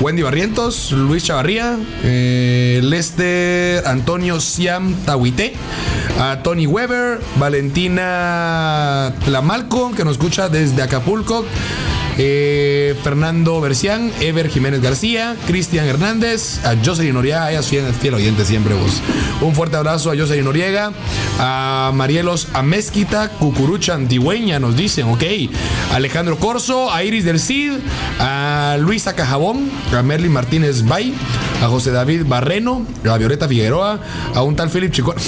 Wendy 0.02 0.24
Barrientos, 0.24 0.92
Luis 0.92 1.24
Chavarría, 1.24 1.78
eh, 2.04 2.82
Lester 2.82 3.86
Antonio 3.86 4.40
Siam 4.40 4.96
Tahuité, 5.06 5.54
a 6.20 6.42
Tony 6.42 6.66
Weber, 6.66 7.20
Valentina 7.36 9.14
Tlamalco, 9.26 9.92
que 9.92 10.04
nos 10.04 10.14
escucha 10.14 10.50
desde 10.50 10.82
Acapulco. 10.82 11.46
Eh, 12.18 12.96
Fernando 13.04 13.60
Bercián, 13.62 14.12
Ever 14.22 14.50
Jiménez 14.50 14.82
García, 14.82 15.36
Cristian 15.48 15.86
Hernández, 15.86 16.64
a 16.66 16.76
Jocelyn 16.84 17.14
Noriega, 17.14 17.50
ella 17.52 17.60
es 17.60 17.68
fiel, 17.98 18.14
oyente 18.14 18.46
siempre 18.46 18.74
vos. 18.74 19.02
Un 19.42 19.56
fuerte 19.56 19.78
abrazo 19.78 20.12
a 20.12 20.16
Jocelyn 20.18 20.46
Noriega, 20.46 20.92
a 21.40 21.92
Marielos 21.94 22.48
Amezquita, 22.54 23.30
Cucurucha 23.30 23.94
Antigüeña, 23.96 24.60
nos 24.60 24.76
dicen, 24.76 25.08
ok. 25.08 25.24
Alejandro 25.94 26.38
Corso, 26.38 26.92
a 26.92 27.04
Iris 27.04 27.26
del 27.26 27.40
Cid, 27.40 27.74
a 28.20 28.43
Luisa 28.80 29.14
Cajabón, 29.14 29.70
a 29.96 30.02
Merlin 30.02 30.32
Martínez 30.32 30.84
Bay, 30.84 31.14
a 31.62 31.68
José 31.68 31.92
David 31.92 32.24
Barreno, 32.26 32.86
a 33.10 33.18
Violeta 33.18 33.48
Figueroa, 33.48 34.00
a 34.34 34.42
un 34.42 34.56
tal 34.56 34.70
Philip 34.70 34.92
Chicón, 34.92 35.16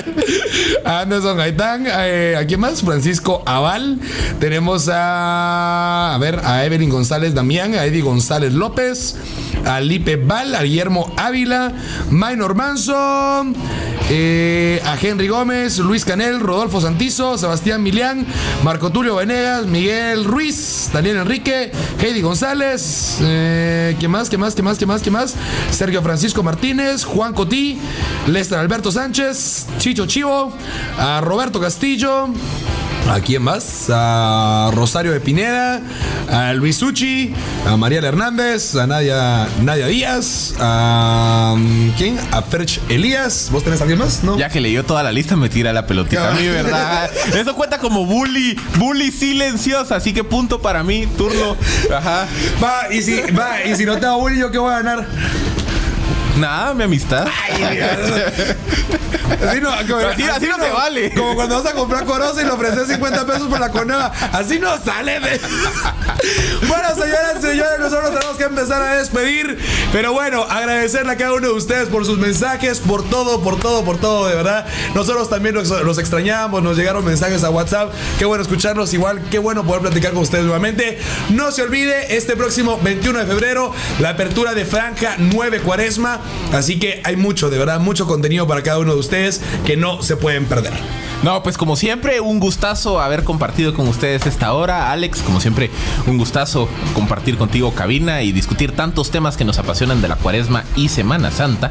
a 0.84 1.00
Anderson 1.00 1.36
Gaitán, 1.36 1.86
eh, 1.86 2.36
¿a 2.38 2.46
quién 2.46 2.60
más? 2.60 2.82
Francisco 2.82 3.42
Aval, 3.46 3.98
tenemos 4.38 4.88
a, 4.88 6.14
a 6.14 6.18
ver, 6.18 6.40
a 6.44 6.64
Evelyn 6.64 6.90
González 6.90 7.34
Damián, 7.34 7.74
a 7.74 7.84
Eddie 7.84 8.02
González 8.02 8.52
López, 8.52 9.16
a 9.64 9.80
Lipe 9.80 10.16
Val, 10.16 10.54
a 10.54 10.62
Guillermo 10.62 11.12
Ávila, 11.16 11.72
Maynor 12.10 12.54
Manso, 12.54 13.44
eh, 14.12 14.82
a 14.84 14.96
Henry 15.00 15.28
Gómez, 15.28 15.78
Luis 15.78 16.04
Canel, 16.04 16.40
Rodolfo 16.40 16.80
Santizo, 16.80 17.38
Sebastián 17.38 17.80
Milián, 17.80 18.26
Marco 18.64 18.90
Tulio 18.90 19.14
Venegas, 19.14 19.66
Miguel 19.66 20.24
Ruiz, 20.24 20.90
Daniel 20.92 21.18
Enrique, 21.18 21.70
Heidi 22.00 22.20
González, 22.20 23.18
eh, 23.20 23.96
¿qué 24.00 24.08
más? 24.08 24.28
¿Qué 24.28 24.36
más? 24.36 24.56
¿Qué 24.56 24.62
más? 24.62 24.78
¿Qué 24.78 24.86
más? 24.86 25.02
¿Qué 25.02 25.10
más? 25.12 25.36
Sergio 25.70 26.02
Francisco 26.02 26.42
Martínez, 26.42 27.04
Juan 27.04 27.32
Cotí, 27.32 27.78
Lester 28.26 28.58
Alberto 28.58 28.90
Sánchez, 28.90 29.66
Chicho 29.78 30.06
Chivo, 30.06 30.52
a 30.98 31.20
Roberto 31.20 31.60
Castillo. 31.60 32.30
¿A 33.10 33.18
quién 33.20 33.42
más? 33.42 33.90
A 33.92 34.70
Rosario 34.72 35.10
de 35.10 35.18
Pineda, 35.18 35.82
a 36.28 36.52
Luis 36.52 36.80
Uchi, 36.80 37.34
a 37.66 37.76
Mariela 37.76 38.06
Hernández, 38.06 38.76
a 38.76 38.86
Nadia, 38.86 39.48
Nadia 39.62 39.88
Díaz, 39.88 40.54
a. 40.60 41.56
¿Quién? 41.98 42.20
A 42.30 42.40
Ferch 42.42 42.80
Elías. 42.88 43.48
¿Vos 43.50 43.64
tenés 43.64 43.80
a 43.80 43.82
alguien 43.82 43.98
más? 43.98 44.22
¿No? 44.22 44.38
Ya 44.38 44.48
que 44.48 44.60
leyó 44.60 44.84
toda 44.84 45.02
la 45.02 45.10
lista, 45.10 45.34
me 45.34 45.48
tira 45.48 45.72
la 45.72 45.86
pelotita 45.86 46.30
a 46.30 46.34
mí, 46.34 46.46
¿verdad? 46.46 47.10
Eso 47.34 47.56
cuenta 47.56 47.78
como 47.78 48.06
bully, 48.06 48.56
bully 48.76 49.10
silenciosa, 49.10 49.96
así 49.96 50.12
que 50.12 50.22
punto 50.22 50.62
para 50.62 50.84
mí, 50.84 51.08
turno. 51.18 51.56
Ajá. 51.92 52.28
Va, 52.62 52.94
y 52.94 53.02
si, 53.02 53.20
va, 53.32 53.64
y 53.64 53.74
si 53.74 53.86
no 53.86 53.98
te 53.98 54.06
hago 54.06 54.20
bullying, 54.20 54.38
¿yo 54.38 54.52
qué 54.52 54.58
voy 54.58 54.72
a 54.72 54.82
ganar? 54.82 55.06
Nada, 56.40 56.74
mi 56.74 56.84
amistad. 56.84 57.26
Así 59.48 59.60
no, 59.60 59.70
como- 59.86 60.06
Así- 60.08 60.22
así 60.24 60.46
no 60.46 60.56
se 60.58 60.70
vale. 60.70 61.14
Como 61.14 61.34
cuando 61.34 61.62
vas 61.62 61.72
a 61.72 61.74
comprar 61.76 62.04
corozo 62.04 62.40
y 62.40 62.44
le 62.44 62.50
ofreces 62.50 62.88
50 62.88 63.26
pesos 63.26 63.48
por 63.48 63.60
la 63.60 63.70
coneva. 63.70 64.12
Así 64.32 64.58
no 64.58 64.76
sale. 64.82 65.20
de- 65.20 65.40
bueno, 66.68 66.88
señoras 66.94 67.36
y 67.38 67.42
señores, 67.42 67.78
nosotros 67.78 68.10
tenemos 68.12 68.36
que 68.36 68.44
empezar 68.44 68.82
a 68.82 68.94
despedir. 68.96 69.58
Pero 69.92 70.12
bueno, 70.12 70.42
agradecerle 70.42 71.12
a 71.12 71.16
cada 71.16 71.32
uno 71.34 71.48
de 71.48 71.52
ustedes 71.54 71.88
por 71.88 72.04
sus 72.04 72.18
mensajes, 72.18 72.80
por 72.80 73.08
todo, 73.08 73.40
por 73.42 73.58
todo, 73.60 73.84
por 73.84 73.98
todo, 73.98 74.26
de 74.28 74.34
verdad. 74.34 74.66
Nosotros 74.94 75.28
también 75.30 75.54
los, 75.54 75.68
los 75.68 75.98
extrañamos, 75.98 76.62
nos 76.62 76.76
llegaron 76.76 77.04
mensajes 77.04 77.44
a 77.44 77.50
WhatsApp. 77.50 77.92
Qué 78.18 78.24
bueno 78.24 78.42
escucharlos, 78.42 78.92
igual, 78.94 79.20
qué 79.30 79.38
bueno 79.38 79.64
poder 79.64 79.82
platicar 79.82 80.12
con 80.12 80.22
ustedes 80.22 80.44
nuevamente. 80.44 80.98
No 81.30 81.50
se 81.52 81.62
olvide, 81.62 82.16
este 82.16 82.36
próximo 82.36 82.78
21 82.82 83.18
de 83.20 83.26
febrero, 83.26 83.72
la 84.00 84.10
apertura 84.10 84.54
de 84.54 84.64
Franja 84.64 85.14
9 85.18 85.60
Cuaresma. 85.60 86.20
Así 86.52 86.78
que 86.78 87.00
hay 87.04 87.16
mucho, 87.16 87.50
de 87.50 87.58
verdad, 87.58 87.80
mucho 87.80 88.06
contenido 88.06 88.46
para 88.46 88.62
cada 88.62 88.78
uno 88.78 88.94
de 88.94 89.00
ustedes 89.00 89.40
que 89.64 89.76
no 89.76 90.02
se 90.02 90.16
pueden 90.16 90.46
perder. 90.46 90.72
No, 91.22 91.42
pues 91.42 91.58
como 91.58 91.76
siempre, 91.76 92.20
un 92.20 92.40
gustazo 92.40 92.98
haber 92.98 93.24
compartido 93.24 93.74
con 93.74 93.86
ustedes 93.86 94.26
esta 94.26 94.54
hora. 94.54 94.90
Alex, 94.90 95.20
como 95.20 95.38
siempre, 95.38 95.70
un 96.06 96.16
gustazo 96.16 96.66
compartir 96.94 97.36
contigo 97.36 97.74
cabina 97.74 98.22
y 98.22 98.32
discutir 98.32 98.72
tantos 98.72 99.10
temas 99.10 99.36
que 99.36 99.44
nos 99.44 99.58
apasionan 99.58 100.00
de 100.00 100.08
la 100.08 100.16
cuaresma 100.16 100.64
y 100.76 100.88
Semana 100.88 101.30
Santa. 101.30 101.70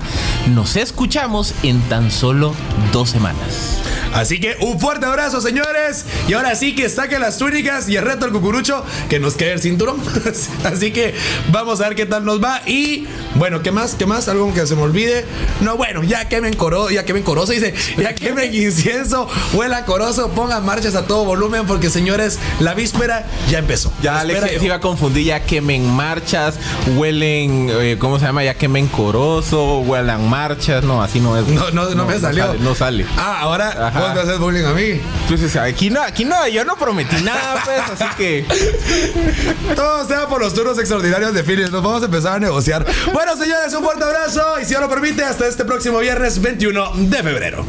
Nos 0.54 0.76
escuchamos 0.76 1.56
en 1.64 1.82
tan 1.90 2.12
solo 2.12 2.54
dos 2.94 3.10
semanas. 3.10 3.89
Así 4.14 4.40
que 4.40 4.56
un 4.60 4.80
fuerte 4.80 5.06
abrazo, 5.06 5.42
señores. 5.42 6.06
Y 6.28 6.34
ahora 6.34 6.56
sí 6.56 6.76
que 6.76 6.90
saquen 6.90 7.22
las 7.22 7.38
túnicas 7.38 7.88
y 7.90 7.96
el 7.96 8.04
reto 8.04 8.26
al 8.26 8.32
cucurucho 8.32 8.84
que 9.10 9.20
nos 9.20 9.36
quede 9.36 9.54
el 9.54 9.62
cinturón. 9.62 9.98
Así 10.64 10.92
que 10.92 11.14
vamos 11.52 11.82
a 11.82 11.90
ver 11.90 11.96
qué 11.96 12.06
tal 12.06 12.26
nos 12.26 12.44
va. 12.44 12.62
Y 12.66 13.08
bueno, 13.36 13.62
¿qué 13.62 13.72
más? 13.72 13.96
¿Qué 13.96 14.06
más? 14.06 14.28
Algo 14.28 14.54
que 14.54 14.66
se 14.66 14.76
me 14.76 14.82
olvide. 14.82 15.26
No, 15.62 15.78
bueno, 15.78 16.04
ya 16.04 16.28
quemen 16.28 16.54
coro, 16.56 16.90
ya 16.90 17.06
quemen 17.06 17.24
corozo, 17.24 17.52
dice, 17.52 17.74
ya 17.98 18.16
quemen 18.16 18.54
incienso, 18.54 19.28
huela 19.54 19.86
corozo, 19.86 20.30
pongan 20.32 20.66
marchas 20.66 20.96
a 20.96 21.06
todo 21.06 21.26
volumen, 21.26 21.66
porque 21.66 21.90
señores, 21.90 22.40
la 22.60 22.74
víspera 22.74 23.26
ya 23.50 23.60
empezó. 23.60 23.92
Ya 24.02 24.20
Alex 24.20 24.42
se 24.42 24.66
iba 24.66 24.76
a 24.76 24.80
confundir, 24.80 25.26
ya 25.26 25.44
quemen 25.44 25.90
marchas, 25.90 26.56
huelen, 26.96 27.70
eh, 27.72 27.98
¿cómo 28.00 28.20
se 28.20 28.26
llama? 28.26 28.44
Ya 28.44 28.56
quemen 28.56 28.88
corozo, 28.88 29.80
huelan 29.80 30.28
marchas, 30.30 30.84
no, 30.84 31.04
así 31.04 31.20
no 31.20 31.38
es. 31.38 31.48
No, 31.48 31.72
no, 31.72 31.90
no, 31.90 32.06
me 32.06 32.20
salió. 32.20 32.48
sale, 32.48 32.60
no 32.60 32.76
sale. 32.76 33.06
Ah, 33.18 33.40
ahora 33.42 33.88
Ajá. 33.88 33.99
Vos 34.00 34.14
me 34.14 34.22
haces 34.22 34.40
bullying 34.40 34.66
a 34.66 34.74
mí. 34.74 35.02
Entonces, 35.24 35.56
aquí 35.56 35.90
no, 35.90 36.02
aquí 36.02 36.26
no, 36.26 36.48
yo 36.48 36.66
no 36.66 36.76
prometí 36.76 37.22
nada, 37.24 37.62
pues, 37.64 37.82
así 38.02 38.16
que. 38.18 38.46
Todo 39.76 40.08
sea 40.08 40.28
por 40.28 40.42
los 40.42 40.54
turnos 40.54 40.78
extraordinarios 40.80 41.34
de 41.34 41.44
Phillips. 41.44 41.72
Nos 41.72 41.84
vamos 41.84 42.02
a 42.02 42.06
empezar 42.06 42.36
a 42.36 42.40
negociar. 42.40 42.86
Bueno, 43.14 43.36
señores, 43.36 43.74
un 43.74 43.84
fuerte 43.84 44.04
abrazo. 44.04 44.60
Y 44.60 44.64
si 44.64 44.70
Dios 44.70 44.82
lo 44.82 44.90
permite, 44.90 45.24
hasta 45.24 45.48
este 45.48 45.66
próximo 45.66 46.00
viernes 46.00 46.42
21 46.42 46.92
de 46.96 47.24
febrero. 47.24 47.66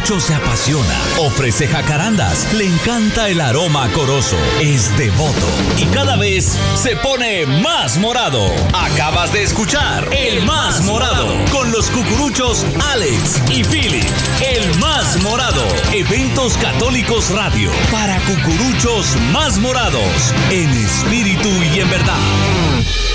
Se 0.00 0.34
apasiona, 0.34 0.98
ofrece 1.18 1.68
jacarandas, 1.68 2.52
le 2.54 2.64
encanta 2.64 3.28
el 3.28 3.40
aroma 3.40 3.88
coroso, 3.92 4.36
es 4.60 4.96
devoto 4.96 5.46
y 5.76 5.84
cada 5.86 6.16
vez 6.16 6.58
se 6.74 6.96
pone 6.96 7.46
más 7.46 7.96
morado. 7.98 8.50
Acabas 8.72 9.32
de 9.32 9.42
escuchar 9.42 10.08
El 10.12 10.44
Más 10.44 10.80
Morado 10.80 11.28
con 11.52 11.70
los 11.70 11.90
cucuruchos 11.90 12.66
Alex 12.92 13.42
y 13.50 13.62
Philip. 13.62 14.08
El 14.40 14.78
Más 14.78 15.22
Morado, 15.22 15.62
Eventos 15.92 16.54
Católicos 16.56 17.30
Radio, 17.30 17.70
para 17.92 18.18
cucuruchos 18.20 19.16
más 19.32 19.58
morados, 19.58 20.34
en 20.50 20.70
espíritu 20.70 21.50
y 21.74 21.80
en 21.80 21.90
verdad. 21.90 23.09